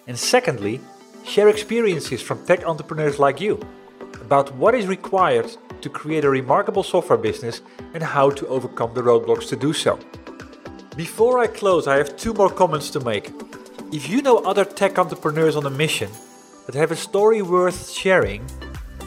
And 0.07 0.19
secondly, 0.19 0.79
share 1.25 1.49
experiences 1.49 2.21
from 2.21 2.45
tech 2.45 2.67
entrepreneurs 2.67 3.19
like 3.19 3.41
you 3.41 3.61
about 4.27 4.53
what 4.57 4.75
is 4.75 4.87
required 4.89 5.49
to 5.81 5.89
create 5.89 6.25
a 6.25 6.37
remarkable 6.41 6.83
software 6.83 7.23
business 7.29 7.63
and 7.95 8.03
how 8.03 8.29
to 8.29 8.45
overcome 8.49 8.93
the 8.93 9.07
roadblocks 9.09 9.49
to 9.49 9.57
do 9.57 9.73
so. 9.73 10.01
Before 10.97 11.39
I 11.39 11.47
close, 11.47 11.87
I 11.87 11.97
have 11.97 12.17
two 12.17 12.35
more 12.35 12.51
comments 12.51 12.91
to 12.91 13.01
make. 13.01 13.31
If 13.93 14.09
you 14.09 14.23
know 14.23 14.39
other 14.39 14.65
tech 14.65 14.99
entrepreneurs 14.99 15.55
on 15.55 15.65
a 15.65 15.71
mission 15.85 16.11
that 16.65 16.75
have 16.75 16.91
a 16.91 16.97
story 16.97 17.41
worth 17.41 17.91
sharing, 17.93 18.45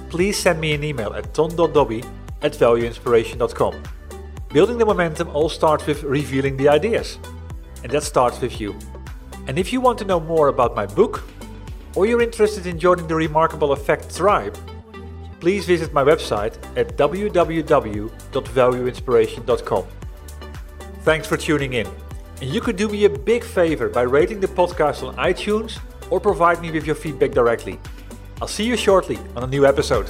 please 0.09 0.37
send 0.39 0.61
me 0.61 0.71
an 0.73 0.85
email 0.85 1.11
at 1.13 1.33
ton.dobbe 1.33 2.05
at 2.41 2.53
valueinspiration.com. 2.53 3.73
Building 4.53 4.77
the 4.77 4.85
momentum 4.85 5.27
all 5.35 5.49
starts 5.49 5.85
with 5.85 6.03
revealing 6.03 6.55
the 6.55 6.69
ideas, 6.69 7.19
and 7.83 7.91
that 7.91 8.03
starts 8.03 8.39
with 8.39 8.61
you. 8.61 8.73
And 9.47 9.59
if 9.59 9.73
you 9.73 9.81
want 9.81 9.99
to 9.99 10.05
know 10.05 10.21
more 10.21 10.47
about 10.47 10.77
my 10.77 10.85
book, 10.85 11.23
or 11.95 12.05
you're 12.05 12.21
interested 12.21 12.65
in 12.65 12.79
joining 12.79 13.07
the 13.07 13.15
Remarkable 13.15 13.73
Effect 13.73 14.15
tribe, 14.15 14.55
please 15.39 15.65
visit 15.65 15.93
my 15.93 16.03
website 16.03 16.57
at 16.77 16.97
www.valueinspiration.com. 16.97 19.85
Thanks 21.03 21.27
for 21.27 21.37
tuning 21.37 21.73
in. 21.73 21.87
And 22.41 22.49
you 22.49 22.61
could 22.61 22.75
do 22.75 22.87
me 22.87 23.05
a 23.05 23.09
big 23.09 23.43
favor 23.43 23.89
by 23.89 24.03
rating 24.03 24.39
the 24.39 24.47
podcast 24.47 25.07
on 25.07 25.15
iTunes 25.15 25.79
or 26.09 26.19
provide 26.19 26.61
me 26.61 26.71
with 26.71 26.85
your 26.85 26.95
feedback 26.95 27.31
directly. 27.31 27.79
I'll 28.41 28.47
see 28.47 28.65
you 28.65 28.77
shortly 28.77 29.17
on 29.35 29.43
a 29.43 29.47
new 29.47 29.65
episode. 29.65 30.09